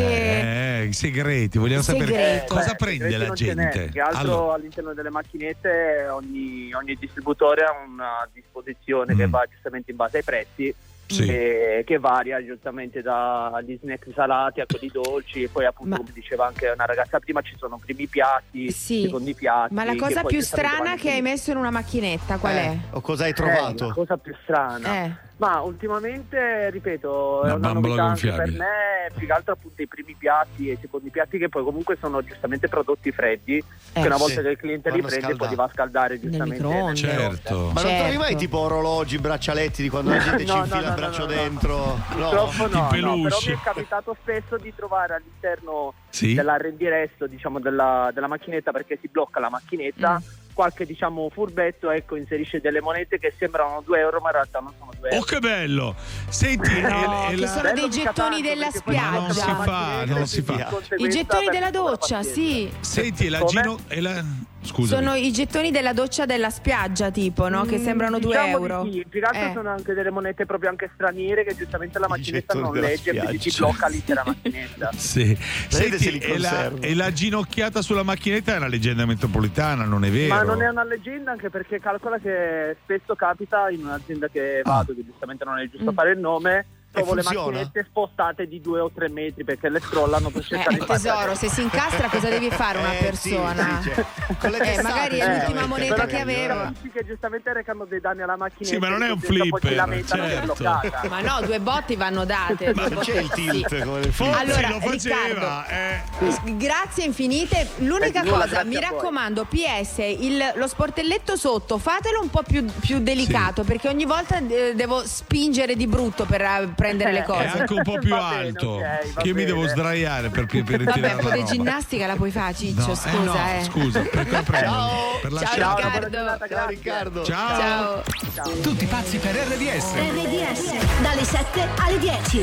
Eh, 0.81 0.85
i 0.85 0.93
segreti, 0.93 1.59
vogliamo 1.59 1.83
sapere 1.83 2.05
Segreto. 2.07 2.55
cosa 2.55 2.71
Eh, 2.71 2.75
prende 2.75 3.17
la 3.17 3.29
gente. 3.29 3.89
Che 3.91 3.99
altro 4.01 4.19
Allora, 4.19 4.53
all'interno 4.55 4.93
delle 4.93 5.11
macchinette 5.11 6.07
ogni, 6.09 6.73
ogni 6.73 6.95
distributore 6.99 7.63
ha 7.65 7.71
una 7.87 8.27
disposizione 8.33 9.13
Mm. 9.13 9.17
che 9.17 9.27
va 9.27 9.45
giustamente 9.47 9.91
in 9.91 9.97
base 9.97 10.17
ai 10.17 10.23
prezzi. 10.23 10.73
Sì. 11.07 11.25
e 11.27 11.83
che 11.85 11.99
varia 11.99 12.43
giustamente 12.45 13.01
dagli 13.01 13.77
snack 13.81 14.07
salati 14.13 14.59
a 14.61 14.65
quelli 14.65 14.89
dolci 14.91 15.43
e 15.43 15.47
poi 15.49 15.65
appunto 15.65 15.95
come 15.97 16.11
diceva 16.13 16.47
anche 16.47 16.67
una 16.69 16.85
ragazza 16.85 17.19
prima 17.19 17.41
ci 17.41 17.55
sono 17.57 17.77
primi 17.77 18.07
piatti, 18.07 18.71
Sì. 18.71 19.03
secondi 19.03 19.33
piatti 19.33 19.73
Ma 19.73 19.83
la 19.85 19.93
che 19.93 19.97
cosa 19.99 20.23
più 20.23 20.41
strana 20.41 20.95
che 20.95 21.11
hai 21.11 21.21
messo 21.21 21.51
in 21.51 21.57
una 21.57 21.71
macchinetta 21.71 22.37
qual 22.37 22.55
è? 22.55 22.77
O 22.91 23.01
cosa 23.01 23.23
hai 23.23 23.29
Eh, 23.31 23.33
trovato? 23.33 23.87
la 23.87 23.93
cosa 23.93 24.17
più 24.17 24.35
strana. 24.43 25.03
Eh. 25.05 25.11
Ma 25.37 25.61
ultimamente, 25.61 26.71
ripeto, 26.71 27.41
Una 27.43 27.51
è 27.51 27.53
una 27.53 27.57
bambola 27.73 27.95
novità 27.95 28.03
anche 28.05 28.27
per 28.27 28.35
gonfiabile. 28.37 28.57
me, 28.57 29.11
più 29.15 29.27
che 29.27 29.31
altro 29.33 29.53
appunto 29.53 29.81
i 29.83 29.87
primi 29.87 30.15
piatti 30.17 30.69
e 30.69 30.73
i 30.73 30.77
secondi 30.81 31.11
piatti 31.11 31.37
che 31.37 31.47
poi 31.47 31.63
comunque 31.63 31.95
sono 31.99 32.23
giustamente 32.23 32.67
prodotti 32.67 33.11
freddi, 33.11 33.57
Eh, 33.57 34.01
che 34.01 34.07
una 34.07 34.15
sì. 34.15 34.21
volta 34.21 34.41
che 34.41 34.49
il 34.49 34.57
cliente 34.57 34.89
li 34.89 35.01
prende 35.03 35.35
poi 35.35 35.49
li 35.49 35.55
va 35.55 35.65
a 35.65 35.69
scaldare 35.71 36.19
giustamente. 36.19 36.95
certo. 36.95 37.55
Ma 37.71 37.81
non 37.81 37.91
Certo. 37.91 38.01
trovi 38.01 38.17
mai 38.17 38.35
tipo 38.35 38.57
orologi, 38.57 39.19
braccialetti 39.19 39.83
di 39.83 39.89
quando 39.89 40.09
la 40.09 40.17
gente 40.25 40.43
ci 40.43 40.51
No, 40.51 40.55
no, 40.55 40.63
infila 40.63 40.79
no, 40.79 40.83
il 40.83 40.89
no, 40.89 40.95
braccio 40.95 41.19
no, 41.19 41.25
no. 41.25 41.31
dentro? 41.35 41.75
No. 41.77 42.03
Purtroppo 42.09 42.67
no, 42.67 42.81
no, 42.81 42.87
però 43.21 43.37
mi 43.45 43.51
è 43.53 43.57
capitato 43.63 44.17
spesso 44.19 44.57
di 44.57 44.73
trovare 44.75 45.13
all'interno 45.13 45.93
Sì? 46.09 46.33
dell'arrendiresto 46.33 47.27
diciamo 47.27 47.59
della, 47.59 48.09
della 48.11 48.27
macchinetta 48.27 48.71
perché 48.71 48.97
si 48.99 49.07
blocca 49.07 49.39
la 49.39 49.49
macchinetta 49.51 50.19
qualche 50.57 50.87
diciamo 50.87 51.29
furbetto 51.31 51.91
ecco 51.91 52.15
inserisce 52.15 52.59
delle 52.59 52.81
monete 52.81 53.19
che 53.19 53.31
sembrano 53.37 53.83
2 53.85 53.99
euro 53.99 54.19
ma 54.19 54.29
in 54.29 54.33
realtà 54.33 54.59
non 54.59 54.73
sono 54.75 54.91
2 54.97 55.09
euro 55.09 55.21
Oh 55.21 55.23
che 55.23 55.37
bello! 55.39 55.95
Senti, 56.29 56.81
No, 56.81 56.87
e- 56.87 57.25
e 57.27 57.35
che 57.35 57.41
la- 57.41 57.47
sono 57.47 57.73
dei 57.73 57.89
gettoni 57.91 58.41
della 58.41 58.69
Ma 58.85 59.09
non 59.11 59.29
si 59.31 59.39
spiaggia. 59.39 59.63
fa, 59.63 60.05
non 60.05 60.25
si 60.27 60.41
fa. 60.41 60.69
I 60.97 61.09
gettoni 61.09 61.49
della 61.49 61.69
doccia, 61.69 62.23
sì. 62.23 62.71
Senti, 62.79 63.27
e 63.27 63.29
la, 63.29 63.37
Come? 63.39 63.61
gino- 63.61 63.77
e 63.87 64.01
la 64.01 64.23
Scusami. 64.67 65.03
Sono 65.03 65.15
i 65.15 65.31
gettoni 65.31 65.71
della 65.71 65.93
doccia 65.93 66.25
della 66.25 66.49
spiaggia, 66.49 67.09
tipo, 67.09 67.47
no? 67.49 67.63
Che 67.63 67.79
sembrano 67.79 68.19
2 68.19 68.29
Diciamo 68.29 68.47
euro. 68.47 68.89
Sì. 68.91 69.05
Che 69.09 69.19
altro 69.19 69.41
Eh. 69.49 69.51
sono 69.53 69.69
anche 69.69 69.93
delle 69.93 70.11
monete 70.11 70.45
proprio 70.45 70.69
anche 70.69 70.89
straniere 70.93 71.43
che 71.43 71.55
giustamente 71.55 71.97
la 71.99 72.07
macchinetta 72.07 72.53
non 72.53 72.73
legge 72.75 73.11
e 73.11 73.17
quindi 73.17 73.37
ti 73.39 73.53
blocca 73.57 73.87
l'intera 73.87 74.23
macchinetta. 74.25 74.89
Sì. 74.97 75.37
Senti, 75.69 76.11
li 76.11 76.19
e, 76.19 76.37
la, 76.37 76.71
e 76.79 76.93
la 76.95 77.11
ginocchiata 77.11 77.81
sulla 77.81 78.03
macchinetta 78.03 78.53
è 78.53 78.57
una 78.57 78.67
leggenda 78.67 79.05
metropolitana, 79.05 79.85
non 79.85 80.03
è 80.05 80.09
vero? 80.11 80.33
Ma 80.33 80.43
non 80.43 80.61
è 80.61 80.67
una 80.67 80.83
leggenda 80.83 81.31
anche 81.31 81.49
perché 81.49 81.79
calcola 81.79 82.17
che 82.19 82.75
spesso 82.83 83.15
capita 83.15 83.69
in 83.69 83.85
un'azienda 83.85 84.27
che 84.27 84.61
vado, 84.63 84.93
che 84.93 85.03
giustamente 85.05 85.45
non 85.45 85.59
è 85.59 85.69
giusto 85.69 85.91
fare 85.93 86.11
il 86.11 86.19
nome, 86.19 86.65
trovo 86.91 87.13
le 87.13 87.23
macchinette 87.23 87.85
spostate 87.89 88.47
di 88.47 88.59
due 88.61 88.79
o 88.79 88.91
tre 88.93 89.09
metri 89.09 89.43
perché 89.43 89.69
le 89.69 89.79
scrollano 89.79 90.29
per 90.29 90.43
cercare 90.43 90.75
Eh, 90.75 90.79
di 90.79 90.85
fare 90.85 90.99
tesoro, 90.99 91.35
se 91.35 91.49
si 91.49 91.61
incastra 91.61 92.07
cosa 92.09 92.29
devi 92.29 92.49
fare 92.49 92.79
una 92.79 92.91
Eh, 92.97 93.13
sì, 93.15 93.29
persona? 93.29 93.79
sì, 93.81 93.89
cioè, 93.93 94.05
con 94.39 94.49
le 94.51 94.57
Eh, 94.73 94.81
magari 94.81 95.17
è 95.19 95.23
eh, 95.23 95.37
l'ultima 95.39 95.63
eh, 95.63 95.67
moneta 95.67 95.93
Però 95.93 96.07
che 96.07 96.19
amici 96.19 96.89
che 96.91 97.05
giustamente 97.05 97.53
recano 97.53 97.85
dei 97.85 97.99
danni 97.99 98.21
alla 98.23 98.35
macchinetta 98.37 98.73
Sì, 98.73 98.77
ma 98.77 98.89
non 98.89 99.03
è 99.03 99.11
un 99.11 99.19
flipper, 99.19 100.03
certo. 100.05 100.63
Ma 101.09 101.21
no, 101.21 101.41
due 101.45 101.59
botti 101.59 101.95
vanno 101.95 102.25
date. 102.25 102.73
Ma 102.73 102.89
c'è 102.89 103.19
il 103.19 103.29
tilt 103.29 103.67
sì. 103.75 103.81
come 103.83 103.99
le 103.99 104.11
film. 104.11 104.29
Forse 104.31 104.39
Allora, 104.41 104.69
lo 104.69 104.79
faceva, 104.79 105.15
Riccardo, 105.25 105.63
eh. 105.69 106.55
Grazie 106.55 107.03
infinite. 107.05 107.67
L'unica 107.77 108.23
Eh, 108.23 108.27
cosa, 108.29 108.63
mi 108.63 108.79
raccomando, 108.79 109.45
PS, 109.45 109.97
il- 109.99 110.51
lo 110.55 110.67
sportelletto 110.67 111.35
sotto, 111.35 111.77
fatelo 111.77 112.21
un 112.21 112.29
po' 112.29 112.43
più, 112.43 112.65
più 112.79 112.99
delicato 112.99 113.63
perché 113.63 113.87
ogni 113.87 114.05
volta 114.05 114.37
eh, 114.37 114.73
devo 114.75 115.05
spingere 115.05 115.75
di 115.75 115.87
brutto 115.87 116.25
per 116.25 116.41
eh, 116.41 116.67
prendere 116.77 117.11
le 117.11 117.17
Eh, 117.19 117.21
È 117.21 117.25
cose. 117.25 117.45
anche 117.59 117.73
un 117.73 117.81
po' 117.83 117.97
più 117.99 118.09
Va 118.09 118.29
bene, 118.29 118.47
alto. 118.49 118.67
ok, 118.69 119.13
va 119.13 119.21
che 119.21 119.27
io 119.27 119.33
mi 119.33 119.43
devo 119.45 119.67
sdraiare 119.67 120.29
per, 120.29 120.45
per, 120.45 120.63
per 120.63 120.77
Vabbè, 120.77 120.91
ritirare 120.91 121.13
un 121.15 121.19
po' 121.21 121.27
la 121.29 121.35
di 121.35 121.43
ginnastica 121.45 122.05
la 122.07 122.15
puoi 122.15 122.31
fare, 122.31 122.53
Ciccio, 122.53 122.85
No, 122.87 122.95
scusa, 122.95 123.09
eh 123.09 123.17
no, 123.23 123.33
eh. 123.33 123.63
scusa, 123.63 123.99
per, 124.01 124.25
per, 124.43 124.43
Ciao. 124.43 125.19
per 125.21 125.31
Ciao, 125.31 125.39
lasciare- 125.39 125.59
Ciao, 125.61 125.75
Riccardo. 125.75 126.47
Ciao. 126.47 126.67
Riccardo. 126.67 127.23
Ciao. 127.25 128.03
Ciao. 128.35 128.51
Tutti 128.61 128.85
pazzi 128.85 129.17
per 129.17 129.35
RDS. 129.35 129.93
RDS 129.95 131.01
dalle 131.01 131.23
7 131.23 131.67
alle 131.79 131.99
10. 131.99 132.37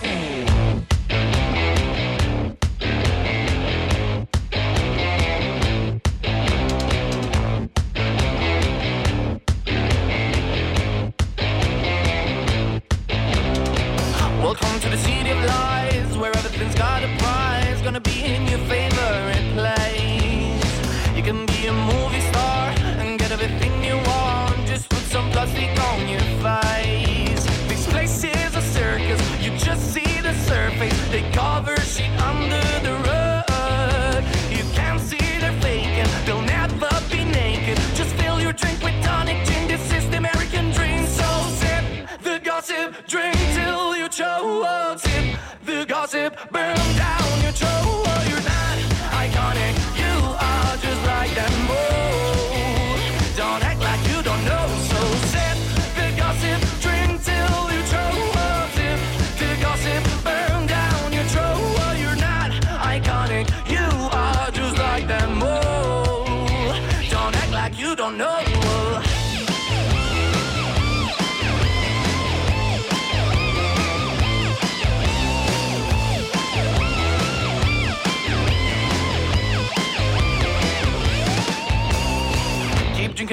Welcome 0.00 0.48
to 0.48 0.59
burn 46.50 46.79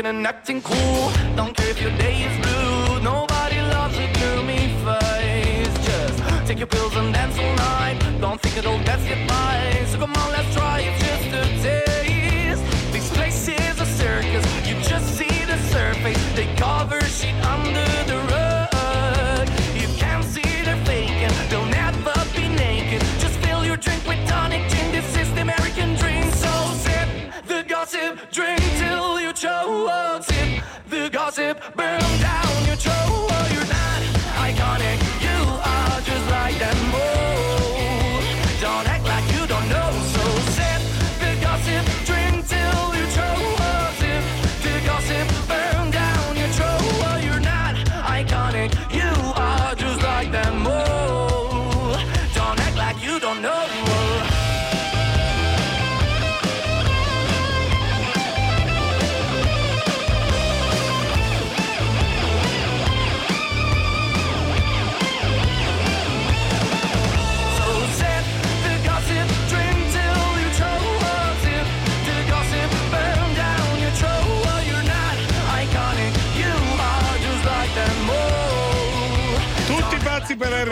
and 0.08 0.26
acting 0.26 0.62
cool. 0.62 1.12
Don't 1.36 1.54
care 1.56 1.70
if 1.70 1.82
your 1.82 1.92
day 1.98 2.16
is 2.28 2.36
blue. 2.46 3.02
Nobody 3.02 3.60
loves 3.76 3.98
a 3.98 4.08
gloomy 4.18 4.64
face. 4.86 5.76
Just 5.86 6.48
take 6.48 6.60
your 6.60 6.68
pills 6.68 6.96
and 6.96 7.14
dance 7.14 7.38
all 7.38 7.56
night. 7.56 8.00
Don't 8.22 8.40
think 8.42 8.58
it'll 8.58 8.84
best 8.86 9.06
get 9.06 9.28
by. 9.28 9.86
So 9.92 10.00
come 10.00 10.14
on, 10.14 10.32
let's 10.32 10.54
try 10.56 10.80
it 10.80 11.07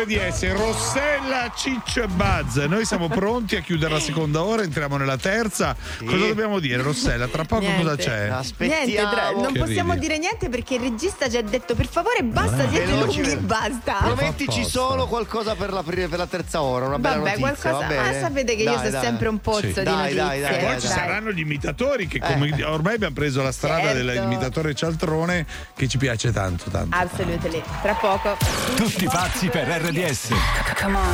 RDS, 0.10 0.52
Rossella, 0.54 1.52
Ciccio 1.56 2.04
e 2.04 2.08
Buzz. 2.08 2.58
Noi 2.66 2.86
siamo 2.86 3.08
pronti 3.08 3.56
a 3.56 3.62
chiudere 3.62 3.94
la 3.94 4.00
seconda 4.00 4.44
ora, 4.44 4.62
entriamo 4.62 4.98
nella 4.98 5.18
terza. 5.18 5.76
Cosa 6.06 6.28
dobbiamo 6.28 6.60
dire, 6.60 6.80
Rossella? 6.84 7.28
Tra 7.28 7.44
poco 7.44 7.62
Niente. 7.64 7.82
cosa 7.82 7.96
c'è? 7.96 8.30
Niente, 8.60 8.96
tra- 8.96 9.32
non 9.32 9.52
Che 9.52 9.60
possiamo 9.60 9.94
ridi? 9.94 10.06
dire 10.06 10.20
niente 10.20 10.48
perché 10.50 10.76
il 10.76 10.82
regista 10.82 11.28
ci 11.28 11.38
ha 11.38 11.42
detto 11.42 11.74
per 11.74 11.88
favore 11.88 12.22
basta, 12.24 12.70
siete 12.70 12.86
Veloci, 12.86 13.22
lunghi, 13.24 13.36
basta. 13.46 13.94
Promettici 14.04 14.64
solo 14.64 15.08
qualcosa 15.08 15.56
per 15.56 15.74
la, 15.74 15.82
per 15.82 16.10
la 16.12 16.28
terza 16.28 16.62
ora, 16.62 16.86
una 16.86 17.00
bella 17.00 17.16
Vabbè, 17.18 17.38
notizia, 17.40 17.72
qualcosa- 17.72 17.88
va 17.88 18.02
bene? 18.04 18.18
ah, 18.18 18.22
sapete 18.22 18.56
che 18.56 18.62
io 18.62 18.76
Dai, 18.76 18.86
so 18.86 18.92
dai. 18.92 19.02
sempre 19.04 19.28
un 19.28 19.40
pozzo 19.40 19.60
Sì. 19.62 19.68
di 19.68 19.74
dai, 19.84 19.96
notizie. 19.96 20.16
Dai, 20.16 20.40
dai, 20.42 20.54
E 20.54 20.58
poi 20.58 20.68
dai, 20.68 20.82
ci 20.82 20.88
dai. 20.88 20.98
saranno 20.98 21.32
gli 21.32 21.40
imitatori 21.40 22.08
che 22.08 22.20
come 22.20 22.64
ormai 22.64 22.94
abbiamo 22.96 23.16
preso 23.16 23.42
la 23.42 23.52
strada 23.52 23.82
Certo. 23.92 24.04
dell'imitatore 24.04 24.76
cialtrone 24.76 25.46
che 25.76 25.88
ci 25.88 25.98
piace 25.98 26.32
tanto 26.32 26.70
tanto. 26.70 26.96
Assolutamente, 26.96 27.64
tra 27.82 27.94
poco. 27.96 28.38
Tutti 28.76 29.06
pazzi 29.06 29.48
per 29.48 29.68
RDS. 29.68 29.94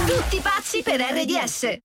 Tutti 0.07 0.41
pazzi 0.41 0.81
per 0.81 0.99
RDS. 1.01 1.81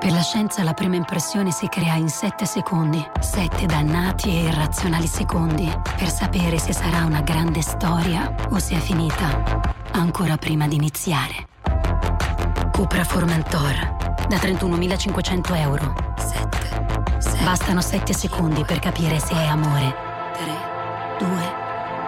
Per 0.00 0.10
la 0.10 0.20
scienza 0.20 0.64
la 0.64 0.72
prima 0.72 0.96
impressione 0.96 1.52
si 1.52 1.68
crea 1.68 1.94
in 1.94 2.08
7 2.08 2.44
secondi. 2.44 3.08
7 3.20 3.66
dannati 3.66 4.30
e 4.30 4.48
irrazionali 4.48 5.06
secondi 5.06 5.72
per 5.96 6.10
sapere 6.10 6.58
se 6.58 6.72
sarà 6.72 7.04
una 7.04 7.20
grande 7.20 7.62
storia 7.62 8.34
o 8.48 8.58
se 8.58 8.74
è 8.74 8.80
finita 8.80 9.60
ancora 9.92 10.36
prima 10.36 10.66
di 10.66 10.74
iniziare. 10.74 11.46
Cupra 12.72 13.04
Formentor 13.04 14.26
da 14.26 14.38
31.500 14.38 15.56
euro. 15.56 15.94
7. 16.16 17.44
Bastano 17.44 17.80
7 17.80 18.12
secondi 18.12 18.64
per 18.64 18.80
capire 18.80 19.20
se 19.20 19.34
è 19.34 19.46
amore. 19.46 19.94
3, 20.32 21.26
2, 21.28 21.52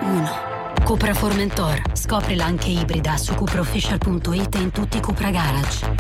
1. 0.01 0.52
Cupra 0.85 1.15
Formentor. 1.15 1.83
Scoprila 1.95 2.45
anche 2.45 2.69
ibrida 2.69 3.17
su 3.17 3.35
cupraofficial.it 3.35 4.55
e 4.55 4.59
in 4.59 4.71
tutti 4.71 4.97
i 4.97 5.01
Cupra 5.01 5.31
Garage. 5.31 5.95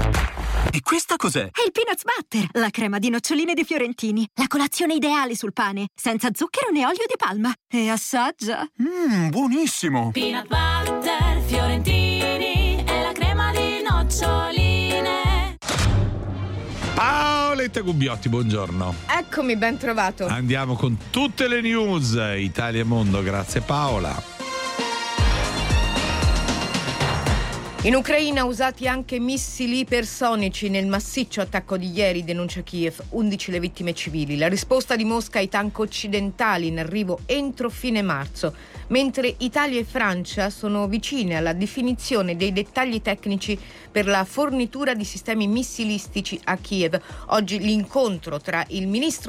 E 0.72 0.80
questa 0.82 1.16
cos'è? 1.16 1.50
È 1.50 1.62
il 1.64 1.72
Peanuts 1.72 2.02
Butter, 2.04 2.48
la 2.60 2.70
crema 2.70 2.98
di 2.98 3.08
noccioline 3.08 3.54
dei 3.54 3.64
fiorentini. 3.64 4.28
La 4.34 4.46
colazione 4.48 4.94
ideale 4.94 5.36
sul 5.36 5.52
pane, 5.52 5.86
senza 5.94 6.30
zucchero 6.34 6.70
né 6.70 6.84
olio 6.84 7.04
di 7.06 7.14
palma. 7.16 7.52
E 7.68 7.88
assaggia. 7.88 8.66
Mmm, 8.82 9.30
buonissimo. 9.30 10.10
Peanut 10.12 10.48
butter 10.48 11.40
fiorentini 11.46 12.82
è 12.84 13.02
la 13.02 13.12
crema 13.12 13.52
di 13.52 13.82
noccioline. 13.88 15.56
Paoletta 16.94 17.80
Gubbiotti, 17.80 18.28
buongiorno. 18.28 18.94
Eccomi, 19.18 19.56
ben 19.56 19.78
trovato. 19.78 20.26
Andiamo 20.26 20.74
con 20.74 20.98
tutte 21.10 21.48
le 21.48 21.60
news 21.60 22.18
Italia 22.36 22.80
e 22.80 22.84
Mondo, 22.84 23.22
grazie 23.22 23.60
Paola. 23.60 24.31
In 27.84 27.96
Ucraina 27.96 28.44
usati 28.44 28.86
anche 28.86 29.18
missili 29.18 29.80
ipersonici 29.80 30.68
nel 30.68 30.86
massiccio 30.86 31.40
attacco 31.40 31.76
di 31.76 31.90
ieri, 31.90 32.22
denuncia 32.22 32.60
Kiev, 32.60 33.02
11 33.08 33.50
le 33.50 33.58
vittime 33.58 33.92
civili. 33.92 34.36
La 34.36 34.46
risposta 34.46 34.94
di 34.94 35.02
Mosca 35.02 35.40
ai 35.40 35.48
tank 35.48 35.80
occidentali 35.80 36.68
in 36.68 36.78
arrivo 36.78 37.22
entro 37.26 37.68
fine 37.70 38.00
marzo, 38.00 38.54
mentre 38.86 39.34
Italia 39.38 39.80
e 39.80 39.84
Francia 39.84 40.48
sono 40.48 40.86
vicine 40.86 41.34
alla 41.34 41.54
definizione 41.54 42.36
dei 42.36 42.52
dettagli 42.52 43.02
tecnici 43.02 43.58
per 43.90 44.06
la 44.06 44.24
fornitura 44.24 44.94
di 44.94 45.04
sistemi 45.04 45.48
missilistici 45.48 46.38
a 46.44 46.56
Kiev. 46.58 47.00
Oggi 47.30 47.58
l'incontro 47.58 48.40
tra 48.40 48.64
il 48.68 48.86
ministro 48.86 49.20